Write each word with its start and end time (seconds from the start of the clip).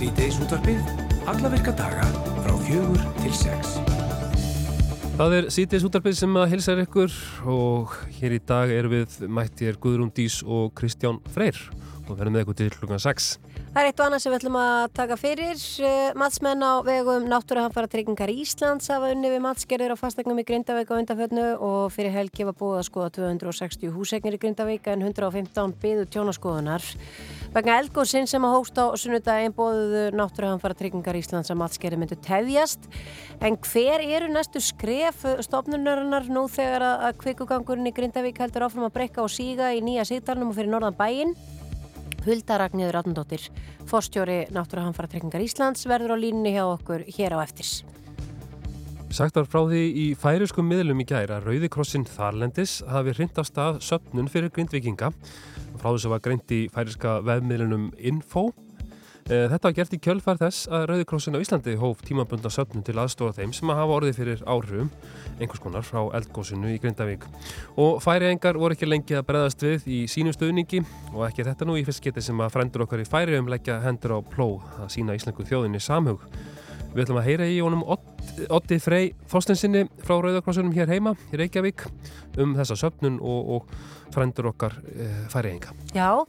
Sýteis 0.00 0.38
útvarpið, 0.40 0.78
alla 1.28 1.48
virka 1.52 1.74
daga 1.76 2.06
frá 2.40 2.54
fjögur 2.64 3.02
til 3.18 3.34
sex. 3.36 3.74
Það 5.18 5.34
er 5.36 5.48
Sýteis 5.52 5.84
útvarpið 5.84 6.14
sem 6.16 6.38
að 6.40 6.46
hilsar 6.54 6.80
ykkur 6.86 7.18
og 7.52 7.98
hér 8.16 8.32
í 8.32 8.38
dag 8.48 8.72
er 8.72 8.88
við 8.88 9.18
mættir 9.28 9.76
Guðrún 9.76 10.08
Dís 10.16 10.38
og 10.40 10.70
Kristján 10.80 11.18
Freyr 11.34 11.60
og 12.06 12.14
verðum 12.14 12.38
með 12.38 12.46
ykkur 12.46 12.58
til 12.62 12.70
klukkan 12.78 13.02
6. 13.04 13.28
Það 13.70 13.84
er 13.84 13.86
eitt 13.86 14.00
og 14.02 14.08
annað 14.08 14.22
sem 14.24 14.32
við 14.32 14.40
ætlum 14.40 14.56
að 14.58 14.80
taka 14.98 15.16
fyrir. 15.20 15.60
Eh, 15.86 16.08
Matsmenn 16.18 16.64
á 16.66 16.82
vegum 16.82 17.28
Náttúruhamfara 17.30 17.86
tryggingar 17.86 18.32
Íslands 18.34 18.90
hafa 18.90 19.12
unni 19.14 19.28
við 19.30 19.44
matskerðir 19.44 19.94
á 19.94 20.00
fastegnum 20.00 20.40
í 20.42 20.44
Grindavík 20.48 20.90
á 20.90 20.98
undanfönnu 20.98 21.44
og 21.62 21.92
fyrir 21.94 22.10
helgi 22.10 22.48
var 22.48 22.56
búið 22.58 22.80
að 22.80 22.88
skoða 22.88 23.12
260 23.20 23.92
húsegnir 23.94 24.34
í 24.34 24.40
Grindavík 24.42 24.88
en 24.90 25.04
115 25.06 25.76
byðu 25.84 26.08
tjónaskoðunar. 26.10 26.82
Vegna 27.54 27.76
eldgóðsinn 27.84 28.26
sem 28.26 28.42
að 28.42 28.56
hóst 28.56 28.82
á 28.82 28.90
sunnudaginn 28.98 29.54
bóðuðu 29.54 30.02
Náttúruhamfara 30.18 30.74
tryggingar 30.74 31.20
Íslands 31.22 31.54
að 31.54 31.62
matskerði 31.62 32.02
myndu 32.02 32.18
tefjast. 32.26 32.90
En 33.38 33.54
hver 33.54 34.02
eru 34.02 34.32
næstu 34.34 34.58
skref 34.58 35.22
stofnunarinnar 35.46 36.26
nú 36.26 36.48
þegar 36.50 36.88
að 37.06 37.22
kvikugangurinn 37.22 37.86
í 37.86 37.94
Grindavík 37.94 38.42
heldur 38.42 38.66
áfram 38.66 38.90
að 38.90 38.96
breyka 38.98 39.22
og 39.22 39.30
síga 39.30 39.70
í 39.70 39.78
nýja 39.78 40.10
síðdarnum 40.10 40.50
og 40.50 40.58
fyrir 40.58 40.74
norðan 40.74 40.98
bæinn? 40.98 41.38
Hulda 42.24 42.58
Ragnhjóður 42.60 43.00
Atundóttir, 43.00 43.46
forstjóri 43.88 44.42
Náttúruhamfara 44.52 45.08
tryggingar 45.08 45.44
Íslands, 45.44 45.86
verður 45.88 46.14
á 46.14 46.16
línni 46.20 46.52
hjá 46.56 46.66
okkur 46.66 47.06
hér 47.08 47.36
á 47.36 47.38
eftirs. 47.40 47.80
Sagt 49.10 49.34
var 49.34 49.48
frá 49.50 49.64
því 49.66 49.82
í 49.90 50.06
færiskum 50.14 50.68
miðlum 50.70 51.00
í 51.02 51.06
gæra 51.08 51.40
að 51.40 51.48
Rauðikrossin 51.48 52.04
Þarlendis 52.06 52.76
hafi 52.86 53.16
hrind 53.16 53.40
af 53.42 53.48
stað 53.48 53.80
söpnun 53.82 54.30
fyrir 54.30 54.52
grindvikinga. 54.54 55.10
Frá 55.80 55.88
þessu 55.88 56.12
var 56.12 56.22
greint 56.22 56.52
í 56.54 56.60
færiska 56.70 57.16
vefmiðlunum 57.26 57.88
Info. 57.98 58.50
Eh, 59.30 59.44
Þetta 59.46 59.68
var 59.68 59.74
gert 59.76 59.92
í 59.94 59.98
kjölfær 60.02 60.38
þess 60.40 60.64
að 60.74 60.84
Rauðikrossin 60.90 61.36
á 61.38 61.42
Íslandi 61.42 61.76
hóf 61.78 62.00
tímabundna 62.02 62.50
söpnun 62.50 62.82
til 62.82 62.96
aðstofa 62.98 63.36
þeim 63.36 63.52
sem 63.54 63.70
að 63.70 63.76
hafa 63.78 63.98
orðið 64.00 64.16
fyrir 64.16 64.40
áhrifum, 64.42 64.88
einhvers 65.36 65.60
konar 65.62 65.84
frá 65.86 66.00
eldgósinu 66.18 66.72
í 66.74 66.80
Grindavík. 66.82 67.28
Og 67.78 68.00
færiengar 68.02 68.58
voru 68.58 68.74
ekki 68.74 68.88
lengi 68.88 69.14
að 69.14 69.28
breðast 69.28 69.62
við 69.62 69.86
í 69.86 70.00
sínum 70.10 70.34
stöðningi 70.34 70.80
og 71.12 71.28
ekki 71.28 71.46
þetta 71.46 71.68
nú 71.68 71.76
í 71.78 71.84
fyrst 71.86 72.02
geti 72.02 72.24
sem 72.26 72.42
að 72.42 72.56
frændur 72.56 72.82
okkar 72.88 73.04
í 73.04 73.06
færium 73.06 73.52
leggja 73.52 73.78
hendur 73.84 74.16
á 74.18 74.26
plóð 74.32 74.66
að 74.82 74.90
sína 74.96 75.14
íslensku 75.14 75.46
þjóðinni 75.46 75.78
samhug. 75.84 76.24
Við 76.90 77.04
ætlum 77.04 77.20
að 77.20 77.28
heyra 77.28 77.46
í 77.46 77.60
honum 77.62 77.84
Oddi 77.86 78.80
Frey 78.82 79.12
Þorstensinni 79.30 79.84
frá 80.02 80.16
Rauðakrossunum 80.18 80.74
hér 80.74 80.90
heima 80.90 81.14
í 81.30 81.38
Reykjavík 81.38 81.86
um 82.42 82.56
þessa 82.58 82.74
söpnun 82.82 83.20
og, 83.22 83.54
og 83.54 84.10
frændur 84.10 84.50
okkar 84.50 84.74
e, 84.90 85.06
færienga. 85.30 85.70
Já, 85.94 86.26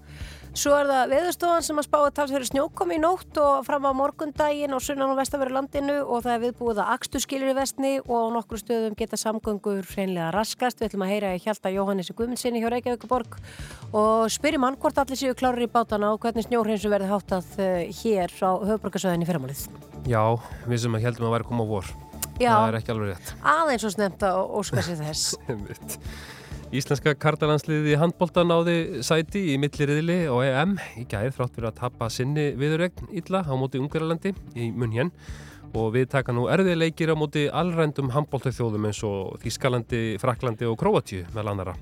svo 0.57 0.73
er 0.75 0.89
það 0.89 1.11
veðurstofan 1.13 1.63
sem 1.65 1.79
að 1.79 1.85
spáði 1.87 2.11
talsverið 2.17 2.49
snjókomi 2.49 2.97
í 2.97 3.01
nótt 3.01 3.37
og 3.39 3.63
fram 3.67 3.85
á 3.87 3.91
morgundaginn 3.95 4.75
og 4.75 4.83
sunnan 4.83 5.13
og 5.13 5.19
vestaveri 5.21 5.53
landinu 5.55 5.97
og 6.03 6.25
það 6.25 6.33
er 6.33 6.41
viðbúið 6.45 6.81
að 6.83 6.91
akstu 6.95 7.21
skilir 7.23 7.53
í 7.53 7.55
vestni 7.55 7.93
og 8.01 8.11
á 8.11 8.33
nokkru 8.35 8.59
stöðum 8.59 8.97
geta 8.99 9.19
samgöngur 9.19 9.87
hreinlega 9.93 10.33
raskast. 10.35 10.81
Við 10.81 10.91
ætlum 10.91 11.05
að 11.07 11.13
heyra 11.13 11.31
í 11.37 11.41
Hjalta 11.45 11.71
Jóhannessi 11.71 12.15
Guðmundsinni 12.17 12.63
hjá 12.63 12.67
Reykjavíkuborg 12.73 13.39
og 13.95 14.27
spyrjum 14.33 14.67
hann 14.67 14.79
hvort 14.81 14.99
allir 15.01 15.21
séu 15.21 15.37
klárir 15.37 15.67
í 15.67 15.71
bátana 15.71 16.11
og 16.11 16.21
hvernig 16.25 16.47
snjórhinsu 16.49 16.91
verði 16.91 17.11
háttað 17.13 17.55
eh, 17.63 17.87
hér 18.01 18.35
á 18.43 18.51
höfuborgarsöðinni 18.59 19.29
fyrramálið. 19.29 19.65
Já, 20.09 20.23
við 20.67 20.83
sem 20.83 20.99
að 20.99 21.07
heldum 21.07 21.29
að 21.29 21.37
væri 21.37 21.47
að 21.47 21.51
koma 21.53 21.67
á 21.67 21.71
vor. 21.71 21.95
Já, 22.41 22.55
aðeins 22.57 23.83
og 23.85 23.93
snemt 23.93 24.23
að 24.25 24.43
óska 24.57 24.83
sér 24.83 25.03
þess. 25.03 25.35
Íslenska 26.71 27.11
kartalandsliði 27.19 27.97
handbólta 27.99 28.45
náði 28.47 29.01
sæti 29.03 29.41
í 29.51 29.57
milliriðli 29.59 30.15
og 30.31 30.45
EM 30.45 30.77
í 31.01 31.03
gæð 31.11 31.33
þrátt 31.35 31.57
fyrir 31.57 31.67
að 31.67 31.79
tapa 31.81 32.07
sinni 32.07 32.45
viðurregn 32.55 33.09
illa 33.19 33.41
á 33.43 33.51
móti 33.59 33.81
Ungverjalandi 33.81 34.31
í 34.55 34.69
munn 34.71 34.95
hér 34.95 35.09
og 35.75 35.89
við 35.97 36.07
taka 36.13 36.31
nú 36.31 36.45
erfið 36.53 36.79
leikir 36.79 37.11
á 37.11 37.19
móti 37.19 37.43
allrændum 37.51 38.13
handbólta 38.15 38.55
þjóðum 38.55 38.87
eins 38.87 39.03
og 39.03 39.35
Þískalandi, 39.43 40.15
Fraklandi 40.23 40.71
og 40.71 40.79
Króatíu 40.79 41.25
með 41.35 41.49
landara. 41.49 41.75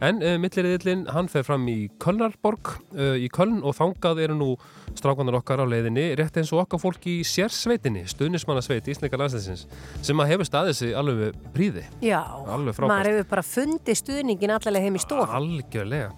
En 0.00 0.22
uh, 0.24 0.36
milliriðillin 0.40 1.04
hann 1.12 1.28
fer 1.28 1.44
fram 1.44 1.66
í 1.68 1.90
Kölnarborg 2.00 2.72
uh, 2.96 3.16
í 3.20 3.28
Köln 3.32 3.58
og 3.60 3.76
þangað 3.76 4.22
eru 4.24 4.36
nú 4.38 4.50
strákanar 4.96 5.36
okkar 5.40 5.60
á 5.60 5.66
leiðinni 5.68 6.06
rétt 6.18 6.38
eins 6.40 6.52
og 6.54 6.62
okkar 6.64 6.80
fólk 6.80 7.04
í 7.10 7.18
sérsveitinni, 7.26 8.06
stuðnismannasveit 8.08 8.88
Ísleika 8.90 9.20
landsleisins 9.20 9.66
sem 10.00 10.22
að 10.24 10.32
hefur 10.32 10.48
staðið 10.48 10.78
sig 10.80 10.94
alveg 10.96 11.20
við 11.20 11.42
príði. 11.56 11.84
Já, 12.04 12.22
maður 12.48 13.10
hefur 13.12 13.28
bara 13.34 13.44
fundið 13.44 14.00
stuðningin 14.00 14.56
allavega 14.56 14.88
heim 14.88 14.96
í 14.96 15.04
stof. 15.04 15.36
Algjörlega. 15.36 16.14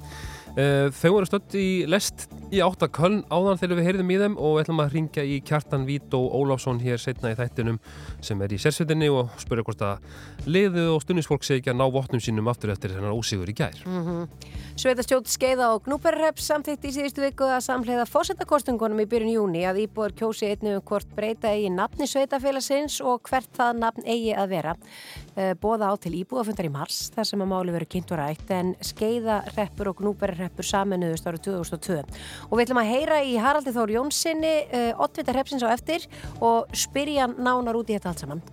Uh, 0.52 0.90
þau 0.92 1.14
voru 1.14 1.28
stödd 1.28 1.54
í 1.56 1.68
lest 1.88 2.26
í 2.52 2.58
áttaköln 2.60 3.22
áðan 3.32 3.56
þegar 3.56 3.78
við 3.78 3.86
heyrðum 3.86 4.10
í 4.12 4.16
þeim 4.20 4.34
og 4.36 4.50
við 4.52 4.62
ætlum 4.66 4.82
að 4.84 4.96
ringja 4.98 5.22
í 5.24 5.38
Kjartan 5.48 5.86
Vít 5.88 6.12
og 6.18 6.26
Ólafsson 6.36 6.80
hér 6.82 7.00
setna 7.00 7.30
í 7.32 7.36
þættinum 7.38 7.78
sem 8.20 8.42
er 8.44 8.52
í 8.52 8.58
sérsveitinni 8.60 9.08
og 9.08 9.30
spyrja 9.40 9.64
hvort 9.64 9.84
að 9.86 10.50
liðið 10.52 10.90
og 10.92 11.00
stundisfólk 11.06 11.46
sé 11.48 11.56
ekki 11.56 11.72
að 11.72 11.78
ná 11.80 11.86
vopnum 11.94 12.20
sínum 12.20 12.50
aftur 12.52 12.74
eftir 12.74 12.92
þennan 12.92 13.16
ósigur 13.16 13.48
í 13.48 13.54
gær. 13.56 13.80
Sveitastjótt 14.76 15.32
skeiða 15.32 15.70
og 15.72 15.86
Gnúperreps 15.86 16.50
samþykkt 16.50 16.84
í 16.84 16.92
síðustu 16.98 17.24
viku 17.24 17.48
að 17.48 17.64
samhleiða 17.70 18.04
fósettakostungunum 18.12 19.00
í 19.00 19.08
byrjun 19.08 19.32
júni 19.38 19.64
að 19.68 19.86
íbúar 19.86 20.12
kjósi 20.12 20.52
einnig 20.52 20.82
um 20.82 20.84
hvort 20.92 21.08
breyta 21.16 21.54
eigi 21.56 21.72
nafni 21.72 22.10
sveitafélagsins 22.10 23.00
og 23.00 23.24
hvert 23.30 23.48
það 23.56 23.80
nafn 23.86 24.04
eigi 24.04 24.36
að 24.36 24.52
vera. 24.52 24.76
Eh, 25.32 25.52
Boða 25.56 25.88
á 25.88 25.94
til 25.96 26.12
íbúafundar 26.18 26.66
í 26.68 26.72
mars 26.72 27.06
þar 27.14 27.28
sem 27.28 27.44
að 27.44 27.52
máli 27.54 27.72
verið 27.72 27.90
kynnt 27.94 28.10
og 28.12 28.20
rætt 28.20 28.50
en 28.52 28.74
skeiðareppur 28.84 29.92
og 29.92 30.02
Gnúperreppur 30.02 30.66
saminuðust 30.68 31.28
árið 31.28 31.46
2002. 31.48 32.00
Og 32.50 32.56
við 32.58 32.66
ætlum 32.66 32.82
að 32.82 32.90
heyra 32.92 33.22
í 33.24 33.38
Haraldi 33.40 33.72
Þór 33.72 33.94
Jónssoni, 33.96 34.56
oddvita 35.00 35.32
repsins 35.32 35.64
á 35.64 35.72
eftir 35.72 36.04
og 36.40 36.68
spyrja 36.76 37.30
nánar 37.32 37.80
út 37.80 37.88
í 37.88 37.96
þetta 37.96 38.12
allt 38.12 38.26
saman. 38.26 38.44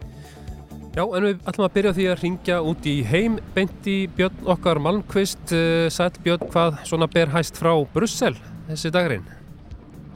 Já, 0.95 1.03
en 1.06 1.25
við 1.28 1.44
ætlum 1.47 1.66
að 1.68 1.75
byrja 1.75 1.91
því 1.95 2.06
að 2.09 2.22
ringja 2.23 2.56
út 2.66 2.88
í 2.89 2.95
heim 3.06 3.35
beinti 3.53 3.97
Björn 4.18 4.47
okkar 4.50 4.79
Malmqvist 4.81 5.53
uh, 5.53 5.85
Sæll 5.94 6.18
Björn, 6.25 6.47
hvað 6.50 6.79
svona 6.89 7.07
ber 7.13 7.29
hæst 7.35 7.59
frá 7.59 7.75
Brussel 7.94 8.34
þessi 8.68 8.91
dagurinn? 8.95 9.28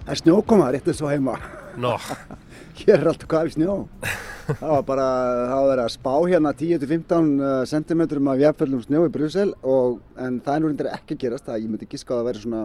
Það 0.04 0.14
er 0.16 0.22
snjókoma 0.24 0.72
rétt 0.74 0.90
eins 0.90 1.04
og 1.06 1.14
heima. 1.14 1.38
Nó, 1.78 1.94
Hér 2.82 2.98
er 2.98 3.12
allt 3.14 3.28
hvað 3.30 3.52
í 3.52 3.58
snjó. 3.60 3.84
Það 4.44 4.70
var 4.74 4.84
bara, 4.88 5.08
það 5.48 5.56
var 5.56 5.70
verið 5.70 5.84
að 5.84 5.94
spá 5.94 6.14
hérna 6.28 6.52
10-15 6.60 7.30
cm 7.72 8.04
af 8.34 8.44
jafnfjöldum 8.44 8.84
snjó 8.84 9.04
í 9.08 9.12
Brussel 9.14 9.54
og, 9.62 10.02
en 10.20 10.40
það 10.44 10.56
er 10.56 10.64
nú 10.64 10.72
reyndar 10.72 10.90
ekki 10.92 11.16
að 11.16 11.22
gerast. 11.24 11.48
Það, 11.48 11.60
ég 11.64 11.72
myndi 11.72 11.90
giska 11.94 12.16
að 12.16 12.20
það 12.20 12.30
væri 12.30 12.44
svona, 12.44 12.64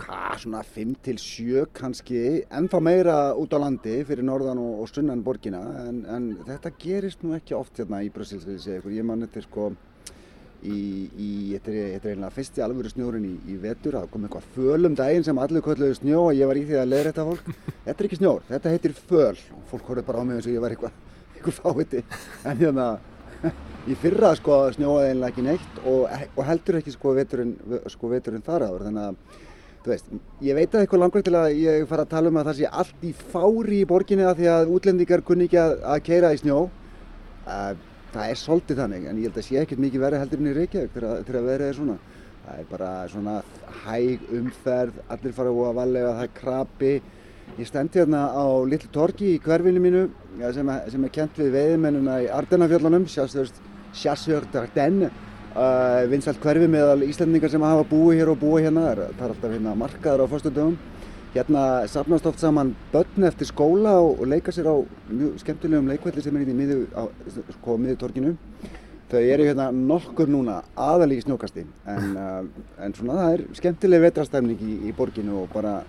hvað, 0.00 0.36
svona 0.44 0.62
5-7 0.76 1.66
kannski, 1.76 2.22
ennþá 2.60 2.82
meira 2.88 3.16
út 3.40 3.56
á 3.56 3.58
landi 3.60 3.98
fyrir 4.08 4.26
norðan 4.26 4.62
og, 4.62 4.78
og 4.84 4.92
sunnan 4.92 5.24
borgina. 5.26 5.60
En, 5.84 6.00
en 6.08 6.30
þetta 6.48 6.72
gerist 6.80 7.26
nú 7.26 7.36
ekki 7.36 7.58
oft 7.58 7.82
hérna 7.82 8.00
í 8.06 8.12
Brussel, 8.14 8.40
ég 8.64 9.04
man 9.04 9.26
þetta 9.26 9.44
sko, 9.44 9.74
þetta 10.64 11.72
er, 11.72 12.12
einlega 12.14 12.32
fyrsti 12.32 12.62
alvöru 12.64 12.90
snjórin 12.92 13.24
í, 13.28 13.32
í 13.52 13.56
vetur 13.60 13.98
það 13.98 14.06
kom 14.12 14.26
eitthvað 14.26 14.46
föl 14.54 14.88
um 14.88 14.94
daginn 14.96 15.26
sem 15.26 15.40
allir 15.40 15.64
kölluðu 15.64 15.98
snjó 15.98 16.22
og 16.30 16.38
ég 16.38 16.48
var 16.48 16.60
í 16.60 16.64
því 16.64 16.78
að 16.80 16.90
leiða 16.90 17.10
þetta 17.10 17.26
fólk. 17.28 17.50
Þetta 17.84 17.96
er 17.96 18.08
ekki 18.08 18.20
snjór, 18.20 18.44
þetta 18.48 18.72
heitir 18.72 18.96
föl. 18.98 19.42
Og 19.56 19.66
fólk 19.72 19.90
horfði 19.90 20.06
bara 20.08 20.22
á 20.22 20.24
mig 20.24 20.38
eins 20.38 20.48
og 20.48 20.54
ég 20.54 20.64
var 20.64 20.74
eitthvað 20.74 21.00
eitthvað 21.34 21.60
fáviti. 21.60 22.04
En 22.48 22.60
hérna 22.62 22.88
í 23.90 23.96
fyrra 24.00 24.34
sko 24.38 24.60
snjóaði 24.74 25.12
einlega 25.12 25.32
ekki 25.34 25.44
neitt 25.44 25.80
og, 25.84 26.04
og 26.34 26.44
heldur 26.48 26.80
ekki 26.80 26.94
sko 26.94 27.16
veturinn, 27.18 27.56
sko 27.92 28.12
þar 28.14 28.68
áður. 28.68 28.86
Þannig 28.88 29.08
að 29.08 29.42
þú 29.84 29.92
veist, 29.92 30.12
ég 30.40 30.56
veit 30.56 30.74
að 30.74 30.84
eitthvað 30.84 31.02
langur 31.02 31.24
til 31.24 31.34
að 31.36 31.50
ég 31.60 31.88
fara 31.88 32.06
að 32.06 32.14
tala 32.14 32.30
um 32.32 32.38
að 32.40 32.46
það 32.48 32.60
sé 32.60 32.70
allt 32.82 33.04
í 33.04 33.12
fári 33.12 33.82
í 33.82 33.88
borginni 33.88 34.24
að 34.24 34.38
því 34.40 34.52
að 34.54 34.70
útlendingar 34.78 35.24
kunni 35.28 35.48
ekki 35.48 35.60
að, 35.60 35.74
að 35.92 36.06
keira 36.06 36.32
í 36.32 36.40
snjó. 36.40 36.62
Uh, 37.44 37.74
það 38.14 38.30
er 38.30 38.38
svolítið 38.40 38.80
þannig 38.82 39.08
en 39.10 39.18
ég 39.20 39.28
held 39.28 39.40
að 39.40 39.46
sé 39.48 39.58
ekkert 39.62 39.82
mikið 39.84 40.04
verið 40.04 40.22
heldur 40.22 40.42
en 40.42 40.50
í 40.50 40.54
Reykjavík 40.58 40.94
þegar, 40.94 41.24
þegar 41.28 41.46
verið 41.50 41.66
er 41.72 41.78
svona. 41.80 41.96
Það 42.44 42.58
er 42.60 42.66
bara 42.70 42.88
svona 43.08 43.34
hæg 43.84 44.24
umferð 44.38 44.96
allir 45.14 45.32
fara 45.36 45.52
að 45.54 45.76
valega, 45.78 46.14
það 46.18 46.26
er 46.26 46.34
krabi 46.40 46.94
ég 47.58 47.68
stend 47.68 47.96
hérna 47.96 48.20
á 48.32 48.44
litlu 48.68 48.90
torki 48.92 49.34
í 49.34 49.40
hverfinu 49.44 49.80
mínu 49.80 50.02
sem, 50.52 50.68
er- 50.72 50.90
sem 50.92 51.04
er 51.04 51.12
kent 51.12 51.38
við 51.40 51.52
veiðmennuna 51.56 52.18
í 52.24 52.28
Ardennafjöllunum 52.32 53.06
Chasseur 53.94 54.44
d'Ardenne 54.52 55.08
uh, 55.54 56.02
vinsalt 56.10 56.40
hverfi 56.42 56.66
meðal 56.70 57.04
Íslandingar 57.06 57.52
sem 57.52 57.62
hafa 57.62 57.84
búið 57.88 58.18
hér 58.20 58.32
og 58.32 58.40
búið 58.40 58.66
hérna. 58.68 58.88
Það 58.90 59.04
er, 59.04 59.28
alltaf 59.28 59.52
hérna 59.54 59.74
markaður 59.78 60.24
á 60.24 60.32
föstudöfum 60.32 60.76
Hérna 61.34 61.88
sapnast 61.90 62.26
oft 62.30 62.38
saman 62.38 62.76
börn 62.92 63.24
eftir 63.26 63.48
skóla 63.48 63.96
og, 63.98 64.20
og 64.22 64.28
leika 64.30 64.52
sér 64.54 64.68
á 64.70 64.76
mjög 65.10 65.40
skemmtilegum 65.42 65.88
leikvelli 65.90 66.22
sem 66.22 66.36
er 66.38 66.52
í 66.52 66.54
miðu, 66.54 66.76
á, 66.94 67.10
sko, 67.56 67.74
miðu 67.74 67.96
torkinu. 67.98 68.30
Þau 69.10 69.18
eru 69.18 69.48
hérna 69.48 69.66
nokkur 69.74 70.30
núna 70.30 70.60
aðalík 70.78 71.24
snjókasti 71.24 71.64
en, 71.90 72.14
uh, 72.14 72.62
en 72.86 72.94
svona 72.94 73.18
það 73.18 73.34
er 73.34 73.42
skemmtileg 73.58 74.04
vetrastæmning 74.06 74.62
í, 74.62 74.76
í 74.86 74.94
borginu 74.94 75.40
og 75.42 75.50
bara 75.56 75.80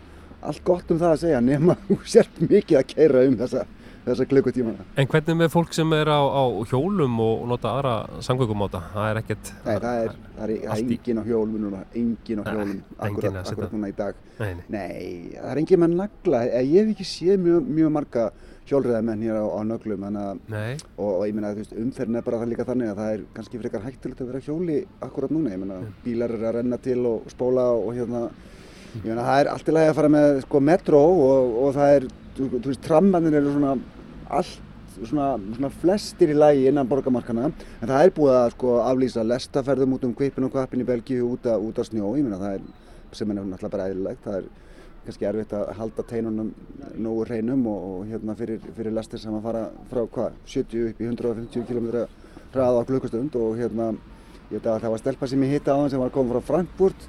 allt 0.41 0.63
gott 0.65 0.89
um 0.89 0.99
það 1.03 1.13
að 1.13 1.21
segja 1.27 1.43
nema 1.45 1.77
þú 1.85 1.99
sért 2.15 2.41
mikið 2.41 2.81
að 2.81 2.89
keira 2.95 3.23
um 3.29 3.37
þessa, 3.43 3.67
þessa 4.05 4.27
klukkutímana. 4.29 4.85
En 5.01 5.09
hvernig 5.09 5.37
með 5.39 5.51
fólk 5.55 5.75
sem 5.75 5.93
er 5.97 6.11
á, 6.13 6.21
á 6.21 6.43
hjólum 6.69 7.19
og 7.25 7.45
nota 7.49 7.73
aðra 7.73 7.93
samgöngumóta? 8.25 8.81
Það 8.93 9.11
er 9.11 9.21
ekkert... 9.21 9.53
Nei, 9.65 9.75
það 9.75 10.01
er, 10.01 10.17
það 10.35 10.43
er, 10.45 10.55
það 10.65 10.73
er 10.75 10.81
engin 10.83 11.21
á 11.21 11.23
hjólum 11.25 11.61
núna, 11.65 11.83
engin 12.01 12.41
á 12.41 12.43
hjólum, 12.49 12.81
akkurat, 13.07 13.39
akkurat 13.43 13.77
núna 13.77 13.91
í 13.91 13.95
dag. 13.97 14.19
Nei, 14.39 14.51
nei. 14.51 14.65
Nei, 14.75 15.05
það 15.37 15.53
er 15.53 15.63
engin 15.63 15.81
með 15.85 15.95
nagla, 16.01 16.43
ég 16.61 16.75
hef 16.81 16.91
ekki 16.95 17.07
séð 17.09 17.41
mjög, 17.45 17.71
mjög 17.79 17.95
marga 17.97 18.27
hjólriðamenn 18.65 19.21
hér 19.21 19.37
á, 19.41 19.45
á 19.45 19.61
nöglum, 19.65 20.05
og, 20.09 21.05
og 21.05 21.23
ég 21.27 21.35
meina, 21.37 21.53
umferðin 21.53 22.17
er 22.17 22.25
bara 22.25 22.41
það 22.41 22.51
líka 22.51 22.65
þannig 22.65 22.91
að 22.91 23.01
það 23.01 23.11
er 23.13 23.25
kannski 23.35 23.61
frekar 23.61 23.83
hægtilegt 23.85 24.23
að 24.23 24.31
vera 24.31 24.41
hjóli 24.45 24.77
akkurat 25.05 25.33
núna, 25.33 25.53
ég 25.53 25.61
meina, 25.61 25.81
bílar 26.05 26.33
eru 26.33 26.49
að 26.49 26.55
renna 26.57 26.79
til 26.81 26.97
og 27.05 27.27
spóla 27.29 27.67
og 27.77 27.91
hérna, 27.93 28.23
ég 28.95 29.05
meina, 29.05 29.27
það 29.27 29.41
er 29.43 29.51
allt 29.53 29.69
í 29.69 29.75
lagi 29.77 29.91
að 29.91 29.99
fara 29.99 30.13
með, 30.15 30.39
sko, 30.47 30.63
metro 30.71 31.03
og, 31.27 31.53
og 31.61 31.77
það 31.77 31.99
er, 31.99 32.07
þú, 32.39 32.47
þú 32.55 32.71
veist, 32.71 32.83
trammanir 32.87 33.37
eru 33.37 33.53
svona 33.53 33.75
allt 34.29 34.61
svona, 34.95 35.35
svona 35.55 35.71
flestir 35.81 36.31
í 36.31 36.37
lagi 36.37 36.67
innan 36.69 36.87
borgarmarkana 36.87 37.49
en 37.49 37.55
það 37.87 38.01
er 38.01 38.13
búið 38.15 38.35
að 38.39 38.51
sko 38.55 38.75
aflýsa 38.85 39.25
lestaferðum 39.27 39.97
út 39.97 40.05
um 40.07 40.13
kvipin 40.15 40.47
og 40.47 40.53
kvapin 40.55 40.83
í 40.83 40.87
Belgíu 40.87 41.27
út 41.33 41.49
út 41.51 41.81
af 41.81 41.89
snjó, 41.89 42.13
ég 42.15 42.23
meina 42.23 42.39
það 42.41 42.59
er 42.59 42.69
sem 43.15 43.31
er 43.31 43.37
náttúrulega 43.39 43.71
bara 43.71 43.89
eðlilegt, 43.89 44.23
það 44.25 44.37
er 44.41 44.47
kannski 45.05 45.27
erfitt 45.29 45.53
að 45.53 45.69
halda 45.77 46.03
teinunum 46.09 46.49
nógu 46.97 47.27
hreinum 47.29 47.67
og, 47.69 47.83
og 47.89 48.07
hérna 48.09 48.35
fyrir, 48.39 48.63
fyrir 48.75 48.95
lestir 48.95 49.21
sem 49.21 49.35
að 49.37 49.45
fara 49.45 49.63
frá 49.91 50.01
hvað, 50.15 50.39
70 50.49 50.89
upp 50.89 51.01
í 51.01 51.09
150 51.11 51.67
km 51.69 51.87
hraða 52.55 52.81
á 52.81 52.87
klukkustund 52.89 53.37
og 53.39 53.59
hérna 53.59 53.91
ég 54.49 54.57
veit 54.57 54.67
að 54.69 54.81
það 54.85 54.95
var 54.95 55.03
stelpa 55.03 55.29
sem 55.29 55.45
ég 55.45 55.55
hitta 55.55 55.75
á 55.75 55.79
hann 55.79 55.91
sem 55.93 56.01
var 56.01 56.13
komið 56.13 56.37
frá 56.37 56.49
Frankfurt. 56.49 57.07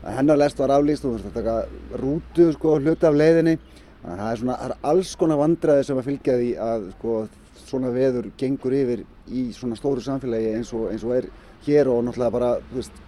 Hennar 0.00 0.38
lest 0.40 0.60
var 0.60 0.72
aflýst 0.72 1.04
og 1.04 1.12
þú 1.12 1.16
veist 1.16 1.28
að 1.28 1.36
taka 1.36 2.00
rútu 2.00 2.46
sko 2.56 2.76
hluti 2.80 3.08
af 3.08 3.16
leiðinni. 3.16 3.56
að 3.56 3.79
það 4.02 4.26
er 4.30 4.40
svona, 4.40 4.56
það 4.56 4.70
er 4.70 4.88
alls 4.92 5.12
konar 5.20 5.40
vandræði 5.40 5.86
sem 5.86 6.00
að 6.00 6.08
fylgja 6.08 6.36
því 6.40 6.50
að 6.66 6.88
sko, 6.96 7.14
svona 7.60 7.92
veður 7.94 8.30
gengur 8.40 8.76
yfir 8.76 9.04
í 9.28 9.46
svona 9.54 9.78
stóru 9.78 10.02
samfélagi 10.04 10.54
eins 10.56 10.72
og, 10.76 10.88
eins 10.90 11.04
og 11.06 11.16
er 11.18 11.28
hér 11.66 11.90
og 11.92 12.04
náttúrulega 12.06 12.34
bara, 12.34 12.52
veist, 12.72 13.02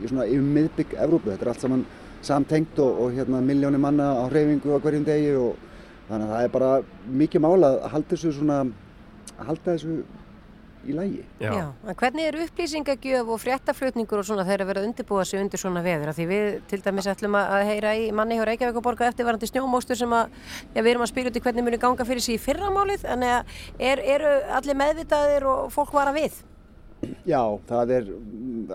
í 0.00 0.06
svona 0.08 0.26
yfir 0.26 0.46
miðbygg 0.46 0.94
Evrópu. 0.96 1.32
Þetta 1.32 1.46
er 1.46 1.52
allt 1.52 1.64
saman 1.66 1.84
samtengt 2.24 2.78
og, 2.82 3.02
og 3.04 3.16
hérna 3.16 3.40
miljónir 3.44 3.80
manna 3.80 4.12
á 4.16 4.24
hreyfingu 4.28 4.76
á 4.76 4.82
hverjum 4.82 5.04
degi 5.08 5.34
og 5.40 5.60
þannig 6.08 6.26
að 6.26 6.32
það 6.34 6.46
er 6.46 6.54
bara 6.56 6.70
mikið 7.22 7.44
mála 7.44 7.70
að 7.76 7.86
halda 7.94 8.10
þessu 8.14 8.32
svona, 8.36 8.58
að 9.36 9.46
halda 9.50 9.76
þessu 9.76 10.00
í 10.86 10.96
lægi. 10.96 11.22
Já. 11.42 11.50
Já, 11.52 11.64
en 11.84 11.98
hvernig 12.00 12.28
er 12.28 12.38
upplýsingagjöf 12.44 13.32
og 13.34 13.40
fréttaflutningur 13.42 14.22
og 14.22 14.28
svona 14.28 14.46
þegar 14.48 14.64
að 14.64 14.70
vera 14.72 14.84
undirbúa 14.88 15.24
sig 15.28 15.42
undir 15.42 15.60
svona 15.60 15.82
veður? 15.84 16.12
Því 16.16 16.28
við 16.30 16.46
til 16.70 16.80
dæmis 16.84 17.08
ætlum 17.12 17.36
að 17.40 17.64
heyra 17.68 17.94
í 18.00 18.10
manni 18.16 18.38
hjá 18.38 18.46
Reykjavík 18.48 18.80
og 18.80 18.86
borga 18.86 19.10
eftirvarandi 19.10 19.50
snjómóstur 19.50 20.00
sem 20.00 20.14
að 20.16 20.30
já, 20.74 20.80
við 20.80 20.92
erum 20.94 21.06
að 21.06 21.12
spyrja 21.12 21.32
út 21.32 21.40
í 21.40 21.44
hvernig 21.46 21.66
muni 21.66 21.80
ganga 21.82 22.06
fyrir 22.08 22.24
sig 22.24 22.38
í 22.38 22.44
fyrramálið, 22.44 23.04
en 23.12 23.26
er, 23.28 24.04
eru 24.16 24.36
allir 24.60 24.80
meðvitaðir 24.80 25.50
og 25.50 25.74
fólk 25.74 25.92
vara 25.96 26.16
við? 26.16 26.40
Já, 27.24 27.40
það 27.68 27.92
er 27.96 28.08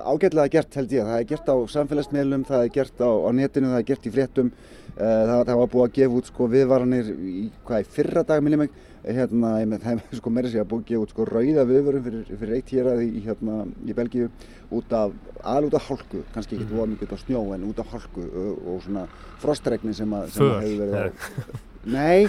ágætlega 0.01 0.51
gert 0.55 0.77
held 0.79 0.93
ég. 0.95 1.05
Það 1.05 1.19
er 1.19 1.27
gert 1.29 1.49
á 1.51 1.55
samfélagsmiðlum, 1.75 2.45
það 2.47 2.63
er 2.63 2.71
gert 2.73 3.03
á, 3.05 3.09
á 3.21 3.29
netinu, 3.37 3.69
það 3.73 3.81
er 3.81 3.87
gert 3.91 4.07
í 4.07 4.13
fréttum. 4.15 4.49
Það, 4.95 5.43
það 5.49 5.59
var 5.59 5.69
búið 5.73 5.85
að 5.85 5.95
gefa 5.99 6.19
út 6.19 6.31
sko, 6.31 6.47
viðvaranir 6.49 7.11
í, 7.13 7.45
hvað, 7.67 7.83
í 7.83 7.89
fyrra 7.97 8.23
dag, 8.25 8.41
minnum 8.45 8.63
ég, 8.65 8.79
hérna, 9.05 9.51
það 9.83 9.91
er 9.93 10.19
sko 10.19 10.33
meira 10.33 10.51
sér 10.51 10.65
að 10.65 10.71
búið 10.73 10.97
út 11.01 11.13
sko 11.13 11.27
rauða 11.29 11.65
viðvörun 11.69 12.05
fyrir, 12.05 12.25
fyrir 12.31 12.57
eitt 12.57 12.73
hér 12.73 12.91
að 12.93 13.03
í, 13.05 13.23
hérna, 13.25 13.61
í 13.85 13.95
Belgíu 13.97 14.31
út 14.75 14.95
af, 14.97 15.13
aðal 15.43 15.69
út 15.69 15.77
af 15.79 15.87
hálku, 15.89 16.23
kannski 16.33 16.57
ekki 16.57 16.67
mm. 16.71 16.95
mikið 16.95 17.07
út 17.07 17.15
af 17.17 17.23
snjó 17.23 17.43
en 17.55 17.69
út 17.69 17.81
af 17.83 17.93
hálku 17.93 18.25
og, 18.25 18.59
og 18.73 18.83
svona 18.85 19.07
frostregni 19.43 19.95
sem, 19.97 20.17
að, 20.17 20.29
sem 20.35 20.51
að 20.51 20.67
hefur 20.67 20.83
verið 20.83 20.99
á 20.99 21.03
Nei, 21.95 22.25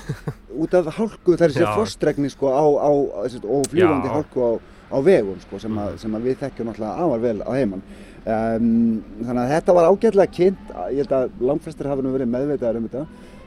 út 0.53 0.75
af 0.77 0.91
hálku, 0.99 1.33
það 1.33 1.47
er 1.47 1.55
sér 1.55 1.71
frostregni 1.73 2.29
sko 2.29 2.53
á, 2.53 2.65
á, 2.65 2.91
og 2.93 3.71
fljúandi 3.73 4.11
hálku 4.13 4.45
á, 4.45 4.51
á 4.93 4.99
vegum 5.01 5.39
sko 5.47 5.63
sem, 5.63 5.79
að, 5.81 5.97
sem 6.03 6.13
að 6.19 6.29
við 6.29 6.43
þekkjum 6.43 6.69
náttúrulega 6.69 7.07
afar 7.07 7.25
vel 7.25 7.39
á 7.41 7.51
heimann 7.57 7.87
Um, 8.27 9.05
þannig 9.23 9.39
að 9.39 9.53
þetta 9.53 9.75
var 9.77 9.85
ágætlega 9.87 10.33
kynnt, 10.35 10.71
ég 10.91 11.05
held 11.05 11.13
að 11.15 11.43
langflestir 11.47 11.87
hafa 11.87 12.03
nú 12.03 12.11
verið 12.11 12.33
meðveitaðar 12.33 12.79
um 12.81 12.89
þetta. 12.89 13.03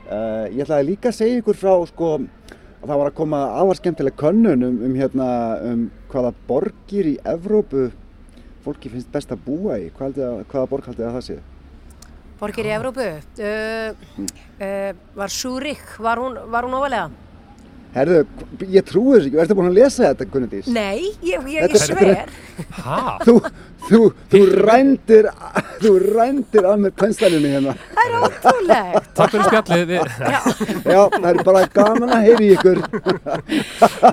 Uh, 0.05 0.45
ég 0.55 0.61
ætlaði 0.63 0.85
líka 0.87 1.09
að 1.11 1.17
segja 1.17 1.41
ykkur 1.41 1.57
frá 1.59 1.73
sko, 1.89 2.11
það 2.81 2.99
var 3.01 3.09
að 3.09 3.17
koma 3.17 3.39
ávar 3.59 3.79
skemmtileg 3.79 4.17
könnun 4.19 4.65
um, 4.65 4.81
um, 4.87 4.97
hérna, 4.97 5.29
um 5.67 5.85
hvaða 6.11 6.33
borgir 6.47 7.13
í 7.13 7.15
Evrópu 7.27 7.89
fólki 8.65 8.91
finnst 8.91 9.11
best 9.13 9.31
að 9.33 9.45
búa 9.47 9.79
í. 9.79 9.87
Hvað 9.95 10.19
að, 10.25 10.43
hvaða 10.51 10.69
borg 10.73 10.91
haldið 10.91 11.07
að 11.07 11.17
það 11.17 11.25
séð? 11.29 11.47
Borgir 12.39 12.69
í 12.69 12.75
Evrópu? 12.75 13.07
Uh, 13.39 14.29
uh, 14.59 14.91
var 15.19 15.33
Súrik, 15.33 15.83
var 15.99 16.21
hún, 16.23 16.37
hún 16.39 16.77
ofalega? 16.79 17.09
Herðu, 17.89 18.19
ég 18.69 18.85
trúi 18.85 19.15
þessu 19.15 19.29
ekki, 19.31 19.37
ertu 19.41 19.55
búin 19.57 19.71
að 19.71 19.77
lesa 19.79 20.11
þetta, 20.11 20.25
Gunnardís? 20.29 20.67
Nei, 20.69 21.09
ég, 21.25 21.47
ég, 21.49 21.71
ég 21.73 21.79
sver. 21.81 22.29
Hæ? 22.77 22.99
Þú, 23.25 23.33
þú, 23.87 23.99
þú 24.31 24.41
rændir, 24.59 25.29
þú 25.79 25.91
rændir 26.03 26.67
af 26.67 26.77
með 26.83 26.93
pennstælunni 26.99 27.51
hérna. 27.53 27.75
Það 27.95 28.03
er 28.05 28.13
ótrúlegt. 28.19 29.09
Takk 29.17 29.29
fyrir 29.33 29.45
spjallið. 29.47 29.89
Já. 30.19 30.39
Já, 30.89 31.01
það 31.15 31.29
er 31.29 31.39
bara 31.47 31.61
gaman 31.73 32.13
að 32.15 32.21
heyri 32.27 32.47
ykkur. 32.55 32.77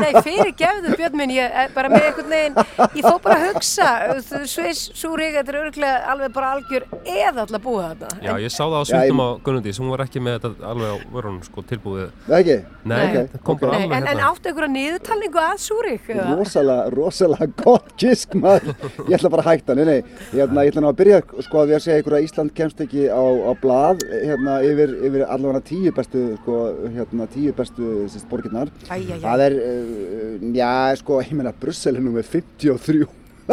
Nei, 0.03 0.13
fyrir 0.27 0.53
gefðu 0.59 0.89
Björn 0.97 1.17
minn, 1.21 1.35
ég 1.37 1.75
bara 1.77 1.89
með 1.93 2.03
einhvern 2.11 2.31
veginn, 2.33 2.55
ég 2.99 3.03
fó 3.07 3.15
bara 3.23 3.37
að 3.39 3.45
hugsa, 3.51 3.89
Sviss, 4.47 4.83
Súrík, 4.97 5.35
þetta 5.39 5.53
er 5.53 5.61
örglega 5.65 5.97
alveg 6.13 6.31
bara 6.37 6.49
algjör 6.57 6.87
eða 7.03 7.45
alltaf 7.45 7.63
búið 7.65 7.87
þetta. 7.91 8.09
Já, 8.25 8.33
ég 8.43 8.51
sá 8.55 8.65
það 8.65 8.79
á 8.81 8.85
svildum 8.91 9.21
á 9.23 9.29
Gunnardís, 9.47 9.81
hún 9.83 9.93
var 9.93 10.01
ekki 10.07 10.21
með 10.23 10.33
þetta 10.39 10.51
alveg 10.73 10.89
á 10.93 10.97
vörunum 11.15 11.43
sko 11.47 11.59
tilbúið. 11.67 12.09
Það 12.27 12.39
ekki? 12.41 12.59
Nei, 12.87 13.05
okay. 13.07 13.25
kom 13.47 13.57
bara 13.61 13.71
alveg 13.81 13.95
hérna. 13.97 14.01
En, 14.01 14.09
en 14.15 14.21
áttu 14.31 14.45
einhverja 14.51 14.73
niðurtalningu 14.77 15.41
að 15.43 15.57
Súrík? 15.67 16.05
Rosalega, 16.17 16.83
rosalega 16.95 17.47
bara 19.65 19.77
að 19.77 19.81
nei, 19.81 19.87
nei, 19.89 20.17
hérna, 20.33 20.65
ég 20.67 20.73
ætla 20.73 20.83
ná 20.85 20.89
að 20.91 20.99
byrja 21.01 21.21
sko 21.47 21.61
að 21.61 21.71
við 21.71 21.77
að 21.79 21.85
segja 21.85 22.03
ykkur 22.03 22.17
að 22.19 22.27
Ísland 22.27 22.55
kemst 22.57 22.81
ekki 22.85 23.05
á, 23.09 23.25
á 23.25 23.53
blað 23.63 24.03
hérna 24.13 24.57
yfir, 24.67 24.95
yfir 25.09 25.27
allavega 25.27 25.63
tíu 25.71 25.93
bestu, 25.97 26.25
sko, 26.43 26.63
hérna 26.97 27.29
tíu 27.33 27.55
bestu 27.57 27.93
sérst 28.13 28.29
borginnar. 28.31 28.73
Það 28.87 29.45
er, 29.47 29.61
uh, 29.61 30.49
já, 30.57 30.73
sko, 31.01 31.21
ég 31.25 31.37
meina 31.39 31.55
Brussel 31.61 31.97
er 31.97 32.05
nú 32.05 32.17
með 32.17 32.29
53. 32.35 33.07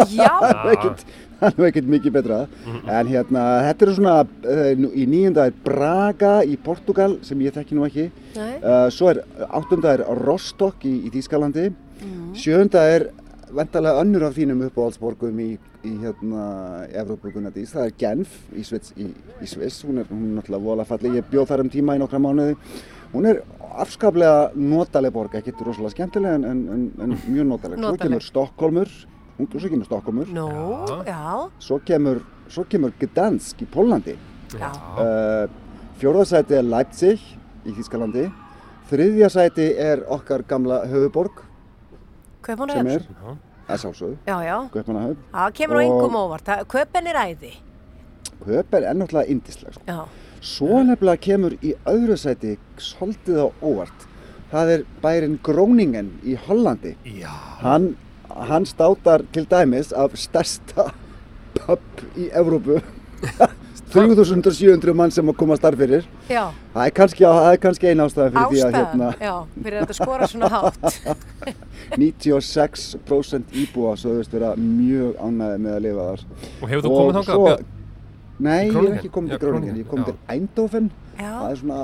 Já! 0.09 0.29
það 0.41 0.49
er 0.49 0.71
ekkert, 0.73 1.05
það 1.39 1.59
er 1.59 1.69
ekkert 1.69 1.89
mikið 1.93 2.15
betra. 2.17 2.39
En 2.89 3.09
hérna, 3.11 3.45
þetta 3.69 3.87
eru 3.87 3.95
svona, 3.99 4.17
uh, 4.25 4.69
í 4.73 5.07
nýjunda 5.09 5.47
er 5.49 5.57
Braga 5.65 6.35
í 6.47 6.57
Portugal 6.57 7.17
sem 7.25 7.41
ég 7.45 7.55
þekki 7.55 7.77
nú 7.77 7.87
ekki. 7.87 8.09
Uh, 8.35 8.87
svo 8.93 9.13
er 9.13 9.23
áttunda 9.49 9.97
er 9.97 10.05
Rostock 10.23 10.85
í, 10.89 10.95
í 11.07 11.13
Þýskalandi. 11.13 11.69
Mm. 12.03 12.31
Sjönda 12.35 12.81
er 12.91 13.11
vendalega 13.57 14.01
önnur 14.01 14.25
af 14.27 14.35
þínum 14.37 14.65
uppáhaldsborgum 14.67 15.39
í, 15.43 15.49
í 15.85 15.93
hérna 16.01 16.47
Evrópugunadís, 17.03 17.73
það 17.75 17.87
er 17.87 17.95
Genf 18.01 18.35
í 18.53 18.65
Sviss, 18.67 18.93
í, 18.97 19.07
í 19.13 19.49
Sviss. 19.49 19.83
hún 19.87 20.01
er 20.01 20.09
hún 20.09 20.33
náttúrulega 20.37 20.63
vola 20.65 20.87
falleg, 20.89 21.19
ég 21.21 21.31
bjóð 21.31 21.49
þar 21.51 21.65
um 21.65 21.71
tíma 21.73 21.97
í 21.97 22.01
nokkra 22.01 22.21
mánuði. 22.23 22.57
Hún 23.13 23.29
er 23.29 23.43
afskaplega 23.83 24.51
notaleg 24.57 25.13
borg, 25.13 25.35
ekkert 25.37 25.61
rosalega 25.61 25.93
skemmtileg 25.93 26.37
en, 26.39 26.45
en, 26.49 26.85
en 27.05 27.17
mjög 27.27 27.49
notaleg. 27.51 27.81
Svo 27.81 27.97
kemur 28.01 28.27
Stokkólmur 28.29 28.93
svo 29.33 29.69
kemur 29.69 29.87
Stokkólmur 29.87 30.29
no, 30.29 30.47
svo 31.61 31.79
kemur, 31.85 32.19
svo 32.53 32.67
kemur 32.69 32.93
Gdansk 33.01 33.63
í 33.65 33.67
Pólandi 33.69 34.13
uh, 34.61 35.49
fjórðarsæti 36.01 36.57
er 36.59 36.67
Leipzig 36.67 37.21
í 37.63 37.73
Þýskalandi. 37.73 38.27
Þriðja 38.89 39.29
sæti 39.31 39.69
er 39.79 40.03
okkar 40.11 40.43
gamla 40.47 40.83
höfuborg 40.91 41.39
sem 42.45 42.87
er. 42.87 43.05
Að 43.63 43.79
sjálfsögðu. 43.83 44.17
Kaupanahöfn 44.73 45.21
það 45.31 45.53
kemur 45.59 45.79
á 45.79 45.83
yngum 45.87 46.15
óvart, 46.19 46.49
Kaupan 46.67 47.07
er 47.07 47.19
æði. 47.21 47.51
Kaupan 48.43 48.83
er 48.89 48.97
náttúrulega 48.99 49.31
indisleg 49.31 49.73
sko. 49.77 50.07
svo 50.43 50.81
nefnilega 50.83 51.21
kemur 51.23 51.53
í 51.63 51.73
öðru 51.87 52.17
sæti 52.19 52.57
svolítið 52.77 53.39
á 53.39 53.47
óvart. 53.63 54.07
Það 54.51 54.69
er 54.73 54.83
bærin 55.01 55.39
Gróningen 55.41 56.11
í 56.23 56.35
Hollandi. 56.35 56.95
Hann, 57.63 57.95
hann 58.29 58.65
státar 58.65 59.23
til 59.31 59.45
dæmis 59.49 59.93
af 59.93 60.13
stærsta 60.19 60.91
pub 61.55 61.79
í 62.19 62.27
Evrópu 62.35 62.81
3700 63.93 64.95
mann 64.97 65.13
sem 65.13 65.29
að 65.29 65.37
koma 65.37 65.57
starf 65.59 65.79
fyrir. 65.79 66.07
Já. 66.29 66.43
það 66.73 66.85
er 66.85 66.95
kannski, 66.97 67.27
kannski 67.61 67.89
eina 67.91 68.07
ástæða 68.07 68.29
fyrir 68.33 68.43
ástæða, 68.43 68.51
því 68.51 68.63
að 68.65 68.77
hérna, 68.79 69.09
já, 69.21 69.33
fyrir 69.59 69.77
að 69.77 69.85
þetta 69.85 69.97
skora 69.99 70.29
svona 70.31 70.49
hátt. 70.53 70.99
96% 72.03 73.57
íbúa 73.63 73.95
sögðust 73.99 74.33
vera 74.33 74.53
mjög 74.59 75.17
ánæði 75.21 75.63
með 75.65 75.77
að 75.77 75.81
lifa 75.87 76.07
þar. 76.09 76.27
Og 76.59 76.71
hefur 76.71 76.85
þú 76.85 76.93
komið 76.93 77.19
þangað? 77.19 77.33
Svo, 77.33 77.57
nei, 78.47 78.61
ég 78.67 78.77
hef 78.77 78.95
ekki 78.99 79.11
komið 79.17 79.35
til 79.35 79.41
Gróningen 79.43 79.75
ég 79.75 79.83
hef 79.83 79.91
komið 79.91 80.09
til 80.11 80.17
Eindhoven. 80.37 80.93
Það 81.19 81.49
er 81.49 81.59
svona, 81.61 81.83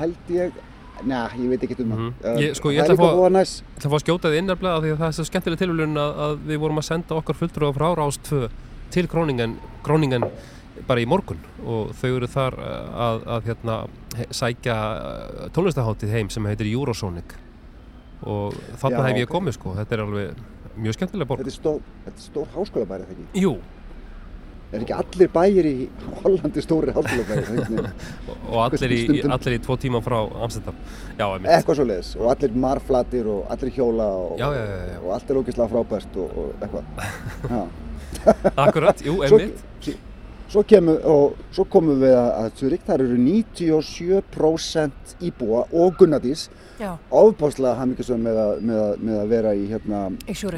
held 0.00 0.32
ég 0.36 0.62
Næ, 1.04 1.16
ég 1.36 1.48
veit 1.50 1.64
ekki 1.66 1.74
um 1.82 1.90
það. 1.90 1.98
Mm 1.98 2.12
-hmm. 2.22 2.38
ég, 2.40 2.54
sko, 2.54 2.70
ég 2.70 2.84
ætla 2.84 2.94
að 2.94 3.90
fá 3.90 3.96
að 3.96 4.04
skjóta 4.04 4.30
þið 4.30 4.38
innarlega 4.38 4.80
því 4.80 4.90
að 4.92 4.98
það 4.98 5.06
er 5.06 5.12
svo 5.12 5.24
skemmtileg 5.24 5.58
tilvöluðin 5.58 5.98
að, 5.98 6.12
að 6.26 6.38
við 6.46 6.58
vorum 6.62 6.78
að 6.78 6.84
senda 6.84 7.14
okkar 7.14 7.34
fulltrú 7.34 7.72
frá 7.74 7.88
Rást 7.98 8.30
til 8.90 9.06
Gróningen, 9.10 9.56
Gróningen 9.82 10.22
bara 10.88 11.02
í 11.02 11.06
morgun 11.08 11.40
og 11.64 11.92
þau 12.00 12.10
eru 12.16 12.28
þar 12.30 12.56
að, 12.64 13.22
að 13.36 13.48
hérna, 13.50 13.76
sækja 14.34 14.78
tónlistaháttið 15.54 16.16
heim 16.16 16.32
sem 16.32 16.50
heitir 16.50 16.70
Eurosonic 16.72 17.36
og 18.24 18.56
þarna 18.80 19.04
Já, 19.04 19.06
hef 19.10 19.22
ég 19.22 19.30
komið 19.30 19.58
sko, 19.58 19.76
þetta 19.78 19.96
er 19.96 20.04
alveg 20.06 20.42
mjög 20.74 20.96
skemmtilega 20.96 21.28
borg. 21.30 21.44
Þetta 21.44 21.52
er 21.52 21.60
stór, 21.60 21.80
þetta 22.06 22.20
er 22.20 22.26
stór 22.26 22.52
háskóla 22.56 22.90
bæri, 22.90 23.08
þetta 23.08 23.24
ekki? 23.24 23.42
Jú, 23.44 23.56
Er 24.74 24.82
ekki 24.82 24.94
allir 24.96 25.28
bæir 25.30 25.66
í 25.68 25.74
Hollandi 26.24 26.62
stóri 26.64 26.94
háskóla 26.96 27.24
bæri? 27.28 27.82
og 28.50 28.56
allir 28.64 28.94
í, 28.96 29.02
allir 29.22 29.54
í 29.54 29.60
tvo 29.62 29.76
tíma 29.78 30.00
frá 30.02 30.16
Amsterdam. 30.42 30.80
Já, 31.14 31.28
einmitt. 31.28 31.50
eitthvað 31.54 31.78
svo 31.78 31.86
leiðis 31.86 32.10
og 32.18 32.32
allir 32.32 32.56
marflatir 32.64 33.28
og 33.30 33.52
allir 33.54 33.70
hjóla 33.76 34.08
og, 34.24 34.34
Já, 34.40 34.48
já, 34.56 34.64
já, 34.64 34.80
já. 34.88 34.98
og 35.04 35.12
allt 35.14 35.30
er 35.30 35.40
ógeðslega 35.42 35.68
frábært 35.76 36.18
og, 36.24 36.34
og 36.42 36.66
eitthvað. 36.66 36.84
Akkurat, 38.66 39.06
jú, 39.06 39.20
einmitt. 39.28 39.62
Svo, 40.54 40.62
kemur, 40.70 41.00
og, 41.10 41.38
svo 41.54 41.64
komum 41.70 41.98
við 42.02 42.14
að, 42.16 42.50
Zurich, 42.60 42.84
þar 42.86 43.02
eru 43.04 43.16
97% 43.18 45.16
íbúa 45.28 45.64
og 45.74 45.96
Gunnadís 45.98 46.46
Já, 46.80 46.90
ofbáslega 47.14 47.76
hafmyggjusum 47.78 48.22
með, 48.26 48.38
með, 48.66 48.80
með 49.06 49.18
að 49.20 49.28
vera 49.30 49.52
í 49.54 49.66
hérna 49.70 50.00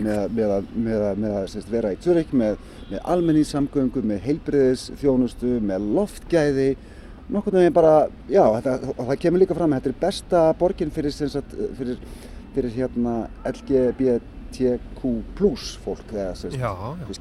með, 0.07 0.31
með, 0.39 0.53
að- 0.55 0.71
með, 0.87 1.03
að- 1.11 1.19
með 1.25 1.35
að 1.43 1.49
sérst, 1.53 1.69
vera 1.73 1.91
í 1.93 1.99
Zurich 2.01 2.33
með, 2.33 2.57
með 2.91 3.03
almenningssamgöngu, 3.15 4.03
með 4.13 4.23
heilbriðis 4.25 4.87
þjónustu, 5.03 5.51
með 5.61 5.91
loftgæði 5.99 6.69
nokkurnu 7.29 7.59
veginn 7.61 7.75
bara, 7.77 7.95
já, 8.31 8.45
þetta, 8.61 8.77
og 8.97 9.05
það 9.11 9.21
kemur 9.27 9.43
líka 9.43 9.59
fram 9.59 9.73
að 9.75 9.81
þetta 9.83 9.93
er 9.93 10.01
besta 10.07 10.43
borgin 10.61 10.93
fyrir, 10.95 11.13
sagt, 11.19 11.57
fyrir, 11.77 11.99
fyrir 12.55 12.73
hérna 12.79 13.17
LGBTQ 14.57 15.13
plus 15.37 15.77
fólk 15.85 16.05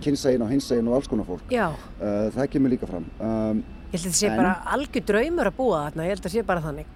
kynsegin 0.02 0.42
og 0.46 0.50
hinsegin 0.52 0.88
og 0.88 0.96
alls 1.00 1.08
konar 1.12 1.28
fólk 1.28 1.52
uh, 1.52 1.76
það 2.36 2.50
kemur 2.54 2.72
líka 2.74 2.88
fram 2.90 3.06
um, 3.20 3.64
ég 3.92 3.96
held 3.96 4.06
að 4.06 4.06
þetta 4.06 4.20
sé 4.20 4.30
En- 4.32 4.38
bara 4.40 4.54
algjör 4.76 5.06
draumur 5.10 5.50
að 5.52 5.58
búa 5.60 5.82
þarna, 5.86 6.04
ég 6.08 6.14
held 6.16 6.20
að 6.20 6.26
þetta 6.26 6.34
sé 6.36 6.44
bara 6.48 6.64
þannig. 6.66 6.88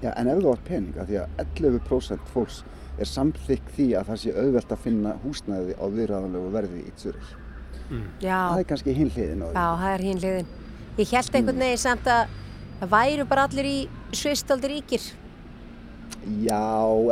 Já, 0.00 0.10
en 0.16 0.28
ef 0.32 0.38
þú 0.40 0.52
átt 0.54 0.64
pening, 0.68 0.96
af 1.00 1.08
því 1.10 1.16
að 1.20 1.40
11% 1.44 2.28
fólks 2.34 2.60
er 3.00 3.08
samþykk 3.10 3.72
því 3.76 3.86
að 3.98 4.10
það 4.10 4.20
sé 4.22 4.34
auðvelt 4.36 4.72
að 4.76 4.82
finna 4.84 5.14
húsnæði 5.24 5.74
á 5.76 5.84
viðræðanlegu 5.96 6.52
verði 6.54 6.82
í 6.86 6.92
Zurich. 7.00 7.32
Já, 8.22 8.38
Það 8.52 8.60
er 8.62 8.68
kannski 8.70 8.94
hinn 8.94 9.10
hliðin 9.10 9.42
á 9.42 9.46
því. 9.50 9.54
já, 9.56 9.66
það 9.82 9.94
er 9.94 10.04
hín 10.06 10.20
hliðin. 10.22 10.50
Ég 11.00 11.12
held 11.16 11.34
einhvern 11.40 11.62
veginn 11.64 11.82
samt 11.82 12.06
að 12.14 12.36
það 12.80 12.92
væru 12.94 13.26
bara 13.32 13.46
allir 13.48 13.68
í 13.70 13.78
Svistaldi 14.20 14.70
ríkir. 14.76 15.08
Já, 16.46 16.62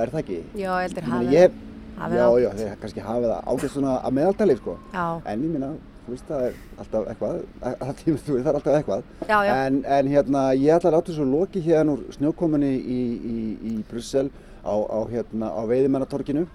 er 0.04 0.12
það 0.12 0.20
ekki? 0.22 0.38
Já, 0.54 0.68
ég 0.68 0.84
heldur 0.86 1.08
meina, 1.08 1.32
ég, 1.32 1.50
hafið 1.50 1.67
já, 1.98 2.24
það. 2.24 2.40
já, 2.42 2.48
þeir 2.58 2.80
kannski 2.82 3.00
hafa 3.04 3.28
það 3.28 3.52
ágæst 3.52 3.74
svona 3.74 3.94
að 4.04 4.12
meðaltali, 4.18 4.56
sko. 4.60 4.74
Já, 4.94 5.06
En 5.32 5.42
ég 5.44 5.52
minna, 5.54 5.70
þú 6.06 6.14
veist, 6.14 6.26
það 6.28 6.44
er 6.48 6.54
alltaf 6.82 7.08
eitthvað, 7.12 7.38
að, 7.68 7.92
tíma, 8.02 8.18
þú 8.24 8.32
veist, 8.36 8.44
það 8.46 8.50
er 8.52 8.58
alltaf 8.60 8.78
eitthvað. 8.78 9.02
já, 9.28 9.38
já. 9.48 9.54
En, 9.66 9.78
en 9.98 10.08
hérna, 10.14 10.42
ég 10.56 10.74
ætla 10.76 10.90
að 10.92 10.96
láta 10.98 11.16
svo 11.18 11.26
loki 11.28 11.60
hérna 11.66 11.96
úr 11.96 12.04
snjókominni 12.16 12.72
í, 12.78 13.00
í, 13.34 13.38
í 13.72 13.76
Brussel 13.90 14.30
á, 14.64 14.74
á, 14.74 14.98
hérna, 15.10 15.50
á 15.52 15.62
veiðimannatorkinu. 15.68 16.46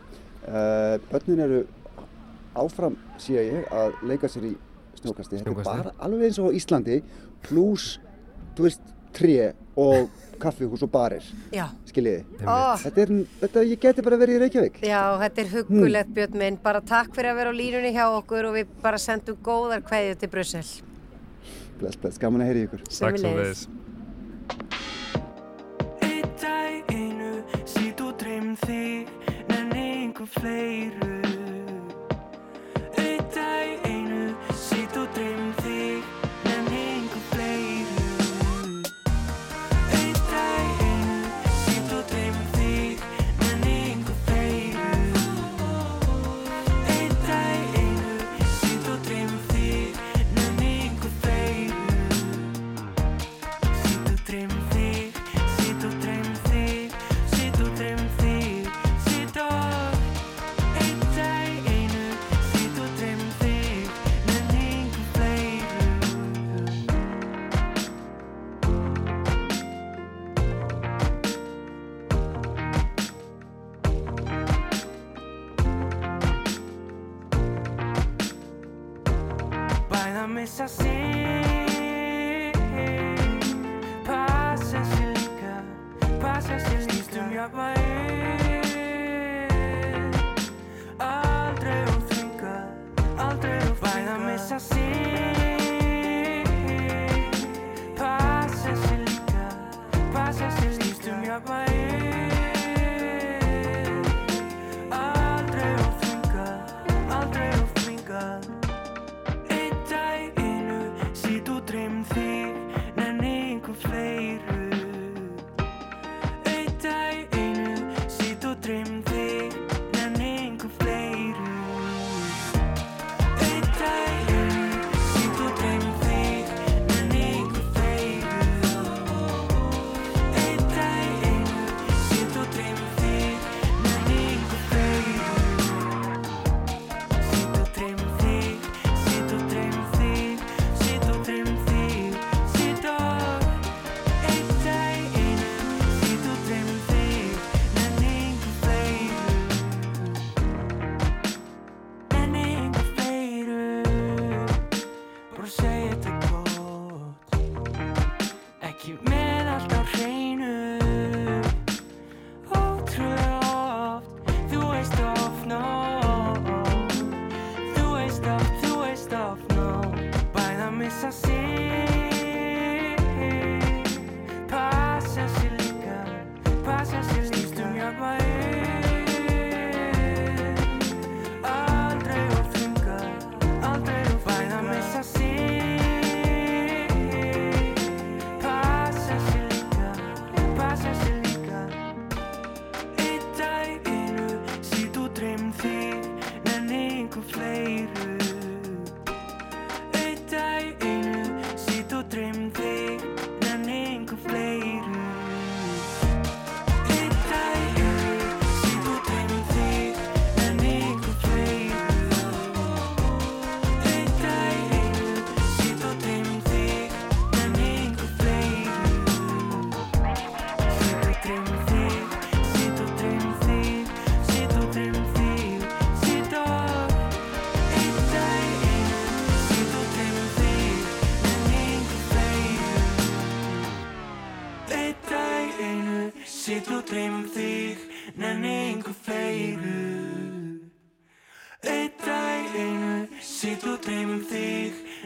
Uh, 0.44 0.98
börnin 1.12 1.40
eru 1.46 1.62
áfram, 2.60 2.96
sé 3.22 3.34
ég, 3.40 3.68
að 3.74 3.94
leika 4.10 4.28
sér 4.30 4.50
í 4.52 4.56
snjókasti. 5.00 5.38
Þetta 5.40 5.50
er 5.50 5.54
Snjókasti. 5.54 5.78
bara 5.84 5.94
alveg 6.06 6.28
eins 6.28 6.40
og 6.44 6.54
Íslandi, 6.58 6.98
pluss, 7.46 8.00
þú 8.58 8.68
veist, 8.68 8.84
tré 9.16 9.54
og 9.80 10.10
kaffihús 10.44 10.84
og 10.86 10.92
barir, 10.94 11.24
Já, 11.56 11.66
skiljiði. 11.90 12.24
Ó, 12.46 12.76
Þetta 12.84 13.02
er, 13.06 13.14
þetta, 13.42 13.64
ég 13.72 13.80
geti 13.88 14.06
bara 14.06 14.20
verið 14.22 14.38
í 14.38 14.42
Reykjavík. 14.44 14.80
já, 14.86 15.02
þetta 15.24 15.42
er 15.46 15.52
huggulegt 15.58 16.14
Björn 16.16 16.38
minn. 16.44 16.58
Bara 16.64 16.82
takk 16.82 17.14
fyrir 17.16 17.32
að 17.34 17.40
vera 17.42 17.54
á 17.54 17.60
línunni 17.60 17.94
hjá 17.96 18.06
okkur 18.18 18.50
og 18.52 18.58
við 18.60 18.68
bara 18.84 18.98
sendum 19.02 19.38
góðar 19.46 19.82
kveðju 19.88 20.20
til 20.24 20.30
Brussel. 20.36 20.64
Bless, 21.80 21.98
bless, 22.00 22.20
gaman 22.22 22.44
að 22.46 22.52
heyra 22.52 22.60
í 22.62 22.68
ykkur. 22.70 22.84
Takk 22.88 23.18
sem 23.18 23.26
Sömuleiðis. 23.26 23.68
Einn 26.04 26.30
dag 26.42 26.94
einu, 26.94 27.32
sit 27.66 28.02
og 28.06 28.14
dreym 28.22 28.54
þig, 28.64 29.10
nenni 29.50 29.86
einhver 30.04 30.30
fleiru. 30.38 31.33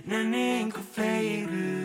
난 0.09 0.33
잉크페이를 0.33 1.76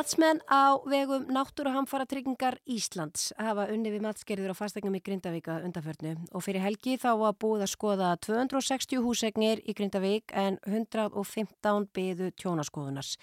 Matsmenn 0.00 0.40
á 0.48 0.80
vegum 0.88 1.26
Náttúruhamfara 1.28 2.06
tryggingar 2.08 2.54
Íslands 2.64 3.34
hafa 3.36 3.66
unni 3.68 3.90
við 3.92 4.00
matskerður 4.06 4.54
á 4.56 4.56
fastegnum 4.56 4.96
í 4.96 5.02
Grindavíka 5.04 5.58
undanförnu 5.60 6.14
og 6.32 6.44
fyrir 6.46 6.64
helgi 6.64 6.96
þá 6.96 7.10
var 7.20 7.36
búið 7.36 7.66
að 7.66 7.72
skoða 7.74 8.14
260 8.24 9.04
húsegnir 9.04 9.60
í 9.60 9.74
Grindavík 9.76 10.32
en 10.32 10.56
115 10.64 11.90
byðu 11.92 12.30
tjónaskoðunars. 12.40 13.18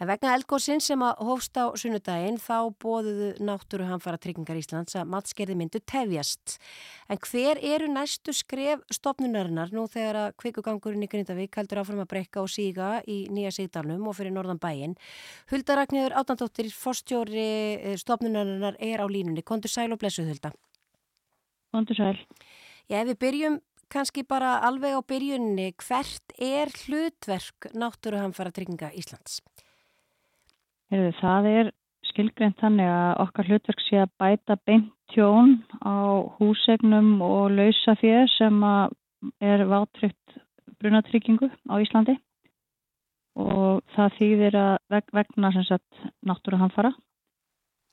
En 0.00 0.08
vegna 0.08 0.34
eldgóðsinn 0.36 0.80
sem 0.80 1.00
að 1.04 1.18
hófst 1.28 1.56
á 1.60 1.72
sunnudaginn 1.76 2.38
þá 2.40 2.72
bóðuðu 2.80 3.34
Náttúruhamfara 3.44 4.20
tryggingar 4.20 4.56
Íslands 4.60 4.96
að 4.96 5.10
matskerði 5.12 5.56
myndu 5.60 5.80
tefjast. 5.84 6.56
En 7.08 7.20
hver 7.20 7.60
eru 7.60 7.88
næstu 7.92 8.32
skref 8.36 8.80
stopnunarinnar 8.92 9.74
nú 9.76 9.84
þegar 9.92 10.20
að 10.22 10.36
kvikugangurinn 10.40 11.04
í 11.04 11.10
Grindavík 11.12 11.60
heldur 11.60 11.82
áfram 11.82 12.00
að 12.04 12.12
breyka 12.14 12.40
og 12.40 12.48
síga 12.48 13.02
í 13.04 13.26
Nýja 13.28 13.52
Sigdalnum 13.56 14.08
og 14.08 14.16
fyrir 14.16 14.32
norðan 14.32 14.60
bæinn? 14.60 14.96
Huldaragnir 16.10 16.16
Átandóttir, 16.16 16.70
forstjóri 16.70 17.96
stopnunarinnar 17.96 18.76
er 18.78 19.00
á 19.00 19.06
línunni. 19.06 19.42
Kondur 19.42 19.70
sæl 19.70 19.92
og 19.92 19.98
blessuð 19.98 20.30
Hulda. 20.30 20.52
Vondur 21.72 21.94
sæl. 21.94 22.18
Já, 22.88 23.02
ef 23.02 23.08
við 23.08 23.18
byrjum 23.20 23.60
kannski 23.88 24.24
bara 24.26 24.60
alveg 24.66 24.94
á 24.94 25.00
byrjunni, 25.02 25.72
hvert 25.78 26.34
er 26.38 26.68
hlutverk 26.86 27.70
Náttúruhamfara 27.74 28.50
trygginga 28.50 28.90
Íslands? 28.94 29.40
Heyrðu, 30.90 31.12
það 31.20 31.46
er 31.50 31.72
skilgreint 32.10 32.58
þannig 32.58 32.90
að 32.90 33.22
okkar 33.26 33.46
hlutverk 33.46 33.80
sé 33.86 34.02
að 34.02 34.14
bæta 34.18 34.56
beint 34.66 34.90
tjón 35.14 35.62
á 35.82 36.26
húsegnum 36.38 37.20
og 37.22 37.50
lausafér 37.54 38.26
sem 38.34 38.62
að 38.62 38.96
er 39.40 39.66
vátryggt 39.68 40.40
brunatryggingu 40.80 41.50
á 41.70 41.74
Íslandi 41.78 42.16
og 43.40 43.82
það 43.96 44.16
þýðir 44.18 44.58
að 44.60 44.72
veg, 44.94 45.12
vegna 45.16 45.52
sem 45.54 45.66
sagt 45.68 46.02
náttúruhamfara. 46.26 46.92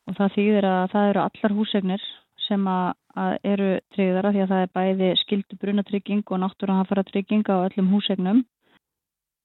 Og 0.07 0.15
það 0.17 0.33
þýðir 0.37 0.69
að 0.71 0.83
það 0.93 1.09
eru 1.11 1.23
allar 1.23 1.55
húsegnir 1.57 2.07
sem 2.47 2.67
að, 2.71 2.89
að 3.19 3.33
eru 3.51 3.69
tryggðara 3.95 4.33
því 4.33 4.43
að 4.43 4.51
það 4.53 4.63
er 4.65 4.73
bæði 4.79 5.11
skildu 5.23 5.59
brunatrygging 5.61 6.23
og 6.27 6.41
náttúruhamfara 6.43 7.03
trygging 7.09 7.47
á 7.51 7.55
öllum 7.67 7.91
húsegnum 7.91 8.43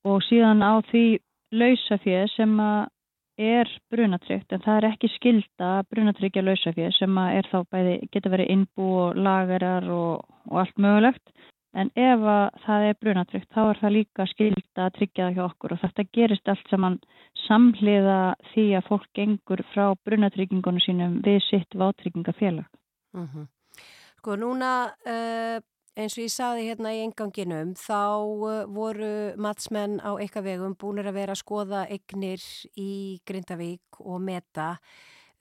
og 0.06 0.22
síðan 0.26 0.62
á 0.62 0.82
því 0.90 1.04
lausafér 1.52 2.30
sem 2.36 2.52
að 2.62 2.90
er 3.42 3.70
brunatryggt 3.90 4.52
en 4.52 4.62
það 4.62 4.78
er 4.78 4.86
ekki 4.90 5.10
skilda 5.14 5.70
brunatryggja 5.90 6.44
lausafér 6.44 6.92
sem 6.94 7.16
að 7.18 7.38
er 7.38 7.48
þá 7.50 7.58
bæði 7.72 7.94
geta 8.12 8.32
verið 8.32 8.52
innbú 8.54 8.88
og 9.06 9.16
lagarar 9.16 9.88
og, 9.90 10.26
og 10.50 10.60
allt 10.62 10.82
mögulegt 10.84 11.32
en 11.72 11.90
ef 11.96 12.26
að 12.34 12.60
það 12.66 12.86
er 12.88 12.98
brunatryggt 13.00 13.54
þá 13.54 13.62
er 13.62 13.80
það 13.80 13.94
líka 13.96 14.26
skilda 14.30 14.86
að 14.86 14.94
tryggja 14.98 15.26
það 15.26 15.36
hjá 15.36 15.44
okkur 15.46 15.74
og 15.74 15.82
þetta 15.82 16.04
gerist 16.18 16.52
allt 16.52 16.70
saman 16.72 16.98
samhliða 17.46 18.20
því 18.52 18.66
að 18.78 18.88
fólk 18.90 19.08
gengur 19.16 19.64
frá 19.72 19.84
brunatryggingunum 20.04 20.84
sínum 20.84 21.18
við 21.24 21.40
sitt 21.48 21.76
vátrygginga 21.78 22.34
félag. 22.36 22.68
Mm 23.16 23.28
-hmm. 23.28 23.46
Sko 24.18 24.36
núna 24.36 24.92
uh, 25.06 25.58
eins 25.96 26.16
og 26.16 26.24
ég 26.24 26.32
saði 26.32 26.68
hérna 26.68 26.92
í 26.92 27.02
enganginum 27.04 27.74
þá 27.74 28.02
uh, 28.20 28.66
voru 28.68 29.32
matsmenn 29.36 30.00
á 30.00 30.16
eitthvað 30.20 30.44
vegum 30.44 30.76
búinir 30.76 31.08
að 31.08 31.18
vera 31.20 31.32
að 31.32 31.42
skoða 31.42 31.86
eignir 31.88 32.40
í 32.76 33.20
Grindavík 33.26 34.00
og 34.00 34.20
Meta 34.20 34.76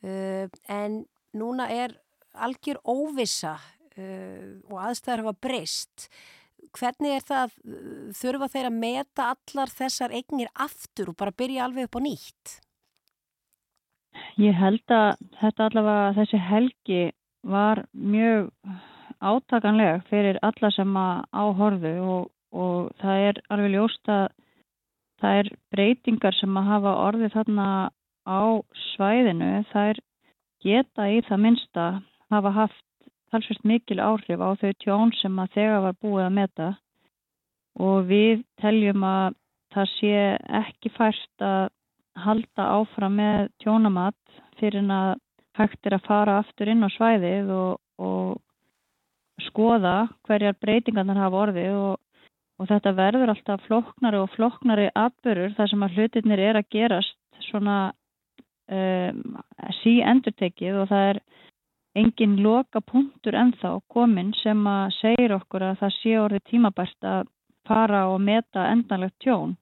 uh, 0.03 0.47
en 0.67 1.05
núna 1.33 1.67
er 1.69 1.95
algjör 2.33 2.79
óvissa 2.83 3.53
uh, 3.53 3.80
og 3.97 4.77
aðstæðar 4.87 5.25
hafa 5.25 5.37
breyst. 5.47 6.09
Hvernig 6.77 7.15
er 7.17 7.23
það, 7.27 7.55
uh, 7.65 8.09
þurfa 8.15 8.47
þeir 8.53 8.67
að 8.69 8.77
meta 8.79 9.29
allar 9.33 9.71
þessar 9.73 10.13
eignir 10.15 10.51
aftur 10.55 11.11
og 11.11 11.17
bara 11.19 11.35
byrja 11.35 11.65
alveg 11.65 11.89
upp 11.89 11.97
á 11.99 12.01
nýtt? 12.05 12.53
Ég 14.39 14.55
held 14.55 14.91
að 14.91 15.09
þetta 15.39 15.67
allavega 15.67 16.13
þessi 16.19 16.39
helgi 16.39 17.01
var 17.47 17.85
mjög 17.91 18.51
átakanleg 19.21 20.05
fyrir 20.09 20.39
alla 20.45 20.71
sem 20.75 20.95
að 20.97 21.23
áhorfu 21.31 21.93
og, 22.13 22.29
og 22.51 22.91
það 23.01 23.25
er 23.29 23.41
alveg 23.53 23.75
ljóst 23.75 24.11
að 24.11 24.27
það 25.21 25.41
er 25.41 25.51
breytingar 25.73 26.37
sem 26.37 26.57
að 26.57 26.69
hafa 26.71 26.93
orðið 27.07 27.35
þarna 27.35 27.67
á 28.25 28.41
svæðinu, 28.93 29.51
það 29.71 29.91
er 29.91 30.01
geta 30.61 31.09
í 31.09 31.21
það 31.27 31.43
minnsta 31.45 31.85
hafa 32.33 32.53
haft 32.55 32.83
talsvist 33.31 33.63
mikil 33.67 33.99
áhrif 34.03 34.41
á 34.43 34.49
þau 34.59 34.71
tjón 34.83 35.13
sem 35.19 35.39
að 35.39 35.53
þegar 35.55 35.85
var 35.85 35.99
búið 36.03 36.25
að 36.25 36.37
meta. 36.37 36.69
Og 37.79 38.07
við 38.09 38.43
teljum 38.59 39.05
að 39.07 39.37
það 39.71 39.91
sé 39.95 40.15
ekki 40.61 40.91
fært 40.97 41.45
að 41.47 41.69
halda 42.21 42.67
áfram 42.75 43.15
með 43.15 43.51
tjónamat 43.63 44.39
fyrir 44.59 44.81
en 44.83 44.91
að 44.91 45.11
hægt 45.57 45.87
er 45.87 45.95
að 45.95 46.07
fara 46.07 46.37
aftur 46.41 46.71
inn 46.71 46.83
á 46.83 46.89
svæðið 46.91 47.51
og, 47.55 47.79
og 47.99 49.45
skoða 49.47 49.95
hverjar 50.27 50.59
breytingarnar 50.59 51.21
hafa 51.23 51.43
orðið. 51.45 51.79
Og, 51.79 52.27
og 52.59 52.69
þetta 52.69 52.95
verður 52.99 53.33
alltaf 53.33 53.63
floknari 53.67 54.21
og 54.21 54.29
floknari 54.35 54.91
atbyrgur 54.91 55.55
þar 55.57 55.71
sem 55.71 55.87
að 55.87 55.97
hlutirnir 55.97 56.43
er 56.49 56.59
að 56.59 56.69
gerast 56.75 57.17
svona 57.47 57.77
um, 58.71 59.39
sí 59.81 59.99
endurtekið 60.05 60.83
og 60.83 60.91
það 60.91 61.07
er 61.13 61.21
engin 61.95 62.37
loka 62.43 62.81
punktur 62.81 63.35
ennþá 63.35 63.73
komin 63.91 64.31
sem 64.41 64.67
að 64.67 64.93
segir 64.99 65.35
okkur 65.35 65.65
að 65.69 65.79
það 65.81 65.97
sé 65.97 66.13
orðið 66.19 66.45
tímabært 66.51 67.07
að 67.13 67.27
fara 67.67 68.05
og 68.11 68.21
meta 68.23 68.69
endanlegt 68.71 69.19
tjón. 69.23 69.57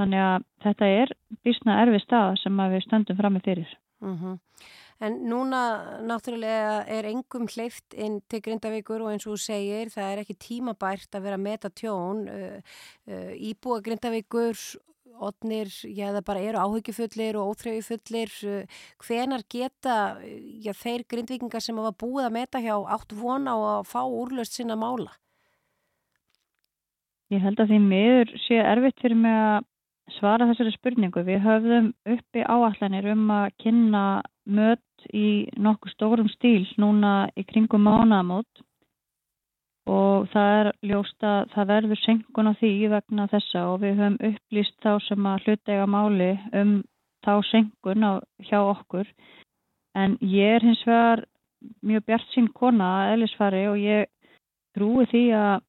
Þannig 0.00 0.24
að 0.24 0.44
þetta 0.64 0.90
er 1.00 1.14
bísna 1.44 1.80
erfi 1.82 2.00
stað 2.04 2.36
sem 2.42 2.62
við 2.72 2.84
stöndum 2.86 3.18
fram 3.18 3.36
með 3.36 3.48
fyrir. 3.48 3.74
Mm 4.00 4.16
-hmm. 4.16 4.38
En 5.00 5.16
núna 5.30 5.60
náttúrulega 6.04 6.84
er 6.92 7.06
engum 7.08 7.46
hleyft 7.48 7.94
inn 7.96 8.20
til 8.28 8.42
Grindavíkur 8.44 9.00
og 9.00 9.12
eins 9.12 9.26
og 9.26 9.32
þú 9.32 9.38
segir 9.46 9.88
það 9.88 10.10
er 10.12 10.18
ekki 10.22 10.36
tímabært 10.36 11.16
að 11.16 11.22
vera 11.24 11.38
að 11.38 11.46
meta 11.46 11.70
tjón. 11.70 12.28
Uh, 12.28 12.60
uh, 13.08 13.32
íbúa 13.32 13.80
Grindavíkur, 13.80 14.56
odnir, 15.18 15.70
já 15.84 16.10
það 16.14 16.24
bara 16.26 16.42
eru 16.44 16.60
áhugifullir 16.62 17.38
og 17.40 17.54
óþreyjufullir. 17.54 18.34
Hvenar 19.02 19.44
geta 19.50 19.96
já, 20.22 20.72
þeir 20.76 21.06
grindvíkingar 21.10 21.64
sem 21.64 21.78
hafa 21.80 21.96
búið 22.00 22.28
að 22.28 22.36
meta 22.36 22.62
hjá 22.62 22.76
átt 22.78 23.16
vona 23.16 23.56
og 23.58 23.66
að 23.72 23.90
fá 23.90 24.00
úrlöst 24.04 24.56
sinna 24.56 24.78
mála? 24.78 25.12
Ég 27.30 27.42
held 27.44 27.60
að 27.62 27.70
því 27.70 27.82
miður 27.84 28.32
sé 28.46 28.58
erfitt 28.58 29.02
fyrir 29.02 29.18
mig 29.18 29.36
að 29.38 29.66
svara 30.16 30.48
þessari 30.50 30.72
spurningu. 30.74 31.22
Við 31.26 31.44
höfðum 31.44 31.92
uppi 32.16 32.42
áallanir 32.42 33.12
um 33.12 33.28
að 33.34 33.52
kynna 33.62 34.04
mött 34.50 35.06
í 35.14 35.46
nokkuð 35.54 35.94
stórum 35.94 36.30
stíl 36.32 36.66
núna 36.82 37.30
í 37.38 37.44
kringum 37.46 37.86
mánamót 37.86 38.64
og 39.90 40.28
það 40.30 40.52
er 40.58 40.70
ljóst 40.90 41.26
að 41.26 41.50
það 41.54 41.70
verður 41.72 42.00
senkun 42.04 42.50
á 42.50 42.52
því 42.60 42.72
vegna 42.92 43.26
þessa 43.32 43.64
og 43.72 43.80
við 43.82 43.98
höfum 43.98 44.18
upplýst 44.30 44.76
þá 44.84 44.92
sem 45.06 45.28
að 45.30 45.46
hlutega 45.46 45.86
máli 45.90 46.30
um 46.60 46.72
þá 47.26 47.32
senkun 47.50 48.06
á, 48.06 48.12
hjá 48.46 48.58
okkur. 48.60 49.10
En 49.98 50.16
ég 50.22 50.56
er 50.56 50.64
hins 50.64 50.82
vegar 50.86 51.24
mjög 51.84 52.06
bjart 52.06 52.28
sín 52.34 52.48
kona 52.56 52.90
að 53.00 53.14
eðlisfari 53.14 53.64
og 53.68 53.80
ég 53.82 54.06
trúi 54.76 55.06
því 55.10 55.24
að, 55.36 55.64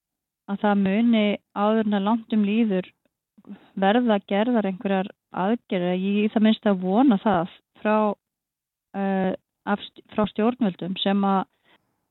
að 0.51 0.61
það 0.63 0.83
muni 0.85 1.25
áðurna 1.57 2.03
langt 2.05 2.35
um 2.35 2.45
líður 2.45 2.91
verða 3.81 4.19
gerðar 4.29 4.69
einhverjar 4.69 5.09
aðgerða, 5.31 5.95
ég 5.97 6.27
í 6.27 6.31
það 6.33 6.45
minnst 6.45 6.67
að 6.69 6.83
vona 6.83 7.17
það 7.23 7.55
frá, 7.81 7.95
uh, 8.99 9.31
frá 10.13 10.23
stjórnvöldum 10.29 10.97
sem 11.01 11.25
að 11.25 11.47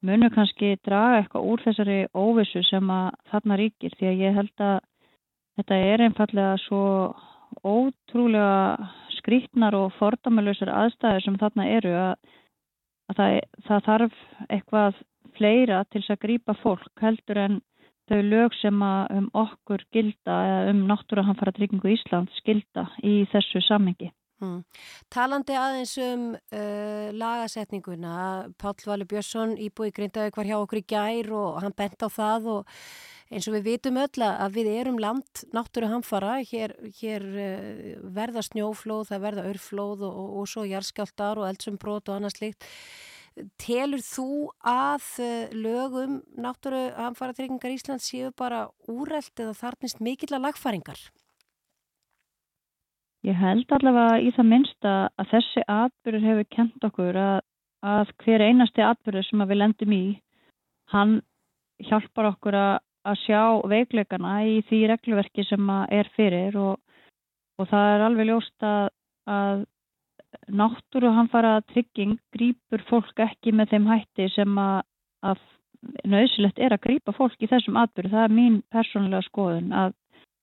munu 0.06 0.30
kannski 0.32 0.76
draga 0.86 1.20
eitthvað 1.20 1.48
úr 1.52 1.64
þessari 1.64 1.98
óvissu 2.16 2.62
sem 2.66 2.92
að 2.94 3.10
þarna 3.32 3.58
ríkir 3.60 3.96
því 3.98 4.08
að 4.10 4.22
ég 4.24 4.38
held 4.38 4.64
að 4.64 4.78
þetta 5.60 5.80
er 5.92 6.04
einfallega 6.06 6.56
svo 6.64 6.84
ótrúlega 7.66 8.90
skrítnar 9.18 9.76
og 9.76 9.92
fordamalausar 9.98 10.70
aðstæður 10.72 11.24
sem 11.24 11.38
þarna 11.40 11.66
eru 11.76 11.94
að, 11.98 12.14
að 13.10 13.18
það, 13.18 13.40
það 13.66 13.88
þarf 13.88 14.20
eitthvað 14.48 15.02
fleira 15.36 15.82
til 15.90 16.00
þess 16.00 16.14
að 16.14 16.22
grýpa 16.24 16.56
fólk 16.62 17.04
heldur 17.04 17.42
en 17.44 17.58
þau 18.10 18.20
lög 18.26 18.56
sem 18.58 18.82
um 18.82 19.28
okkur 19.38 19.84
gilda 19.94 20.38
eða 20.46 20.72
um 20.72 20.86
náttúruhanfara 20.88 21.54
tryggingu 21.54 21.92
Ísland 21.94 22.32
skilda 22.40 22.88
í 23.06 23.20
þessu 23.30 23.62
samhengi. 23.68 24.10
Hmm. 24.40 24.62
Talandi 25.12 25.52
aðeins 25.52 25.90
um 26.00 26.22
uh, 26.32 27.08
lagasetninguna, 27.12 28.12
Páll 28.56 28.86
Valur 28.88 29.08
Björnsson 29.10 29.52
íbúi 29.60 29.90
grindaði 29.92 30.32
hvar 30.32 30.48
hjá 30.48 30.56
okkur 30.56 30.80
í 30.80 30.86
gær 30.88 31.28
og 31.36 31.58
hann 31.60 31.76
bent 31.76 32.00
á 32.00 32.08
það 32.08 32.48
og 32.54 32.72
eins 33.28 33.50
og 33.50 33.58
við 33.58 33.66
vitum 33.68 34.00
öll 34.00 34.24
að 34.24 34.56
við 34.56 34.72
erum 34.78 34.96
land 35.02 35.44
náttúruhanfara, 35.52 36.38
hér, 36.48 36.72
hér 37.02 37.28
uh, 37.28 37.92
verða 38.16 38.46
snjóflóð, 38.48 39.10
það 39.12 39.24
verða 39.28 39.46
örflóð 39.52 40.08
og, 40.08 40.18
og, 40.24 40.34
og 40.40 40.50
svo 40.54 40.64
jarskjáltar 40.72 41.42
og 41.42 41.50
eldsumbrot 41.52 42.08
og 42.08 42.16
annað 42.16 42.38
slikt. 42.38 42.68
Telur 43.60 44.00
þú 44.02 44.30
að 44.66 45.04
eh, 45.22 45.52
lögum 45.54 46.18
náttúru 46.34 46.80
hamfaratryggingar 46.96 47.76
Íslands 47.76 48.08
séu 48.10 48.32
bara 48.36 48.66
úrelt 48.90 49.38
eða 49.38 49.54
þarnist 49.54 50.02
mikill 50.02 50.34
að 50.34 50.48
lagfæringar? 50.48 51.04
Ég 53.26 53.36
held 53.36 53.72
allavega 53.76 54.20
í 54.24 54.30
það 54.32 54.46
minnsta 54.48 54.92
að 55.20 55.32
þessi 55.34 55.62
atbyrður 55.68 56.22
hefur 56.24 56.46
kent 56.56 56.84
okkur 56.88 57.16
að, 57.20 57.40
að 57.84 58.12
hver 58.24 58.44
einasti 58.46 58.84
atbyrður 58.84 59.26
sem 59.26 59.42
við 59.50 59.60
lendum 59.60 59.92
í, 59.92 60.04
hann 60.94 61.18
hjálpar 61.84 62.30
okkur 62.30 62.56
að, 62.56 62.78
að 63.04 63.18
sjá 63.26 63.42
veikleikana 63.68 64.38
í 64.48 64.54
því 64.70 64.80
regluverki 64.88 65.44
sem 65.48 65.68
er 65.92 66.08
fyrir 66.16 66.56
og, 66.60 66.80
og 67.60 67.68
það 67.68 67.92
er 67.92 68.04
alveg 68.06 68.30
ljóst 68.30 68.66
að, 68.70 68.88
að 69.28 69.64
náttúru 70.48 71.12
hann 71.12 71.28
fara 71.28 71.58
að 71.58 71.68
trygging 71.74 72.16
grýpur 72.32 72.84
fólk 72.88 73.20
ekki 73.20 73.52
með 73.52 73.74
þeim 73.74 73.90
hætti 73.90 74.30
sem 74.32 74.60
að, 74.62 75.44
nöðsilegt 76.08 76.60
er 76.60 76.72
að 76.72 76.84
grýpa 76.86 77.12
fólk 77.16 77.36
í 77.40 77.48
þessum 77.50 77.76
atbyrðu. 77.80 78.12
Það 78.14 78.24
er 78.24 78.34
mín 78.36 78.58
persónulega 78.72 79.28
skoðun 79.28 79.72
að, 79.76 79.92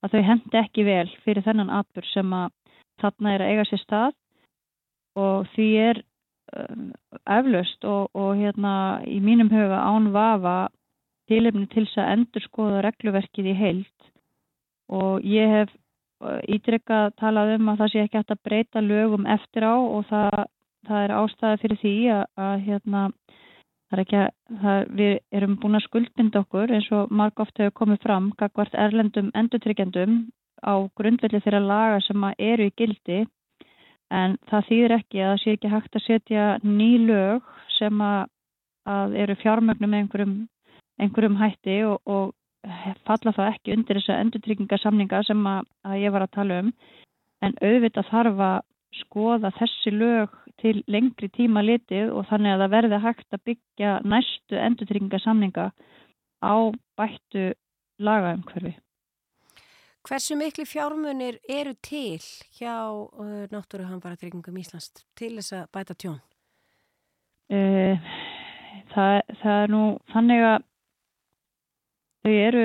þau 0.06 0.22
hendi 0.30 0.58
ekki 0.62 0.86
vel 0.86 1.06
fyrir 1.24 1.46
þennan 1.46 1.74
atbyrð 1.80 2.10
sem 2.12 2.38
að 2.38 2.54
þarna 3.02 3.34
er 3.34 3.44
að 3.44 3.52
eiga 3.52 3.66
sér 3.68 3.82
stað 3.82 4.16
og 5.18 5.48
því 5.54 5.68
er 5.82 6.02
um, 6.54 6.90
eflaust 7.38 7.84
og, 7.88 8.10
og 8.14 8.36
hérna 8.38 8.74
í 9.06 9.18
mínum 9.24 9.50
huga 9.52 9.82
án 9.82 10.10
vafa 10.14 10.58
tilefni 11.28 11.66
til 11.72 11.84
þess 11.86 12.00
að 12.02 12.12
endur 12.16 12.46
skoða 12.46 12.84
regluverkið 12.86 13.52
í 13.52 13.58
heilt 13.58 14.10
og 14.88 15.24
ég 15.26 15.52
hef 15.52 15.74
ítrykka 16.50 17.08
talað 17.20 17.54
um 17.56 17.68
að 17.72 17.82
það 17.82 17.92
sé 17.92 18.04
ekki 18.04 18.18
hægt 18.18 18.32
að 18.34 18.44
breyta 18.48 18.82
lögum 18.82 19.26
eftir 19.30 19.66
á 19.68 19.74
og 19.76 20.06
það, 20.08 20.46
það 20.88 21.04
er 21.04 21.14
ástæði 21.18 21.60
fyrir 21.62 21.80
því 21.82 21.94
að, 22.14 22.24
að 22.46 22.54
hérna, 22.66 23.02
það 23.88 23.98
er 23.98 24.02
ekki 24.04 24.18
að 24.22 24.30
það, 24.62 24.80
við 25.00 25.12
erum 25.38 25.58
búin 25.62 25.78
að 25.78 25.86
skuldbinda 25.86 26.42
okkur 26.42 26.74
eins 26.74 26.90
og 26.96 27.14
marg 27.20 27.44
oft 27.44 27.62
hefur 27.62 27.76
komið 27.82 28.02
fram 28.06 28.32
kakvart 28.40 28.74
erlendum 28.74 29.30
endurtryggjandum 29.38 30.18
á 30.64 30.74
grundvelli 30.98 31.40
þeirra 31.44 31.60
laga 31.64 32.00
sem 32.06 32.24
eru 32.38 32.68
í 32.68 32.74
gildi 32.76 33.20
en 34.14 34.36
það 34.48 34.66
þýðir 34.70 34.96
ekki 34.98 35.22
að 35.22 35.30
það 35.30 35.42
sé 35.42 35.54
ekki 35.56 35.72
hægt 35.72 35.98
að 35.98 36.06
setja 36.06 36.44
ný 36.64 36.90
lög 37.04 37.48
sem 37.76 38.00
að, 38.02 38.30
að 38.88 39.16
eru 39.24 39.36
fjármögnum 39.42 39.92
með 39.92 40.04
einhverjum, 40.04 40.36
einhverjum 41.02 41.38
hætti 41.42 41.78
og, 41.88 42.00
og 42.08 42.34
falla 43.06 43.34
það 43.36 43.52
ekki 43.52 43.74
undir 43.76 44.00
þessa 44.00 44.18
endurtryggingasamninga 44.24 45.22
sem 45.28 45.44
að, 45.46 45.68
að 45.86 46.00
ég 46.02 46.14
var 46.14 46.24
að 46.24 46.34
tala 46.38 46.60
um 46.64 46.72
en 47.44 47.54
auðvitað 47.62 48.10
þarf 48.10 48.42
að 48.48 48.58
skoða 48.98 49.52
þessi 49.58 49.92
lög 49.94 50.34
til 50.58 50.80
lengri 50.90 51.28
tíma 51.30 51.62
litið 51.62 52.10
og 52.16 52.26
þannig 52.30 52.56
að 52.56 52.64
það 52.64 52.74
verði 52.74 53.00
hægt 53.04 53.36
að 53.36 53.44
byggja 53.50 53.94
næstu 54.14 54.58
endurtryggingasamninga 54.58 55.70
á 56.42 56.54
bættu 56.98 57.52
lagaumhverfi. 58.02 58.74
Hversu 60.08 60.36
miklu 60.40 60.64
fjármunir 60.64 61.36
eru 61.52 61.74
til 61.84 62.16
hjá 62.56 62.76
uh, 62.88 63.44
Náttúruhanfaratryggingum 63.52 64.56
Íslands 64.56 64.88
til 65.18 65.34
þess 65.36 65.52
að 65.52 65.66
bæta 65.76 65.96
tjón? 66.00 66.20
Uh, 67.52 68.00
það, 68.94 69.20
það 69.42 69.56
er 69.64 69.72
nú 69.74 69.82
þannig 70.12 70.44
að 70.48 70.64
eru, 72.30 72.62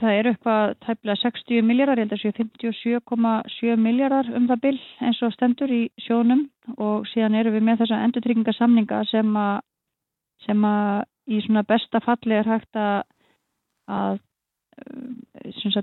það 0.00 0.16
eru 0.20 0.32
eitthvað 0.32 0.72
tæplega 0.86 1.18
60 1.24 1.68
miljardar, 1.68 2.00
ég 2.00 2.08
held 2.08 2.16
að 2.16 2.22
séu 2.24 2.32
57,7 2.38 3.76
miljardar 3.84 4.32
um 4.40 4.48
það 4.48 4.64
bill 4.64 4.80
eins 5.04 5.20
og 5.26 5.36
stendur 5.36 5.76
í 5.76 5.82
sjónum 6.06 6.46
og 6.78 7.04
síðan 7.12 7.36
eru 7.42 7.52
við 7.58 7.68
með 7.68 7.84
þessa 7.84 8.00
endurtryggingasamninga 8.06 9.02
sem 9.12 9.36
að, 10.72 11.04
í 11.28 11.44
svona 11.44 11.66
besta 11.68 12.00
falli 12.08 12.40
er 12.40 12.48
hægt 12.48 12.80
að, 12.80 13.04
að 13.84 14.24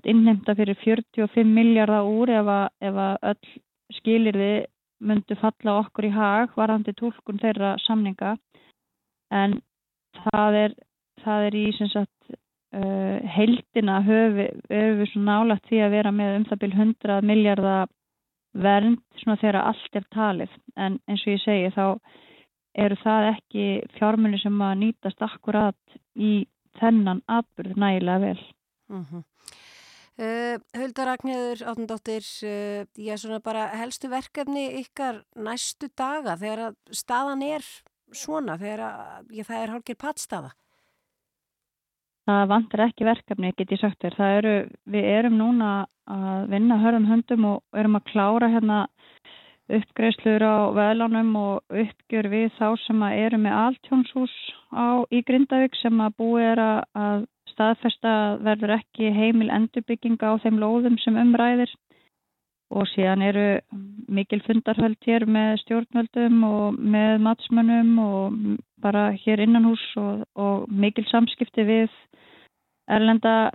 innheimta 0.08 0.56
fyrir 0.56 0.78
45 0.84 1.54
miljardar 1.54 2.08
úr 2.08 2.32
ef 2.32 2.50
að, 2.52 2.68
ef 2.82 3.00
að 3.04 3.16
öll 3.32 3.54
skilirði 4.00 4.52
myndu 5.00 5.38
falla 5.38 5.78
okkur 5.84 6.08
í 6.08 6.14
hag 6.14 6.56
varandi 6.58 6.94
tólkun 6.98 7.40
þeirra 7.42 7.76
samninga 7.86 8.36
en 9.34 9.60
það 10.24 10.60
er, 10.64 10.76
það 11.24 11.48
er 11.50 11.58
í 11.60 11.66
sagt 11.78 12.32
uh, 12.32 13.18
heildina 13.36 14.00
höfu, 14.06 14.48
höfu 14.72 15.22
nálægt 15.22 15.68
því 15.70 15.84
að 15.86 15.96
vera 15.98 16.12
með 16.16 16.40
um 16.40 16.48
það 16.50 16.64
byrj 16.64 16.80
100 16.80 17.22
miljardar 17.32 17.94
vernd 18.58 19.04
þegar 19.22 19.62
allt 19.62 20.00
er 20.00 20.06
talið 20.14 20.54
en 20.76 21.00
eins 21.08 21.26
og 21.28 21.34
ég 21.36 21.44
segi 21.44 21.74
þá 21.76 22.00
eru 22.78 22.98
það 23.02 23.32
ekki 23.34 23.66
fjármunni 23.98 24.40
sem 24.42 24.62
að 24.62 24.78
nýtast 24.84 25.24
akkurat 25.26 25.98
í 26.16 26.48
þennan 26.80 27.24
atbyrð 27.26 27.78
nægilega 27.82 28.22
vel. 28.22 28.42
Mm 28.90 29.06
-hmm. 29.06 29.24
uh, 30.24 30.56
Hulda 30.80 31.06
Ragnhjöður, 31.06 31.64
átundóttir, 31.70 32.24
uh, 32.44 32.86
ég 32.96 33.12
er 33.14 33.18
svona 33.18 33.40
bara 33.40 33.68
helstu 33.68 34.10
verkefni 34.10 34.70
ykkar 34.84 35.24
næstu 35.36 35.90
daga 35.98 36.38
þegar 36.38 36.60
að 36.68 36.76
staðan 36.92 37.42
er 37.42 37.64
svona, 38.12 38.58
þegar 38.58 38.80
að 38.80 39.32
ég, 39.32 39.46
það 39.46 39.64
er 39.64 39.70
hálfgeir 39.70 40.00
pattstaða. 40.00 40.52
Það 42.28 42.48
vantar 42.48 42.80
ekki 42.80 43.06
verkefni, 43.08 43.54
get 43.56 43.72
ég 43.72 43.80
sagt 43.80 44.02
þér. 44.04 44.16
Eru, 44.20 44.56
við 44.86 45.06
erum 45.06 45.38
núna 45.40 45.88
að 46.08 46.50
vinna 46.52 46.78
hörðum 46.82 47.08
höndum 47.08 47.46
og 47.46 47.64
erum 47.74 47.96
að 47.96 48.08
klára 48.12 48.50
hérna 48.52 48.88
uppgreiðslur 49.68 50.44
á 50.44 50.56
veðlánum 50.76 51.34
og 51.40 51.80
uppgjör 51.84 52.30
við 52.32 52.52
þá 52.56 52.68
sem 52.86 53.02
eru 53.08 53.40
með 53.44 53.58
altjónshús 53.62 54.36
á 54.72 55.04
í 55.12 55.24
Grindavík 55.28 55.76
sem 55.82 56.00
að 56.04 56.16
búið 56.22 56.46
er 56.52 56.62
að 56.64 57.26
staðfesta 57.58 58.14
verður 58.46 58.78
ekki 58.78 59.10
heimil 59.16 59.50
endurbygginga 59.50 60.30
á 60.30 60.42
þeim 60.44 60.62
lóðum 60.62 60.98
sem 61.02 61.18
umræðir 61.18 61.74
og 62.70 62.86
síðan 62.92 63.24
eru 63.24 63.46
mikil 64.12 64.42
fundarhöld 64.44 65.00
hér 65.08 65.26
með 65.26 65.62
stjórnvöldum 65.64 66.44
og 66.44 66.78
með 66.78 67.24
matsmönnum 67.24 67.94
og 68.04 68.38
bara 68.84 69.10
hér 69.24 69.42
innan 69.46 69.70
hús 69.72 69.84
og, 69.98 70.26
og 70.36 70.68
mikil 70.70 71.06
samskipti 71.10 71.64
við 71.66 71.94
erlenda, 72.92 73.50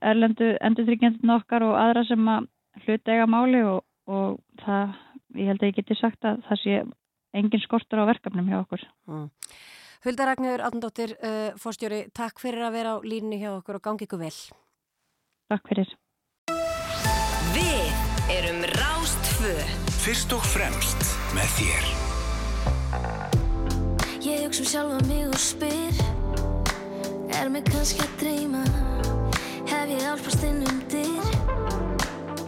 erlendu 0.00 0.54
endurtryggjandun 0.62 1.36
okkar 1.36 1.66
og 1.66 1.76
aðra 1.78 2.06
sem 2.08 2.30
að 2.30 2.48
hluta 2.86 3.14
eiga 3.14 3.28
máli 3.30 3.62
og, 3.66 3.82
og 4.08 4.38
það 4.62 4.96
ég 5.38 5.50
held 5.50 5.62
að 5.62 5.70
ég 5.70 5.78
geti 5.80 5.98
sagt 5.98 6.26
að 6.28 6.42
það 6.48 6.62
sé 6.62 6.80
engin 7.42 7.64
skortur 7.64 8.02
á 8.02 8.10
verkefnum 8.10 8.48
hjá 8.50 8.60
okkur. 8.62 8.82
Mm. 9.10 9.28
Hulda 10.02 10.26
Ragnhjör, 10.26 10.60
Átnandóttir, 10.60 11.16
uh, 11.22 11.52
fórstjóri, 11.62 12.08
takk 12.10 12.40
fyrir 12.42 12.64
að 12.66 12.72
vera 12.74 12.94
á 12.94 13.06
línni 13.06 13.38
hjá 13.38 13.52
okkur 13.54 13.78
og 13.78 13.84
gangi 13.84 14.08
ykkur 14.08 14.18
vel. 14.18 14.34
Takk 15.46 15.68
fyrir. 15.70 15.92
Við 17.54 18.32
erum 18.34 18.64
Rástfö. 18.74 19.54
Fyrst 20.02 20.34
og 20.34 20.42
fremst 20.42 21.06
með 21.36 21.54
þér. 21.54 21.86
Ég 24.26 24.42
hugsa 24.42 24.62
um 24.62 24.68
sjálfa 24.72 24.98
mig 25.06 25.26
og 25.26 25.38
spyr 25.38 25.96
Er 27.34 27.48
mig 27.50 27.64
kannski 27.66 28.02
að 28.02 28.12
dreyma 28.20 28.60
Hef 29.66 29.90
ég 29.90 30.04
álpast 30.06 30.44
inn 30.46 30.62
um 30.62 30.78
dyr 30.90 31.26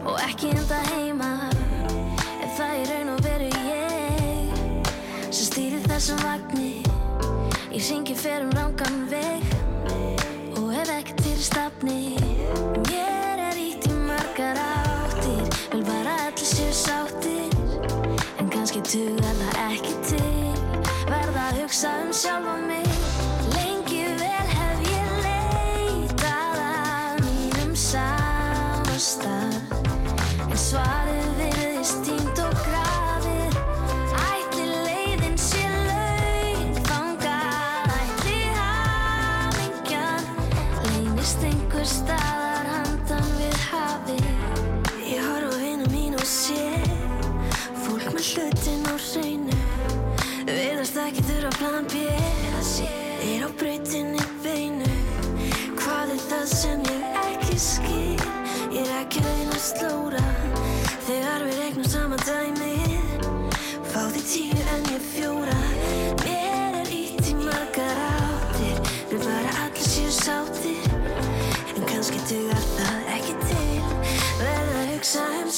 Og 0.07 0.19
ekki 0.23 0.53
enda 0.55 0.79
heima 0.93 1.33
En 1.51 2.51
það 2.55 2.77
er 2.79 2.93
raun 2.93 3.11
og 3.17 3.25
veru 3.27 3.51
ég 3.67 4.95
Sem 5.35 5.51
stýrir 5.51 5.83
þessum 5.91 6.23
vagni 6.23 6.54
Ég 8.25 8.31
ringi 8.31 8.39
fer 8.39 8.45
um 8.45 8.51
rangan 8.57 9.09
veg. 9.11 9.43
Og 10.57 10.73
hef 10.73 10.89
ekki 10.89 11.15
til 11.19 11.41
stafni 11.45 12.17
Mér 12.87 13.43
er 13.51 13.59
ítt 13.61 13.85
í 13.85 13.93
margar 14.07 14.57
áttir. 14.65 15.45
Vil 15.73 15.85
bara 15.85 16.17
allir 16.31 16.49
séu 16.49 16.73
sáttir 16.73 17.53
En 18.41 18.49
kannski 18.49 18.81
tugar 18.81 19.37
það 19.43 19.61
ekki 19.69 19.97
til. 20.09 20.55
Verða 21.11 21.51
að 21.51 21.65
hugsa 21.65 21.99
um 22.07 22.13
sjálfa 22.17 22.57
mig 22.65 23.04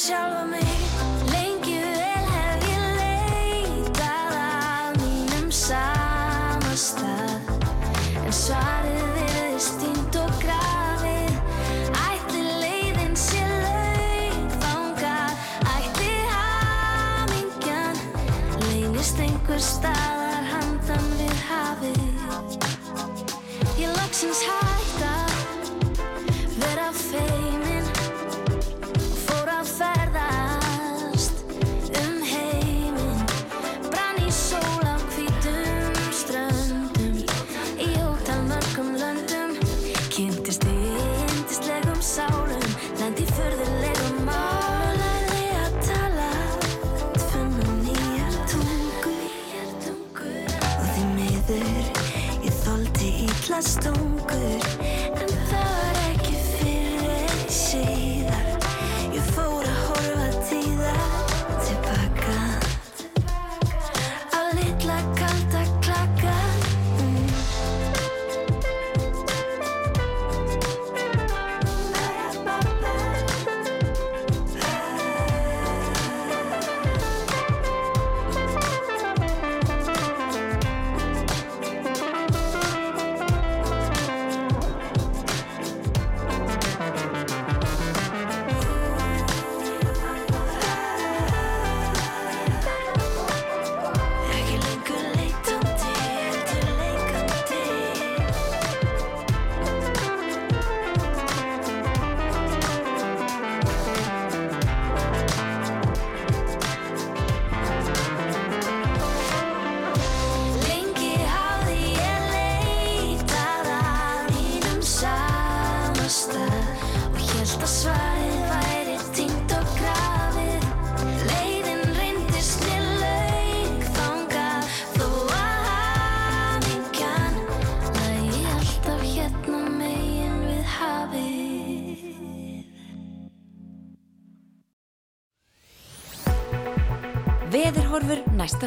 hugsa 0.07 0.43
um 0.43 0.76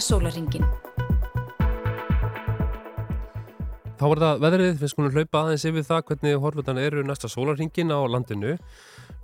Næsta 0.01 0.17
sólaringin. 0.17 0.63
Þá 4.01 4.05
er 4.07 4.21
það 4.23 4.39
veðrið, 4.41 4.71
við 4.81 4.91
skulum 4.95 5.13
hlaupa 5.13 5.43
aðeins 5.43 5.67
yfir 5.69 5.85
það 5.85 6.01
hvernig 6.09 6.39
horfurdan 6.41 6.81
eru 6.81 7.05
næsta 7.05 7.29
sólarringin 7.29 7.93
á 7.93 8.01
landinu. 8.09 8.55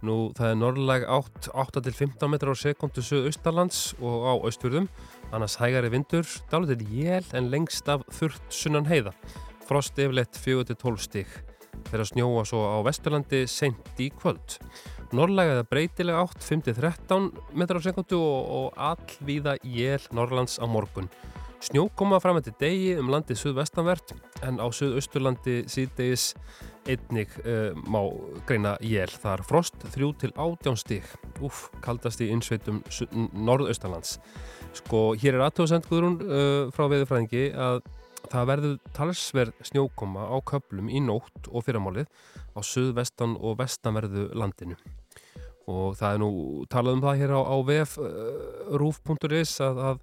Nú 0.04 0.18
það 0.36 0.50
er 0.50 0.60
norðlæg 0.60 1.08
8-15 1.08 2.28
metrar 2.28 2.52
á 2.52 2.60
sekundu 2.60 3.00
söð-austalands 3.08 3.80
og 4.04 4.28
á 4.28 4.32
austfjörðum. 4.36 4.92
Annars 5.32 5.56
hægari 5.62 5.94
vindur, 5.96 6.28
dálítið 6.52 6.84
jél 6.92 7.32
en 7.32 7.48
lengst 7.56 7.88
af 7.88 8.04
þurrt 8.20 8.44
sunnan 8.52 8.92
heiða. 8.92 9.16
Frost 9.64 9.96
yfirleitt 9.96 10.36
4-12 10.36 11.06
stig. 11.08 11.38
Þeir 11.90 12.02
að 12.02 12.10
snjóa 12.12 12.44
svo 12.48 12.62
á 12.66 12.78
vesturlandi 12.86 13.44
sent 13.50 14.02
í 14.02 14.10
kvöld. 14.14 14.58
Norðlæg 15.14 15.52
eða 15.52 15.66
breytileg 15.70 16.18
8, 16.18 16.42
5-13 16.42 17.28
metrar 17.54 17.78
á 17.78 17.86
sekundu 17.86 18.18
og, 18.18 18.38
og 18.58 18.80
allvíða 18.88 19.56
jél 19.62 20.02
Norrlands 20.16 20.58
á 20.58 20.66
morgun. 20.66 21.10
Snjó 21.62 21.86
koma 21.96 22.18
fram 22.20 22.36
eftir 22.38 22.54
degi 22.60 22.92
um 23.00 23.08
landið 23.10 23.38
suðvestanvert 23.40 24.12
en 24.44 24.58
á 24.60 24.66
suðausturlandi 24.68 25.62
síðdegis 25.72 26.34
einnig 26.86 27.32
uh, 27.42 27.72
má 27.88 28.02
greina 28.46 28.76
jél. 28.84 29.08
Það 29.10 29.32
er 29.32 29.44
frost 29.48 29.86
3 29.94 30.10
til 30.20 30.32
18 30.34 30.78
stík. 30.82 31.08
Úf, 31.42 31.66
kaldast 31.82 32.22
í 32.22 32.28
innsveitum 32.34 32.82
norðaustalands. 33.32 34.18
Sko, 34.76 35.08
hér 35.18 35.38
er 35.38 35.46
aðtóðsend 35.48 35.88
Guðrún 35.88 36.20
uh, 36.26 36.74
frá 36.76 36.86
veðurfræðingi 36.92 37.48
að 37.56 37.80
það 38.32 38.48
verður 38.50 38.76
talsverð 38.96 39.64
snjókoma 39.70 40.26
á 40.28 40.36
köplum 40.46 40.90
í 40.90 41.02
nótt 41.04 41.50
og 41.50 41.66
fyrramálið 41.66 42.08
á 42.56 42.60
suðvestan 42.64 43.36
og 43.40 43.58
vestanverðu 43.60 44.30
landinu. 44.36 44.78
Og 45.66 45.96
það 45.98 46.14
er 46.14 46.20
nú 46.22 46.30
talað 46.70 46.94
um 46.94 47.02
það 47.02 47.20
hér 47.20 47.32
á, 47.34 47.40
á 47.42 47.56
vf 47.66 47.96
uh, 47.98 48.10
rúf.is 48.78 49.56
að, 49.66 49.80
að, 49.82 50.02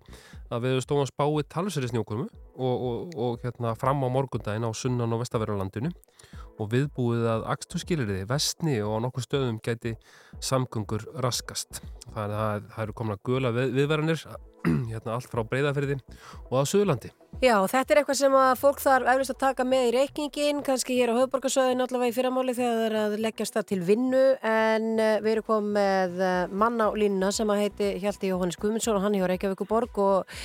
að 0.52 0.66
við 0.66 0.80
stóðum 0.84 1.06
að 1.06 1.12
spái 1.14 1.46
talsverði 1.56 1.92
snjókomu 1.94 2.26
og, 2.28 2.74
og, 2.74 3.14
og 3.16 3.46
hérna 3.46 3.72
fram 3.80 4.04
á 4.04 4.12
morgundaginn 4.12 4.68
á 4.68 4.72
sunnan 4.76 5.16
og 5.16 5.24
vestanverðarlandinu 5.24 5.94
og 6.60 6.70
viðbúið 6.74 7.28
að 7.32 7.46
aksturskiliriði 7.56 8.28
vestni 8.30 8.76
og 8.84 9.00
á 9.00 9.04
nokkur 9.08 9.26
stöðum 9.26 9.62
gæti 9.64 9.96
samgöngur 10.44 11.08
raskast. 11.24 11.82
Það, 12.12 12.36
það, 12.36 12.68
það 12.76 12.84
eru 12.86 12.98
komin 13.00 13.16
að 13.16 13.24
gula 13.30 13.54
við, 13.56 13.72
viðveranir 13.80 14.26
hérna 14.92 15.18
allt 15.18 15.30
frá 15.32 15.44
breyðafyrði 15.48 16.00
og 16.50 16.56
á 16.60 16.64
Suðurlandi 16.64 17.14
Já, 17.44 17.58
þetta 17.68 17.92
er 17.92 18.00
eitthvað 18.00 18.18
sem 18.20 18.36
að 18.38 18.52
fólk 18.62 18.80
þarf 18.80 19.10
eflust 19.12 19.34
að 19.34 19.40
taka 19.42 19.64
með 19.68 19.88
í 19.88 19.94
reikningin, 19.98 20.62
kannski 20.64 20.96
hér 20.96 21.12
á 21.12 21.18
höfborgarsöðin 21.18 21.84
allavega 21.84 22.14
í 22.14 22.16
fyrramáli 22.16 22.54
þegar 22.56 22.78
það 22.78 22.86
er 22.86 22.96
að 23.02 23.16
leggjast 23.26 23.58
það 23.58 23.66
til 23.72 23.80
vinnu 23.90 24.22
en 24.48 24.86
uh, 24.94 25.18
við 25.24 25.32
erum 25.34 25.48
komið 25.50 25.74
með 25.80 26.24
uh, 26.24 26.54
mann 26.62 26.80
á 26.80 26.88
línuna 26.96 27.34
sem 27.36 27.52
að 27.52 27.66
heiti 27.66 27.90
Hjalti 28.04 28.32
Jóhannes 28.32 28.60
Guðmundsson 28.62 29.00
og 29.00 29.04
hann 29.04 29.18
hjá 29.18 29.26
Reykjavíkuborg 29.34 30.00
og 30.06 30.40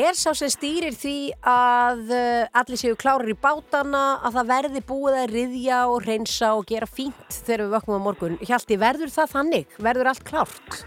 er 0.00 0.16
sá 0.16 0.30
sem 0.38 0.52
stýrir 0.54 0.96
því 0.96 1.16
að 1.44 2.14
uh, 2.14 2.60
allir 2.62 2.80
séu 2.80 2.96
klárir 2.96 3.34
í 3.34 3.36
bátana, 3.36 4.22
að 4.24 4.40
það 4.40 4.50
verði 4.54 4.84
búið 4.86 5.20
að 5.20 5.36
riðja 5.36 5.84
og 5.90 6.06
reynsa 6.06 6.54
og 6.56 6.68
gera 6.70 6.88
fínt 6.88 7.40
þegar 7.42 7.66
við 7.66 7.76
vökkum 7.76 8.00
á 8.00 8.06
morgun. 8.06 8.40
Hjalti, 8.40 8.80
verður 8.80 9.12
það 9.12 9.32
þannig? 9.34 9.80
Verður 9.82 10.14
allt 10.14 10.24
klárt? 10.30 10.84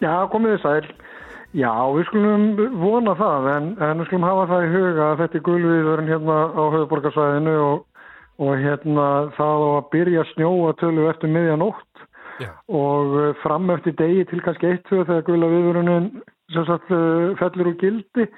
Já, 0.00 0.12
komið 0.30 0.54
þið 0.54 0.62
sæl. 0.68 1.09
Já, 1.50 1.72
við 1.90 2.04
skulum 2.06 2.44
vona 2.78 3.16
það, 3.18 3.46
en, 3.56 3.70
en 3.82 3.98
við 3.98 4.06
skulum 4.06 4.26
hafa 4.28 4.44
það 4.52 4.64
í 4.66 4.68
huga 4.74 5.06
að 5.08 5.22
þetta 5.24 5.38
er 5.38 5.44
gulviðurinn 5.48 6.10
hérna 6.12 6.36
á 6.46 6.62
höfuborgarsvæðinu 6.76 7.54
og, 7.64 8.04
og 8.46 8.52
hérna 8.62 9.06
það 9.34 9.64
á 9.66 9.70
að 9.70 9.88
byrja 9.94 10.26
snjóa 10.30 10.76
tölu 10.78 11.08
eftir 11.10 11.32
miðjanótt 11.34 12.04
Já. 12.40 12.52
og 12.70 13.16
eh, 13.18 13.32
fram 13.42 13.66
eftir 13.74 13.96
degi 13.98 14.28
til 14.30 14.44
kannski 14.44 14.70
eitt 14.70 14.86
tvö 14.86 15.02
þegar 15.08 15.26
gula 15.26 15.50
viðurinn 15.50 16.06
sem 16.54 16.68
sagt 16.70 16.94
eh, 16.94 17.34
fellur 17.42 17.72
úr 17.72 17.78
gildi. 17.82 18.30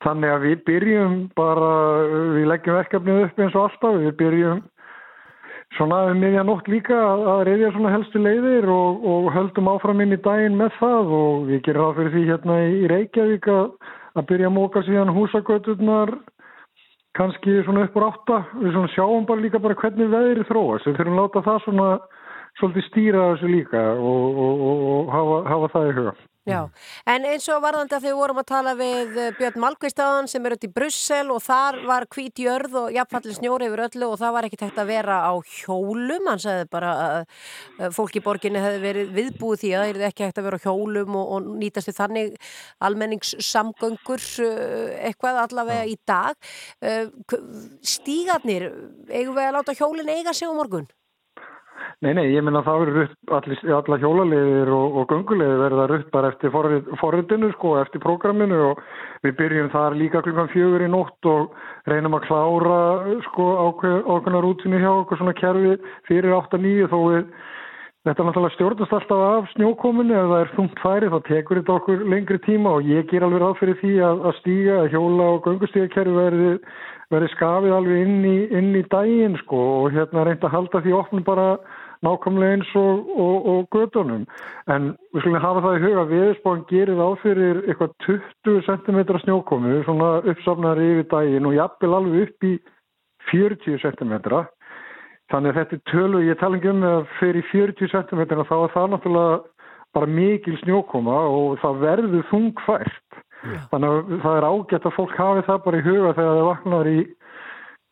Þannig 0.00 0.32
að 0.32 0.46
við 0.46 0.62
byrjum 0.70 1.16
bara, 1.36 1.72
við 2.38 2.46
leggjum 2.48 2.78
verkefnið 2.78 3.24
upp 3.26 3.42
eins 3.42 3.56
og 3.58 3.66
alltaf, 3.66 3.98
við 3.98 4.14
byrjum 4.22 4.62
svona 5.76 6.00
um 6.10 6.18
miðjanótt 6.20 6.68
líka 6.70 6.96
að, 6.98 7.44
reyðja 7.48 7.70
svona 7.74 7.92
helstu 7.94 8.22
leiðir 8.22 8.68
og, 8.72 9.04
og 9.06 9.30
höldum 9.34 9.70
áfram 9.72 10.02
inn 10.04 10.16
í 10.16 10.20
daginn 10.24 10.58
með 10.58 10.74
það 10.80 11.12
og 11.20 11.44
við 11.50 11.62
gerum 11.66 11.86
það 11.86 11.98
fyrir 11.98 12.14
því 12.14 12.24
hérna 12.30 12.58
í 12.66 12.80
Reykjavík 12.90 13.50
að, 13.54 13.66
að 14.18 14.28
byrja 14.32 14.50
að 14.50 14.56
móka 14.56 14.84
síðan 14.86 15.14
húsagöturnar 15.16 16.14
kannski 17.18 17.60
svona 17.66 17.84
upp 17.86 17.98
úr 17.98 18.08
átta. 18.08 18.40
Við 18.62 18.74
svona 18.74 18.94
sjáum 18.94 19.28
bara 19.28 19.44
líka 19.44 19.62
bara 19.62 19.78
hvernig 19.78 20.10
veðri 20.10 20.48
þróast. 20.48 20.88
Við 20.88 20.98
þurfum 20.98 21.16
að 21.18 21.22
láta 21.24 21.44
það 21.46 21.62
svona 21.66 21.88
svolítið 22.58 22.88
stýra 22.88 23.30
þessu 23.32 23.54
líka 23.54 23.86
og, 23.94 24.42
og, 24.44 24.66
og 24.90 25.14
hafa, 25.14 25.40
hafa 25.50 25.72
það 25.76 25.90
í 25.90 25.96
huga 26.00 26.18
Já, 26.48 26.70
en 27.04 27.26
eins 27.28 27.44
og 27.52 27.58
varðandi 27.60 27.98
að 27.98 28.06
þau 28.08 28.14
vorum 28.16 28.38
að 28.40 28.46
tala 28.48 28.72
við 28.78 29.18
eh, 29.20 29.32
Björn 29.36 29.60
Malkvistaðan 29.60 30.28
sem 30.30 30.46
er 30.48 30.54
út 30.56 30.62
í 30.64 30.70
Brussel 30.72 31.32
og 31.34 31.42
þar 31.44 31.76
var 31.84 32.06
hvít 32.08 32.40
jörð 32.40 32.76
og 32.80 32.94
jafnfallir 32.94 33.36
snjóri 33.36 33.66
yfir 33.68 33.82
öllu 33.84 34.06
og 34.08 34.16
það 34.22 34.32
var 34.36 34.48
ekki 34.48 34.58
tekt 34.62 34.80
að 34.80 34.88
vera 34.88 35.18
á 35.28 35.36
hjólum, 35.36 36.30
hann 36.30 36.40
sagði 36.40 36.70
bara 36.72 36.92
að 37.04 37.18
að 37.80 37.92
fólk 37.96 38.16
í 38.16 38.22
borginni 38.24 38.62
hefði 38.64 38.80
verið 38.86 39.12
viðbúið 39.18 39.60
því 39.62 39.72
að 39.74 39.84
það 39.84 39.92
er 39.92 40.06
ekki 40.08 40.24
hægt 40.26 40.40
að 40.40 40.48
vera 40.48 40.60
á 40.60 40.64
hjólum 40.64 41.18
og, 41.20 41.34
og 41.36 41.50
nýtast 41.60 41.90
við 41.90 41.98
þannig 41.98 42.38
almenningssamgöngur 42.88 44.24
eh, 44.46 44.94
eitthvað 45.10 45.42
allavega 45.44 45.84
í 45.92 45.98
dag. 46.08 46.52
Eh, 46.80 47.04
Stígarnir, 47.84 48.70
eigum 49.12 49.36
við 49.36 49.44
að 49.50 49.58
láta 49.58 49.76
hjólinn 49.76 50.14
eiga 50.16 50.32
sig 50.32 50.48
á 50.48 50.56
morgun? 50.56 50.88
Nei, 52.00 52.14
nei, 52.16 52.30
ég 52.32 52.44
minna 52.46 52.62
það 52.64 52.84
allir, 53.36 53.60
alla 53.76 53.98
hjólaliðir 54.00 54.70
og, 54.72 54.96
og 55.00 55.10
gönguliðir 55.12 55.62
verða 55.64 55.86
rutt 55.90 56.10
bara 56.14 56.30
eftir 56.32 56.52
forrit, 56.54 56.88
forritinu 57.00 57.50
sko, 57.56 57.74
eftir 57.82 58.02
prógraminu 58.04 58.60
og 58.70 58.80
við 59.26 59.36
byrjum 59.40 59.70
þar 59.74 59.98
líka 59.98 60.22
klukkan 60.24 60.50
fjögur 60.54 60.86
í 60.86 60.90
nótt 60.90 61.28
og 61.28 61.54
reynum 61.90 62.16
að 62.16 62.26
klára 62.30 62.80
sko 63.28 63.50
ákveð, 63.66 63.98
ákveðna 64.06 64.44
rútinu 64.46 64.80
hjá 64.80 64.90
okkur 64.94 65.20
svona 65.20 65.36
kerfi 65.36 65.76
fyrir 66.08 66.36
8-9 66.38 66.90
þó 66.92 67.00
við 67.10 67.24
Þetta 68.00 68.24
náttúrulega 68.24 68.54
stjórnast 68.54 68.92
alltaf 68.96 69.22
af 69.22 69.48
snjókominu 69.52 70.14
ef 70.16 70.30
það 70.30 70.42
er 70.42 70.50
þungt 70.54 70.78
færi 70.80 71.08
þá 71.12 71.16
tekur 71.26 71.58
þetta 71.58 71.74
okkur 71.74 72.04
lengri 72.08 72.38
tíma 72.46 72.70
og 72.78 72.86
ég 72.88 73.10
ger 73.10 73.26
alveg 73.26 73.42
ráð 73.42 73.58
fyrir 73.58 73.76
því 73.82 73.90
að, 74.06 74.22
að 74.30 74.38
stíga, 74.38 74.76
að 74.80 74.94
hjóla 74.94 75.26
og 75.34 75.42
göngustígakerfi 75.44 76.14
verði, 76.16 76.54
verði 77.12 77.28
skafið 77.34 77.74
alveg 77.76 78.00
inn 78.06 78.24
í, 78.24 78.32
inn 78.56 78.70
í 78.80 78.82
daginn 78.94 79.36
sko 79.42 79.60
og 79.82 79.90
hérna 79.92 80.24
reynda 80.24 80.48
að 80.48 80.54
halda 80.56 80.80
því 80.86 80.96
opnum 80.96 81.26
bara 81.28 81.46
nákvæmlega 82.06 82.56
eins 82.56 82.70
og, 82.80 83.10
og, 83.24 83.48
og 83.52 83.68
gödunum. 83.74 84.24
En 84.72 84.92
við 85.12 85.24
skulum 85.24 85.42
hafa 85.44 85.64
það 85.66 85.76
í 85.76 85.82
huga 85.84 86.04
að 86.04 86.14
viðspáin 86.14 86.64
gerir 86.70 87.02
á 87.02 87.08
fyrir 87.22 87.62
eitthvað 87.66 87.94
20 88.06 88.62
cm 88.68 89.00
snjókomu 89.24 89.82
svona 89.84 90.10
uppsafnar 90.32 90.80
yfir 90.80 91.08
daginn 91.12 91.50
og 91.50 91.56
jafnvel 91.58 91.96
alveg 91.98 92.26
upp 92.28 92.48
í 92.48 92.54
40 93.30 93.80
cm. 93.84 94.14
Þannig 95.30 95.52
að 95.52 95.58
þetta 95.60 95.80
tölu, 95.92 96.24
ég 96.26 96.38
tala 96.40 96.58
ekki 96.58 96.72
um 96.72 96.84
að 96.88 97.02
fyrir 97.20 97.46
40 97.52 97.92
cm 97.92 98.22
þá 98.48 98.56
er 98.56 98.72
það 98.74 98.92
náttúrulega 98.94 99.40
bara 99.94 100.06
mikil 100.06 100.56
snjókoma 100.62 101.18
og 101.30 101.58
það 101.62 101.84
verður 101.84 102.26
þungfært. 102.30 103.20
Þannig 103.70 103.90
að 103.90 104.10
það 104.24 104.36
er 104.36 104.46
ágætt 104.50 104.86
að 104.86 104.96
fólk 104.96 105.14
hafi 105.16 105.44
það 105.46 105.62
bara 105.64 105.78
í 105.78 105.86
huga 105.86 106.12
þegar 106.16 106.34
það 106.38 106.48
vaknar 106.48 106.90
í, 106.90 106.98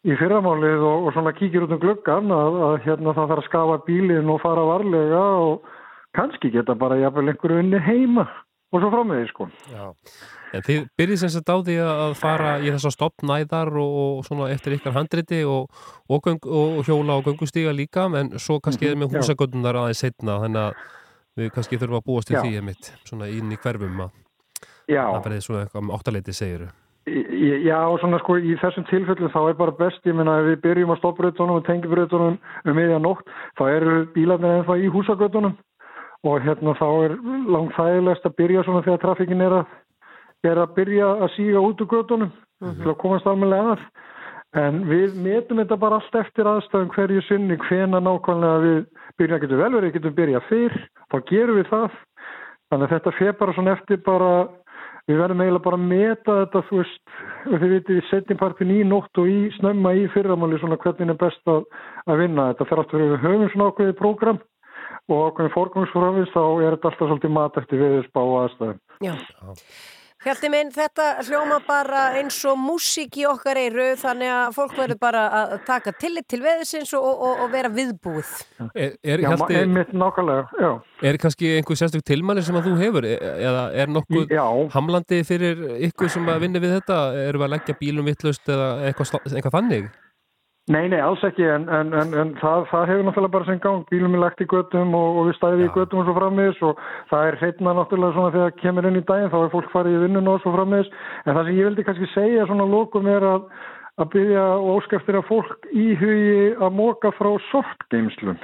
í 0.06 0.14
fyrramálið 0.18 0.84
og, 0.86 1.08
og 1.08 1.14
svona 1.16 1.32
kíkir 1.34 1.64
út 1.66 1.74
um 1.74 1.80
gluggan 1.82 2.30
að, 2.34 2.58
að 2.68 2.76
hérna 2.86 3.14
það 3.16 3.30
þarf 3.32 3.42
að 3.42 3.48
skafa 3.48 3.78
bílinn 3.88 4.30
og 4.30 4.42
fara 4.44 4.66
varlega 4.68 5.22
og 5.42 5.70
kannski 6.16 6.52
geta 6.54 6.76
bara 6.78 6.98
jafnvel 7.00 7.32
einhverju 7.32 7.62
unni 7.64 7.80
heima 7.82 8.26
og 8.68 8.82
svo 8.82 8.90
framvegið 8.92 9.30
sko. 9.32 9.48
Já. 9.72 9.84
En 10.54 10.64
þið 10.64 10.84
byrjið 10.96 11.20
sem 11.20 11.32
sagt 11.32 11.50
á 11.52 11.56
því 11.60 11.74
að 11.84 12.14
fara 12.20 12.52
í 12.60 12.70
þess 12.72 12.88
að 12.88 12.94
stoppnæðar 12.94 13.70
og, 13.80 13.96
og 14.00 14.22
svona 14.28 14.48
eftir 14.52 14.78
ykkar 14.78 14.94
handriti 14.96 15.42
og, 15.44 15.68
og, 16.08 16.30
hjóla 16.86 17.18
og 17.18 17.28
göngustíga 17.28 17.74
líka 17.76 18.06
en 18.16 18.32
svo 18.40 18.60
kannski 18.60 18.88
Mhm, 18.88 18.92
er 18.92 19.00
með 19.02 19.18
húsagöndunar 19.18 19.76
aðeins 19.82 20.00
setna 20.04 20.38
þannig 20.44 20.62
að 20.62 20.74
við 21.38 21.52
kannski 21.54 21.78
þurfum 21.78 22.00
að 22.00 22.06
búast 22.08 22.28
til 22.28 22.36
Já. 22.36 22.42
því 22.42 22.56
einmitt, 22.60 22.92
svona 23.04 23.28
inn 23.28 23.52
í 23.52 23.58
hverfum 23.60 24.00
að 24.06 24.10
það 24.88 25.24
verði 25.24 25.40
svona 25.44 25.64
eitthvað 25.64 25.82
um 25.82 25.92
áttaleiti 25.98 26.32
segiru. 26.32 26.68
Já, 27.64 27.78
svona 28.00 28.18
sko 28.22 28.36
í 28.40 28.56
þessum 28.60 28.84
tilfellum 28.88 29.32
þá 29.32 29.40
er 29.50 29.56
bara 29.58 29.74
best, 29.78 30.00
ég 30.08 30.16
meina 30.16 30.38
ef 30.40 30.50
við 30.50 30.60
byrjum 30.66 30.92
á 30.92 31.00
stoppbreytunum 31.00 31.60
og 31.60 31.66
tengibreytunum 31.68 32.36
um 32.38 32.76
miðja 32.76 32.98
nótt, 33.02 33.28
þá 33.58 33.64
eru 33.70 33.94
bílarnir 34.14 34.58
ennþá 34.58 34.76
í 34.82 34.90
húsagötunum 34.92 35.54
og 36.26 36.42
hérna 36.42 36.74
þá 36.78 36.88
er 37.06 37.14
langt 37.48 37.76
þægilegast 37.76 38.26
að 38.26 38.36
byrja 38.40 38.64
svona 38.66 38.84
þegar 38.86 39.02
trafikin 39.04 39.44
er 39.46 39.56
að, 39.60 39.72
er 40.50 40.60
að 40.62 40.74
byrja 40.78 41.08
að 41.16 41.32
síga 41.36 41.62
út 41.62 41.82
úr 41.84 41.90
götunum 41.92 42.32
til 42.58 42.90
að 42.90 43.00
komast 43.02 43.28
almennilega 43.30 43.76
að. 43.76 43.88
En 44.58 44.80
við 44.88 45.16
metum 45.20 45.60
þetta 45.60 45.76
bara 45.76 45.98
allt 46.00 46.14
eftir 46.16 46.48
aðstæðum 46.48 46.92
hverju 46.94 47.22
sinni, 47.26 47.58
hvena 47.68 48.00
nákvæmlega 48.00 48.62
við 48.64 48.78
byrja 49.20 49.40
getur 49.42 49.60
vel 49.60 49.74
verið, 49.76 49.92
getum 49.98 50.14
byrja 50.16 50.40
fyrr, 50.48 50.76
þá 51.12 51.18
gerum 51.28 51.58
við 51.60 51.68
það. 51.68 51.98
Þannig 52.68 52.86
að 52.86 52.94
þetta 52.94 53.12
fer 53.18 53.36
bara 53.38 53.54
svona 53.56 53.74
eftir 53.76 54.00
bara 54.04 54.30
við 55.08 55.20
verðum 55.22 55.42
eiginlega 55.42 55.64
bara 55.64 55.78
að 55.78 55.88
meta 55.88 56.36
þetta 56.42 56.62
þú 56.68 56.80
veist, 56.82 57.02
þið 57.48 57.66
vitið 57.72 57.98
við 57.98 58.06
setjum 58.10 58.40
partin 58.42 58.74
í 58.74 58.78
nótt 58.86 59.20
og 59.22 59.30
í 59.32 59.38
snemma 59.56 59.94
í 59.96 60.06
fyrramáli 60.14 60.60
svona 60.60 60.80
hvernig 60.82 61.14
er 61.14 61.20
best 61.22 61.52
að, 61.52 61.66
að 62.06 62.24
vinna 62.24 62.48
þetta 62.52 62.68
fer 62.70 62.82
aftur 62.84 63.04
við 63.04 63.14
höfum 63.24 63.52
svona 63.52 63.70
ákveðið 63.72 64.00
prógram 64.00 64.42
og 65.08 65.30
ákveðin 65.30 65.54
fórgangsfröfis 65.54 66.34
þá 66.34 66.42
er 66.44 66.74
þetta 66.76 66.90
alltaf 66.92 67.06
svolítið 67.06 67.36
mat 67.38 67.62
eftir 67.62 67.84
viðspá 67.84 68.20
og 68.24 68.36
aðstæðum. 68.42 68.82
Já. 69.04 69.14
Hjalti 70.24 70.48
minn, 70.50 70.72
þetta 70.74 71.04
hljóma 71.28 71.60
bara 71.62 72.00
eins 72.18 72.36
og 72.50 72.56
músík 72.58 73.20
í 73.20 73.26
okkar 73.30 73.60
eiru 73.60 73.84
þannig 74.00 74.32
að 74.34 74.56
fólk 74.56 74.72
verður 74.74 74.98
bara 74.98 75.20
að 75.40 75.52
taka 75.68 75.92
tillit 75.94 76.26
til 76.26 76.40
veðusins 76.42 76.90
og, 76.98 77.06
og, 77.06 77.44
og 77.44 77.52
vera 77.52 77.70
viðbúið. 77.70 78.32
Er, 78.74 78.96
er, 78.98 79.22
Já, 79.22 79.28
Hjalti, 79.30 79.58
einmitt 79.60 79.92
nákvæmlega, 79.94 80.48
já. 80.58 80.70
er 81.06 81.20
kannski 81.22 81.52
einhver 81.60 81.78
sérstök 81.78 82.02
tilmæli 82.10 82.42
sem 82.42 82.58
að 82.58 82.66
þú 82.66 82.74
hefur 82.82 83.06
E- 83.06 83.14
eða 83.46 83.62
er 83.78 83.94
nokkuð 83.94 84.34
Já. 84.34 84.42
hamlandi 84.74 85.22
fyrir 85.28 85.62
ykkur 85.86 86.10
sem 86.10 86.26
að 86.34 86.42
vinna 86.48 86.64
við 86.66 86.74
þetta? 86.80 86.98
Erum 87.28 87.44
við 87.44 87.46
að 87.48 87.54
leggja 87.54 87.78
bílum 87.78 88.10
vittlust 88.10 88.50
eða 88.50 88.68
eitthvað, 88.90 89.14
eitthvað 89.30 89.54
þannig? 89.60 89.88
Nei, 90.68 90.84
nei, 90.92 90.98
alls 91.00 91.22
ekki, 91.24 91.46
en, 91.48 91.62
en, 91.72 91.94
en, 91.96 92.10
en 92.20 92.32
það, 92.36 92.66
það 92.68 92.90
hefur 92.90 93.06
náttúrulega 93.06 93.32
bara 93.38 93.46
sem 93.48 93.60
gang, 93.64 93.86
bílum 93.88 94.16
er 94.18 94.20
lagt 94.20 94.42
í 94.44 94.46
göttum 94.50 94.90
og, 94.98 95.16
og 95.16 95.28
við 95.30 95.38
stæðum 95.38 95.62
í 95.64 95.68
göttum 95.72 96.02
og 96.02 96.04
svo 96.04 96.14
frammiðis 96.18 96.60
og 96.68 96.82
það 97.08 97.28
er 97.28 97.38
hreitna 97.40 97.72
náttúrulega 97.78 98.16
svona 98.16 98.32
þegar 98.34 98.50
það 98.50 98.58
kemur 98.60 98.88
inn 98.90 98.98
í 98.98 99.02
daginn, 99.08 99.30
þá 99.32 99.38
er 99.38 99.54
fólk 99.54 99.70
farið 99.72 99.96
í 99.96 100.02
vinnun 100.02 100.28
og 100.28 100.42
svo 100.42 100.52
frammiðis, 100.52 100.90
en 101.24 101.38
það 101.38 101.48
sem 101.48 101.56
ég 101.56 101.68
vildi 101.70 101.86
kannski 101.88 102.08
segja 102.12 102.44
svona 102.50 102.66
lókum 102.68 103.08
er 103.08 103.24
að, 103.30 103.46
að 103.96 104.10
byggja 104.12 104.42
og 104.58 104.68
óskæftir 104.74 105.18
að 105.22 105.26
fólk 105.30 105.68
íhugi 105.72 106.34
að 106.58 106.76
móka 106.82 107.14
frá 107.16 107.30
sortgeimslum. 107.48 108.36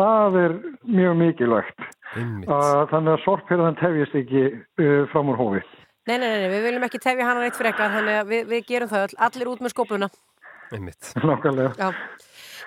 Það 0.00 0.38
er 0.46 0.54
mjög 0.96 1.18
mikilvægt, 1.20 1.88
uh, 2.16 2.86
þannig 2.88 3.18
að 3.18 3.24
sortpyrðan 3.26 3.76
tefjist 3.82 4.16
ekki 4.16 4.46
uh, 4.48 5.04
fram 5.12 5.28
úr 5.34 5.44
hófi. 5.44 5.60
Nei, 6.06 6.16
nei, 6.16 6.24
nei, 6.24 6.40
nei, 6.40 6.50
við 6.54 6.70
viljum 6.70 6.88
ekki 6.88 7.02
tefja 7.04 7.28
hana 7.28 7.44
neitt 7.44 7.56
frekar 7.58 7.92
þannig 7.92 8.22
að 8.22 8.32
við, 8.32 8.42
við 8.52 8.66
gerum 8.68 8.90
það 8.92 9.08
öll, 9.08 9.16
allir 9.26 9.52
út 9.52 9.64
með 9.64 9.72
skópuna. 9.76 10.08
Einmitt. 10.72 11.12
Nákvæmlega. 11.22 11.72
Já. 11.78 11.92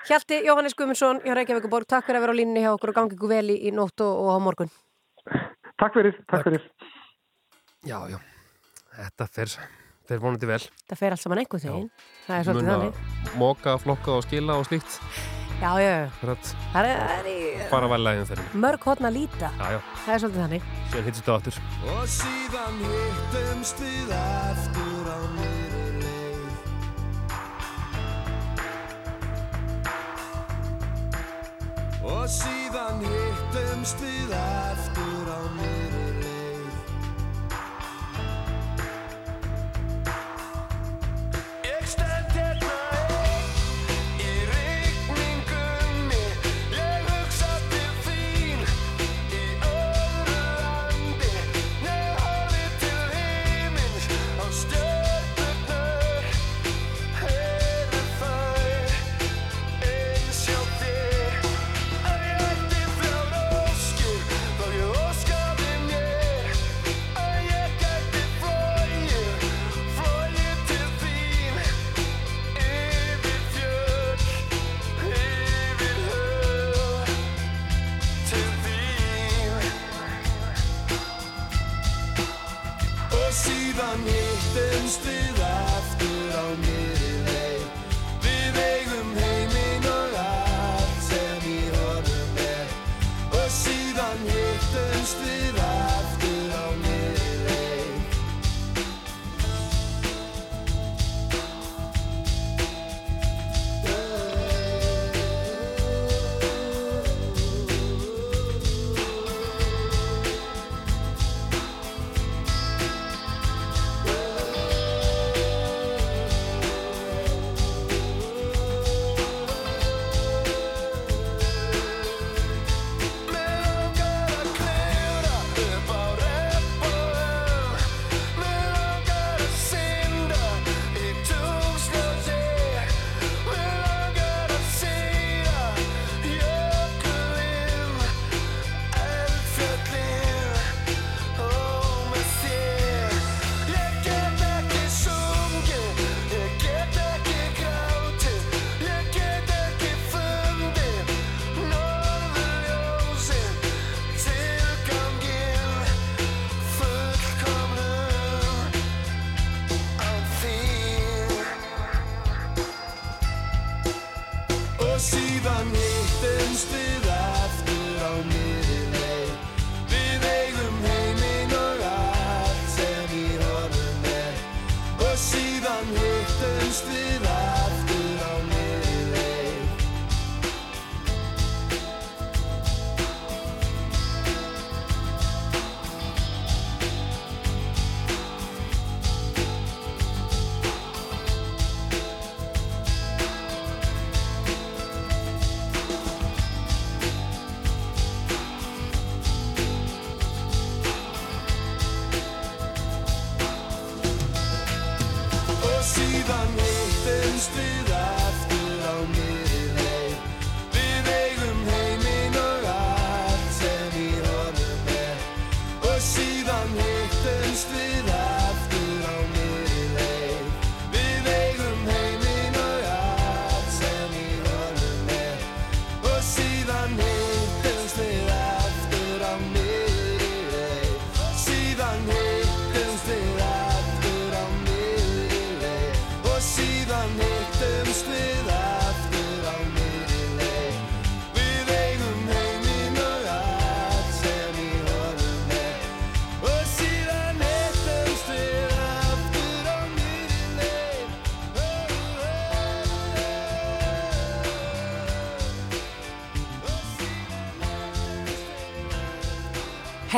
Hjalti 0.08 0.40
Jóhannes 0.46 0.74
Guðmundsson 0.74 1.20
hjá 1.24 1.34
Reykjavíkuborg, 1.36 1.86
takk 1.88 2.06
fyrir 2.08 2.20
að 2.20 2.24
vera 2.24 2.34
á 2.34 2.40
línni 2.40 2.62
hjá 2.64 2.70
okkur 2.72 2.92
og 2.92 2.96
gangi 2.96 3.16
ykkur 3.16 3.30
vel 3.30 3.52
í, 3.52 3.58
í 3.68 3.72
nótt 3.74 4.00
og, 4.04 4.22
og 4.24 4.30
á 4.32 4.38
morgun. 4.42 4.72
Takk 5.80 5.98
fyrir, 5.98 6.16
takk 6.30 6.46
fyrir. 6.48 6.64
Já, 7.86 7.98
já. 8.10 8.16
Þetta 8.96 9.26
fer, 9.36 9.52
fer 10.08 10.22
vonandi 10.22 10.48
vel. 10.48 10.62
Það 10.90 11.02
fer 11.02 11.16
allt 11.16 11.24
saman 11.24 11.42
einhvern 11.42 11.62
veginn. 11.66 11.90
Það 12.26 12.38
er 12.38 12.48
svolítið 12.48 12.72
þannig. 12.72 13.04
Móka, 13.40 13.76
flokka 13.84 14.16
og 14.16 14.26
skila 14.26 14.58
og 14.60 14.66
slíkt. 14.68 14.98
Já, 15.60 15.70
já, 15.76 15.92
já. 15.92 16.34
Það 16.72 16.86
er 16.88 17.28
í 17.28 17.38
mörg 18.56 18.88
hotna 18.88 19.12
líta. 19.12 19.52
Já, 19.60 19.76
já. 19.76 19.80
Það 20.06 20.14
er 20.14 20.24
svolítið 20.24 20.42
þannig. 20.46 20.68
Síðan 20.90 21.06
hittum 21.06 21.20
þetta 21.20 21.38
áttur. 21.38 21.62
Og 21.84 22.04
síðan 22.16 22.82
hittumst 22.86 23.84
við 23.84 24.14
aftur 24.16 25.12
á 25.12 25.18
miðri 25.36 25.49
Og 32.00 32.24
síðan 32.32 33.02
hittumst 33.04 34.00
við 34.00 34.32
aftur 34.32 35.28
á 35.28 35.40
miðri 35.52 35.69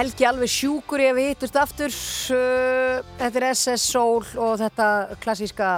Helgi 0.02 0.24
alveg 0.26 0.50
sjúkur 0.50 0.98
ef 0.98 1.12
við 1.14 1.28
hittust 1.30 1.56
aftur. 1.60 1.92
Uh, 2.34 3.04
Þetta 3.20 3.38
er 3.38 3.44
SS 3.52 3.84
Soul 3.92 4.24
og 4.34 4.56
þetta 4.58 4.86
klassíska 5.22 5.68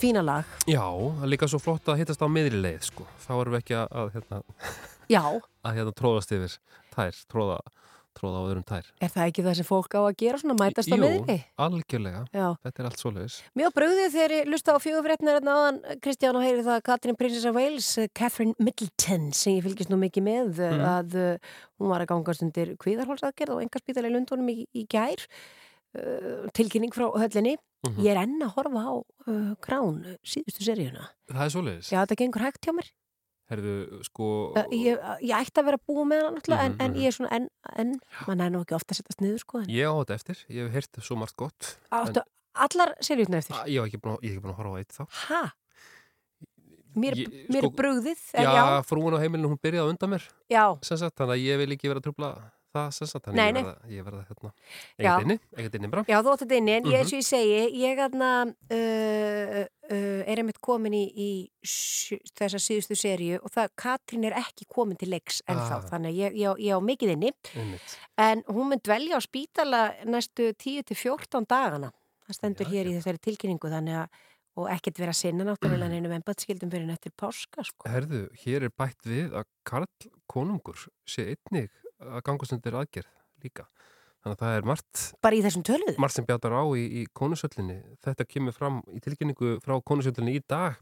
fína 0.00 0.22
lag. 0.24 0.48
Já, 0.64 0.80
það 0.80 1.26
er 1.26 1.30
líka 1.34 1.48
svo 1.52 1.60
flott 1.60 1.90
að 1.92 2.00
hittast 2.00 2.24
á 2.24 2.32
miðri 2.32 2.62
leið, 2.62 2.86
sko. 2.88 3.04
Þá 3.26 3.32
erum 3.34 3.56
við 3.58 3.60
ekki 3.60 3.76
að, 3.76 3.92
að, 4.00 4.08
hérna, 4.14 4.38
Já, 5.12 5.20
að 5.68 5.76
hérna, 5.76 5.92
tróðast 6.00 6.32
yfir 6.32 6.56
tær, 6.96 7.20
tróða, 7.34 7.58
tróða 8.16 8.40
á 8.40 8.46
öðrum 8.48 8.64
tær. 8.66 8.86
er 9.00 9.10
það 9.12 9.28
ekki 9.30 9.44
það 9.46 9.56
sem 9.60 9.68
fólk 9.68 9.96
á 9.96 10.00
að 10.02 10.16
gera 10.22 10.40
svona 10.42 10.56
mætast 10.60 10.90
á 10.90 10.96
Jú, 10.96 11.00
miðri? 11.04 11.36
algjörlega. 11.66 12.22
Já. 12.32 12.46
Þetta 12.66 12.82
er 12.82 12.88
allt 12.90 13.02
svoleiðis. 13.02 13.36
Mjög 13.60 13.74
bröðið 13.76 14.08
þegar 14.16 14.34
ég 14.36 14.50
lusta 14.52 14.74
á 14.74 14.78
fjögurfrétnar 14.86 15.38
hérna 15.38 15.56
áðan, 15.56 15.80
Kristján, 16.04 16.38
og 16.40 16.46
heyri 16.46 16.64
það 16.66 16.76
að 16.78 16.86
Katrin 16.90 17.18
Princess 17.20 17.46
of 17.50 17.54
Wales, 17.58 17.90
eh, 17.98 18.08
Catherine 18.16 18.54
Middleton, 18.58 19.28
sem 19.36 19.58
ég 19.58 19.66
fylgist 19.68 19.92
nú 19.92 20.00
mikið 20.00 20.26
með, 20.26 20.64
mm. 20.64 20.84
Að 20.96 21.14
uh, 21.20 21.54
hún 21.78 21.92
var 21.92 22.04
að 22.04 22.10
gangast 22.14 22.42
undir 22.46 22.74
kvíðarhólsaðgerð 22.82 23.56
og 23.56 23.62
engarspítal 23.66 24.06
í 24.08 24.12
Lundunum 24.14 24.48
í, 24.52 24.66
í 24.74 24.86
gær, 24.90 25.24
uh, 25.98 26.46
tilkynning 26.56 26.94
frá 26.94 27.08
höllinni. 27.14 27.56
Mhm. 27.86 28.00
Ég 28.02 28.14
er 28.16 28.22
enn 28.24 28.40
að 28.42 28.54
horfa 28.56 28.82
á 28.82 28.94
uh, 28.96 29.50
Krán, 29.62 30.00
síðustu 30.26 30.64
seríuna. 30.66 31.10
Það 31.30 31.44
er 31.44 31.52
svoleiðis. 31.54 31.90
Já, 31.92 32.00
þetta 32.02 32.16
gengur 32.22 32.46
hægt 32.46 32.64
hjá 32.66 32.72
mér. 32.74 32.88
Herðu, 33.46 33.74
sko... 34.02 34.28
Ég, 34.74 34.96
ég 35.22 35.34
ætti 35.36 35.60
að 35.62 35.68
vera 35.68 35.78
búið 35.86 36.06
með 36.10 36.22
hann 36.24 36.34
náttúrulega, 36.38 36.64
Mhm, 36.66 36.72
en, 36.72 36.80
en 36.82 36.90
mhm. 36.90 37.02
ég 37.02 37.06
er 37.06 37.14
svona, 37.14 37.30
en, 37.36 37.44
en 37.78 37.92
mann 38.26 38.40
er 38.42 38.50
nú 38.50 38.62
ekki 38.64 38.74
ofta 38.74 38.94
að 38.96 38.98
setjast 39.00 39.20
niður, 39.22 39.42
sko. 39.44 39.60
En, 39.62 39.68
Ég 39.70 39.86
á 39.86 39.94
þetta 40.00 40.16
eftir, 40.18 40.40
ég 40.50 40.66
hef 40.66 40.74
heyrt 40.80 40.98
svo 41.06 41.18
margt 41.20 41.36
gott. 41.38 41.68
áttu 41.94 42.24
allar 42.66 42.94
seríuna 43.04 43.38
eftir? 43.38 43.54
en, 43.54 43.70
ég 43.70 43.78
hef 43.78 43.86
ekki 43.92 44.00
búin 44.02 44.16
að, 44.16 44.26
ég 44.26 44.34
hef 44.34 44.36
ekki 44.40 44.44
búin 44.48 44.54
að 44.56 44.60
horfa 44.62 44.74
á 44.74 44.80
eitt 44.82 44.96
þá. 44.96 45.04
Hæ? 45.28 45.42
Mér, 46.96 47.12
mér 47.52 47.60
sko, 47.60 47.70
brugðið, 47.76 48.20
en 48.40 48.46
Já, 48.46 48.52
já, 48.56 48.82
frúin 48.88 49.14
á 49.14 49.20
heimilinu, 49.20 49.50
hún 49.52 49.60
byrjaði 49.60 49.92
undan 49.92 50.10
mér, 50.14 50.22
já, 50.48 50.62
sem 50.80 50.96
sagt, 50.96 51.14
þannig 51.20 51.34
að 51.36 51.42
ég 51.44 51.58
vil 51.60 51.74
ekki 51.76 51.90
vera 51.92 52.00
að 52.00 52.06
trubla 52.08 52.30
það, 52.76 52.90
sem 52.96 53.08
sagt, 53.10 53.24
þannig 53.26 53.40
Nei, 53.40 53.48
að 53.50 53.56
nei. 53.56 53.96
ég 53.96 54.04
verða, 54.06 54.20
ég 54.22 54.28
hérna, 54.30 54.52
ekkert 55.00 55.26
inni, 55.26 55.36
ekkert 55.56 55.78
inni 55.80 55.90
bara. 55.94 56.04
Já, 56.12 56.18
þú 56.22 56.34
þetta 56.42 56.58
inni, 56.60 56.74
en 56.76 56.84
ég, 56.84 56.92
Mhm. 56.92 57.00
eins 57.00 57.12
og 57.12 57.18
ég 57.18 57.26
segi, 57.26 57.58
ég 57.82 58.02
aðna, 58.06 58.30
uh, 58.76 59.64
uh, 59.90 60.20
er 60.26 60.42
einmitt 60.42 60.60
komin 60.60 60.94
í, 60.96 61.04
í 61.16 61.28
þessa 62.36 62.60
síðustu 62.62 62.96
seríu 62.98 63.40
og 63.42 63.50
það, 63.54 63.72
Katrín 63.80 64.26
er 64.28 64.36
ekki 64.40 64.66
komin 64.72 64.98
til 65.00 65.10
leiks 65.12 65.42
ennþá, 65.48 65.80
Ah. 65.80 65.88
þannig 65.90 66.12
að 66.14 66.20
ég, 66.20 66.38
ég, 66.42 66.62
ég 66.68 66.76
á 66.76 66.80
mikið 66.80 67.12
inni, 67.16 67.32
Einmitt. 67.54 67.96
en 68.18 68.42
hún 68.48 68.68
mun 68.70 68.78
dvelja 68.82 69.16
á 69.18 69.20
spítala 69.24 69.82
næstu 70.04 70.52
10-14 70.54 71.46
dagana. 71.46 71.92
Það 72.26 72.34
stendur 72.40 72.66
Já, 72.66 72.70
hér 72.74 72.86
í 72.90 72.94
þessari 72.98 73.20
tilkynningu, 73.22 73.68
þannig 73.70 73.94
að, 74.02 74.08
og 74.56 74.68
ekkert 74.72 74.96
vera 74.98 75.12
sinna 75.12 75.44
náttúrulega 75.44 75.90
neinum 75.94 76.14
embætskildum 76.16 76.70
fyrir 76.72 76.86
nættir 76.88 77.12
páska, 77.16 77.62
sko. 77.62 77.86
Herðu, 77.88 78.28
hér 78.44 78.64
er 78.66 78.70
bætt 78.74 79.04
við 79.06 79.30
að 79.36 79.44
Karl 79.64 79.86
Konungur 80.26 80.88
sé 81.06 81.36
einnig 81.36 81.70
að 82.02 82.22
gangast 82.28 82.52
undir 82.56 82.76
aðgerð 82.80 83.10
líka. 83.44 83.66
Þannig 84.22 84.34
að 84.36 84.40
það 84.42 84.56
er 84.58 84.64
margt, 84.66 85.02
Bara 85.22 85.36
í 85.38 85.42
þessum 85.44 85.62
töluðu? 85.68 85.96
margt 86.02 86.16
sem 86.16 86.26
bjátar 86.26 86.54
á 86.58 86.64
í, 86.74 86.84
í 87.00 87.02
konusöllinni. 87.14 87.76
Þetta 88.02 88.26
kemur 88.26 88.56
fram 88.56 88.80
í 88.90 88.98
tilkynningu 89.04 89.52
frá 89.62 89.76
konusöllinni 89.86 90.34
í 90.40 90.42
dag. 90.50 90.80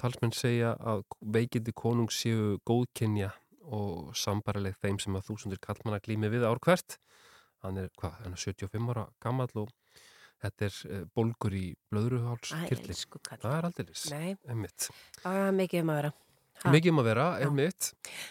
Talsmenn 0.00 0.34
segja 0.34 0.74
að 0.80 1.04
veikindi 1.34 1.72
konungs 1.76 2.18
séu 2.24 2.58
góðkynja 2.68 3.30
og 3.72 4.10
sambarileg 4.18 4.74
þeim 4.82 4.98
sem 5.00 5.14
að 5.16 5.28
þúsundir 5.30 5.60
kallmanna 5.62 6.00
glými 6.02 6.28
við 6.32 6.44
ár 6.48 6.58
hvert. 6.64 6.98
Hann 7.62 7.78
er, 7.78 7.88
hvað, 8.00 8.16
hann 8.24 8.34
er 8.34 8.42
75 8.42 8.90
ára 8.90 9.04
gammal 9.22 9.46
og 9.62 9.70
þetta 10.42 10.66
er 10.66 10.78
uh, 10.90 11.02
bólgur 11.14 11.54
í 11.54 11.68
blöðruháls 11.92 12.50
Æ, 12.56 12.64
kirli. 12.72 12.88
elsku 12.90 13.20
kall. 13.22 13.38
Það 13.44 13.54
er 13.60 13.68
aldeilis, 13.68 14.04
Nei, 14.10 14.32
emmitt. 14.50 14.88
það 15.22 15.38
er 15.46 15.54
mikið 15.60 15.84
um 15.84 15.92
að 15.94 16.00
vera. 16.02 16.12
Mikið 16.70 16.92
um 16.92 17.00
að 17.02 17.06
vera, 17.10 17.24
Já. 17.40 17.46
emmitt. 17.48 17.88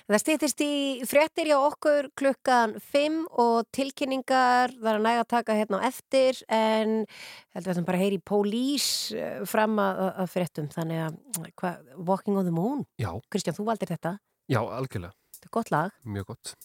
Það 0.08 0.22
stýttist 0.24 0.62
í 0.64 0.74
fréttir 1.10 1.50
hjá 1.52 1.58
okkur 1.60 2.08
klukkan 2.16 2.78
5 2.94 3.18
og 3.44 3.68
tilkynningar 3.76 4.72
það 4.78 4.90
er 4.94 5.00
að 5.02 5.06
næga 5.08 5.26
að 5.26 5.30
taka 5.34 5.58
hérna 5.60 5.82
á 5.84 5.88
eftir 5.90 6.40
en 6.48 6.94
heldur 7.52 7.68
við 7.68 7.74
ætlum 7.76 7.90
bara 7.90 8.00
að 8.00 8.06
heyri 8.06 8.22
pólís 8.32 8.88
eh, 9.18 9.42
fram 9.50 9.76
að, 9.84 10.02
að 10.24 10.32
fréttum 10.32 10.72
þannig 10.72 11.04
að 11.10 11.20
hva, 11.60 11.74
Walking 11.98 12.40
on 12.40 12.48
the 12.48 12.56
Moon 12.56 12.86
Já, 13.02 13.12
Kristján, 13.32 13.58
þú 13.60 13.68
valdir 13.68 13.92
þetta, 13.92 14.16
já, 14.48 14.62
algjörlega. 14.64 15.12
þetta 15.36 15.50
er 15.52 15.56
gott 15.60 15.74
lag 15.76 15.98
Mjög 16.08 16.32
gott. 16.32 16.56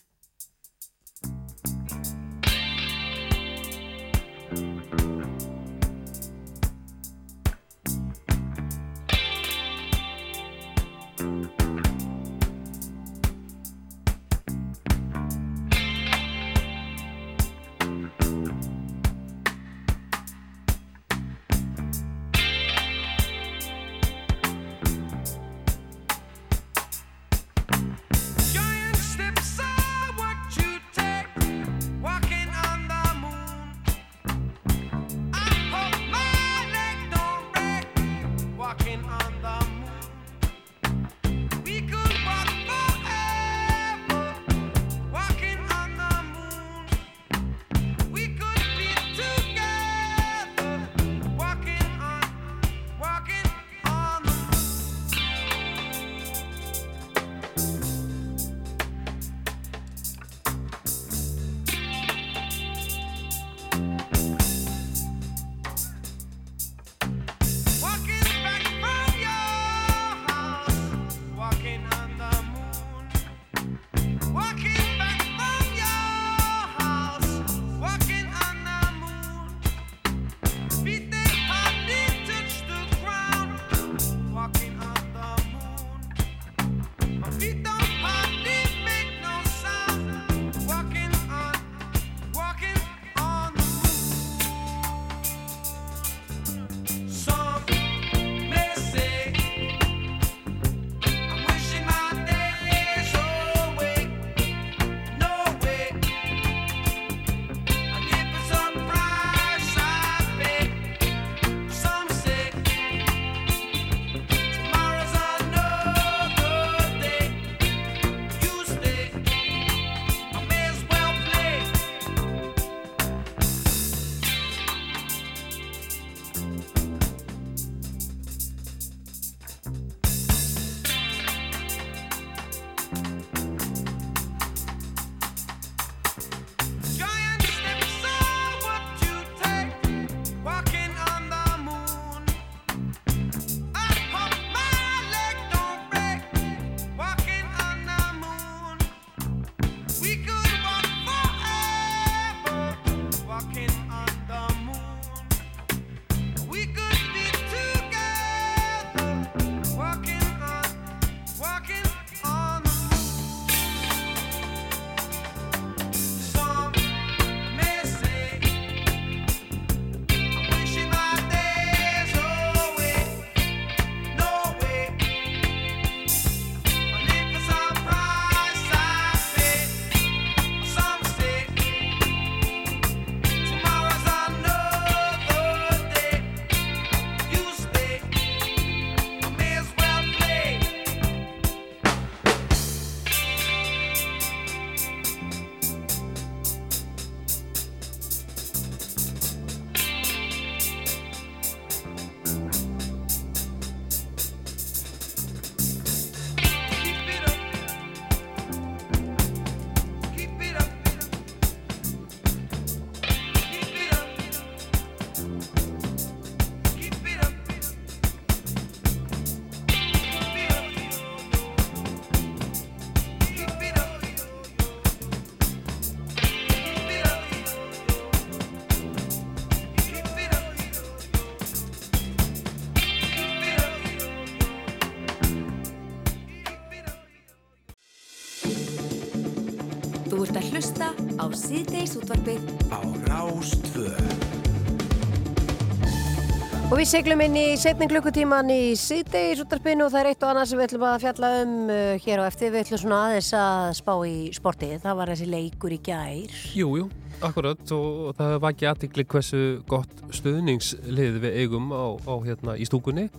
Seglum 246.96 247.20
inn 247.20 247.34
í 247.36 247.48
setning 247.60 247.90
klukkutíman 247.92 248.48
í 248.48 248.70
síðdeis 248.80 249.42
útdarpinu 249.42 249.84
og 249.84 249.90
það 249.92 249.98
er 250.00 250.06
eitt 250.08 250.22
og 250.24 250.30
annað 250.30 250.46
sem 250.48 250.56
við 250.56 250.64
ætlum 250.64 250.84
að 250.88 251.02
fjalla 251.02 251.28
um 251.42 251.50
uh, 251.68 251.80
hér 252.00 252.22
á 252.24 252.28
eftir. 252.30 252.52
Við 252.54 252.62
ætlum 252.62 252.80
svona 252.80 253.00
aðeins 253.04 253.28
að 253.36 253.64
spá 253.76 253.90
í 254.08 254.14
sportið. 254.32 254.72
Það 254.80 254.96
var 255.02 255.12
þessi 255.12 255.26
leikur 255.28 255.74
í 255.76 255.78
gær. 255.84 256.38
Jú, 256.56 256.70
jú, 256.80 256.86
akkurat 257.28 257.74
og 257.76 258.16
það 258.16 258.38
var 258.46 258.56
ekki 258.56 258.70
aðtikli 258.70 259.04
hversu 259.12 259.42
gott 259.68 259.92
stuðningslið 260.16 261.20
við 261.26 261.38
eigum 261.42 261.68
á, 261.76 262.00
á 262.00 262.14
hérna 262.24 262.56
í 262.56 262.70
stúkunni 262.70 263.10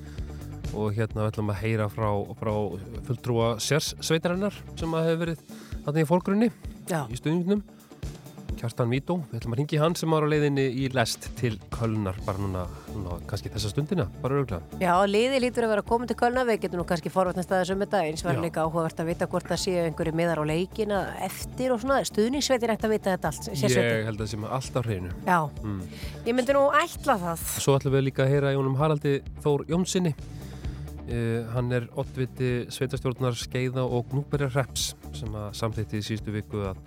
og 0.74 0.98
hérna 0.98 1.30
ætlum 1.30 1.54
að 1.54 1.62
heyra 1.62 1.86
frá, 1.94 2.10
frá 2.42 2.56
fulltrúa 3.06 3.54
sérsveitarinnar 3.62 4.58
sem 4.74 4.98
að 4.98 5.12
hefur 5.12 5.22
verið 5.28 5.58
þarna 5.86 6.02
í 6.02 6.10
fólkrunni 6.16 6.54
Já. 6.90 7.04
í 7.14 7.22
stuðningnum 7.22 7.62
Kjartan 8.58 8.90
Vító, 8.92 9.20
við 9.30 9.40
ætlum 9.40 9.54
að 9.56 9.60
ringi 9.62 9.80
hann 9.82 9.96
sem 9.98 10.14
var 10.14 10.26
á 10.26 10.28
leiðinni 10.32 10.66
í 10.82 10.88
lest 10.96 11.28
til 11.40 11.54
Kölnar 11.74 12.18
bara 12.26 12.42
núna, 12.42 12.64
núna 12.94 13.18
kannski 13.30 13.52
þessa 13.54 13.72
stundina, 13.72 14.08
bara 14.24 14.40
örgulega 14.40 14.82
Já, 14.82 14.94
liði 15.10 15.42
lítur 15.44 15.68
að 15.68 15.74
vera 15.76 15.86
komið 15.88 16.12
til 16.12 16.18
Kölna. 16.22 16.46
Við 16.48 16.62
getum 16.66 16.82
nú 16.82 16.88
kannski 16.90 17.12
forvartnast 17.14 17.54
að 17.54 17.64
þessum 17.64 17.84
þetta. 17.86 18.04
Eins 18.08 18.26
var 18.26 18.42
líka 18.42 18.64
áhugavert 18.66 19.04
að 19.04 19.12
vita 19.12 19.28
hvort 19.30 19.52
það 19.52 19.62
séu 19.64 19.84
einhverju 19.86 20.16
miðar 20.18 20.42
á 20.42 20.46
leikina 20.50 21.02
eftir 21.28 21.76
og 21.76 21.84
svona. 21.84 22.00
Stuðningsveitir 22.08 22.74
ætti 22.74 22.90
að 22.90 22.96
vita 22.96 23.14
þetta 23.16 23.32
allt. 23.32 23.44
sérsveitir. 23.48 23.92
Ég 23.92 24.10
held 24.10 24.18
að 24.18 24.26
það 24.26 24.32
sé 24.34 24.42
með 24.42 24.56
alltaf 24.58 24.88
hreinu 24.88 25.14
Já, 25.28 25.40
mm. 25.64 25.80
ég 26.28 26.38
myndi 26.38 26.58
nú 26.58 26.66
ætla 26.82 27.20
það. 27.22 27.46
Svo 27.62 27.78
ætlum 27.78 27.98
við 27.98 28.08
líka 28.10 28.26
að 28.26 28.34
heyra 28.34 28.54
í 28.54 28.60
honum 28.60 28.78
Haraldi 28.80 29.20
Þór 29.44 29.66
Jónssoni 29.72 30.14
uh, 30.14 31.48
Hann 31.54 31.72
er 31.76 31.88
oddviti 32.00 32.52
sveitastjórnar 32.74 33.38
Skeiða 33.38 33.86
og 33.86 34.08
Gnúberjar 34.12 34.54
Reps 34.56 34.92
sem 35.18 35.34
að 35.38 35.50
samþýtti 35.60 36.02
í 36.02 36.06
síðustu 36.06 36.34
viku 36.36 36.64
að, 36.70 36.82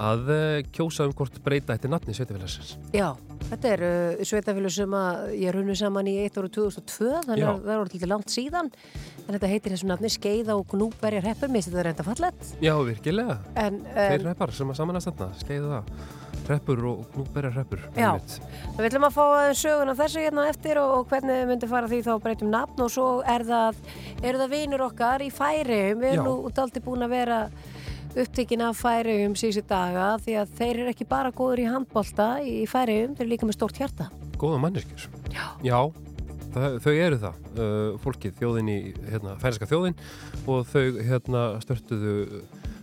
að 0.00 0.32
uh, 0.32 0.58
kjósa 0.72 1.06
um 1.08 1.14
hvort 1.16 1.36
breyta 1.44 1.76
eftir 1.76 1.92
nafni 1.92 2.14
sveitafélagsins 2.16 2.76
Já, 2.96 3.10
þetta 3.50 3.72
er 3.74 3.84
uh, 3.86 4.22
sveitafélag 4.28 4.74
sem 4.74 4.96
ég 5.38 5.54
runnu 5.56 5.76
saman 5.78 6.08
í 6.10 6.16
1 6.24 6.40
ára 6.40 6.52
2002, 6.56 7.10
þannig 7.28 7.44
að 7.48 7.60
það 7.66 7.82
voru 7.82 7.92
til 7.92 8.10
langt 8.12 8.32
síðan. 8.32 8.72
En 9.26 9.36
þetta 9.36 9.52
heitir 9.52 9.76
þessu 9.76 9.90
nafni 9.90 10.10
Skeiða 10.12 10.56
og 10.58 10.66
Gnúberjar 10.72 11.28
Heppur, 11.28 11.52
mér 11.52 11.62
finnst 11.62 11.72
þetta 11.72 11.86
reynda 11.88 12.06
fallet. 12.06 12.50
Já, 12.64 12.72
virkilega 12.86 13.38
En, 13.60 13.78
Þeir 13.92 14.18
um, 14.18 14.26
reppar 14.30 14.52
sem 14.56 14.72
að 14.72 14.80
samanast 14.80 15.10
þarna, 15.12 15.28
Skeiða 15.42 15.82
Reppur 16.48 16.80
og 16.88 17.04
Gnúberjar 17.12 17.54
Reppur 17.54 17.84
Já. 17.94 18.10
við 18.78 18.88
ætlum 18.88 19.06
að 19.06 19.14
fá 19.14 19.22
aðeins 19.24 19.62
sögun 19.62 19.92
af 19.92 20.00
þessu 20.00 20.24
hérna 20.24 20.46
eftir 20.50 20.80
og, 20.82 20.94
og 20.96 21.12
hvernig 21.12 21.38
við 21.38 21.52
myndum 21.52 21.70
fara 21.70 21.90
því 21.90 22.00
þá 22.08 22.12
breytum 22.24 22.50
nafn 22.52 22.82
og 22.82 22.90
svo 22.90 23.06
er 23.28 23.44
það, 23.46 23.78
eru 24.22 24.42
það 24.42 24.54
vinur 24.56 24.84
okkar 24.88 25.22
í 25.22 25.30
færium. 25.34 26.02
Við 26.02 26.16
erum 26.16 26.28
nú 26.28 26.52
daldi 26.56 26.82
búin 26.82 27.06
að 27.06 27.14
vera 27.14 27.38
upptekinn 28.12 28.62
af 28.66 28.78
færium 28.80 29.34
síðustu 29.38 29.64
daga 29.70 30.12
því 30.22 30.38
að 30.42 30.56
þeir 30.58 30.72
eru 30.72 30.92
ekki 30.92 31.06
bara 31.08 31.32
góður 31.34 31.62
í 31.62 31.68
handbolta 31.70 32.28
í 32.44 32.62
færium, 32.70 33.14
þeir 33.16 33.24
eru 33.24 33.32
líka 33.32 33.48
með 33.48 33.58
stórt 33.58 33.80
hjarta. 33.80 34.08
Góða 34.40 34.58
manneskjur 34.62 35.06
Já. 35.32 35.44
Já, 35.64 35.78
það, 36.52 36.76
þau 36.84 36.92
eru 36.92 37.20
það 37.22 37.46
uh, 37.54 37.94
fólkið, 38.02 38.34
þjóðin 38.40 38.72
í 38.72 38.80
hérna, 39.08 39.38
færiska 39.40 39.68
þjóðin 39.70 39.96
og 40.44 40.68
þau 40.68 40.82
hérna 40.98 41.46
störtuðu 41.64 42.42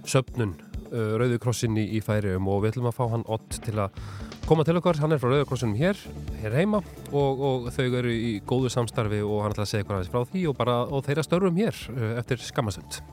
söpnun 0.09 0.55
uh, 0.89 1.13
Rauðukrossin 1.21 1.77
í, 1.77 1.85
í 1.99 2.01
færium 2.05 2.49
og 2.49 2.63
við 2.63 2.73
ætlum 2.73 2.89
að 2.89 2.97
fá 2.97 3.05
hann 3.13 3.27
Ott 3.29 3.61
til 3.65 3.77
að 3.77 4.01
koma 4.49 4.65
til 4.65 4.79
okkar, 4.79 4.97
hann 5.03 5.13
er 5.13 5.21
frá 5.21 5.29
Rauðukrossinum 5.29 5.77
hér 5.77 5.99
hér 6.41 6.57
heima 6.57 6.81
og, 7.11 7.45
og 7.51 7.69
þau 7.75 7.85
eru 8.01 8.15
í 8.15 8.33
góðu 8.49 8.73
samstarfi 8.73 9.21
og 9.21 9.43
hann 9.45 9.53
ætla 9.53 9.67
að 9.67 9.73
segja 9.75 9.85
hvað 9.85 9.99
aðeins 9.99 10.13
frá 10.15 10.33
því 10.33 10.49
og 10.49 10.57
bara 10.57 10.81
og 10.89 11.05
þeirra 11.05 11.27
störfum 11.27 11.61
hér 11.61 11.83
uh, 11.93 12.13
eftir 12.23 12.41
skammasönd 12.49 13.03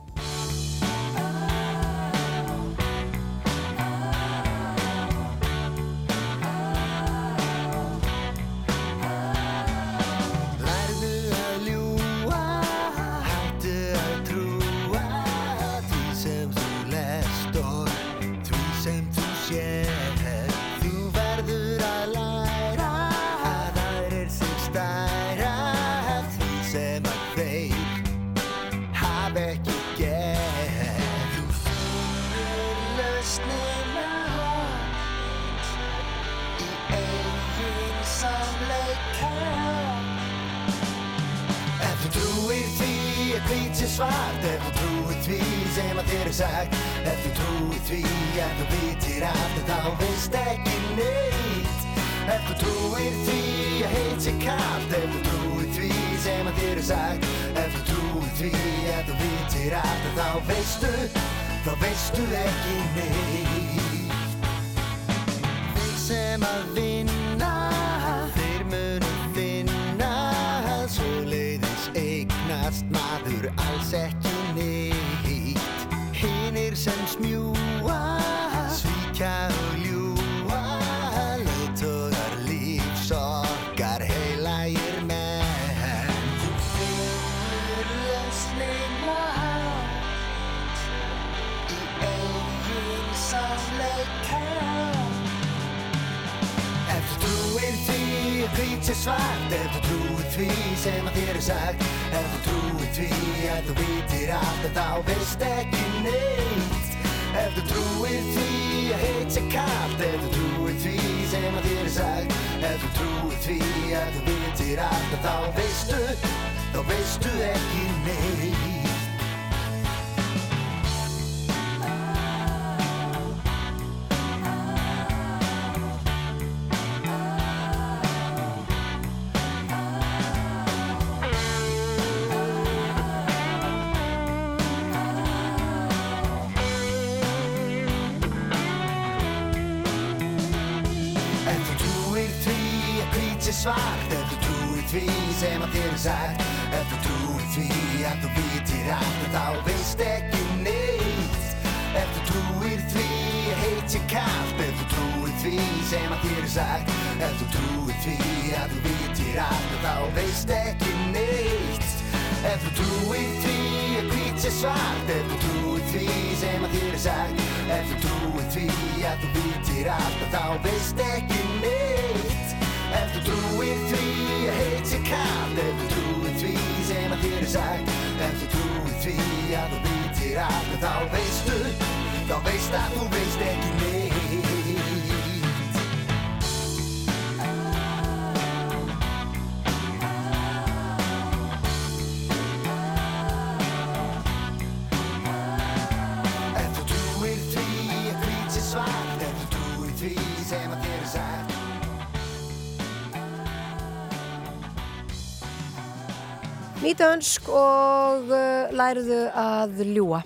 Nýtönsk 206.97 207.45
og 207.53 208.31
uh, 208.33 208.71
læruðu 208.73 209.17
að 209.37 209.81
ljúa. 209.85 210.23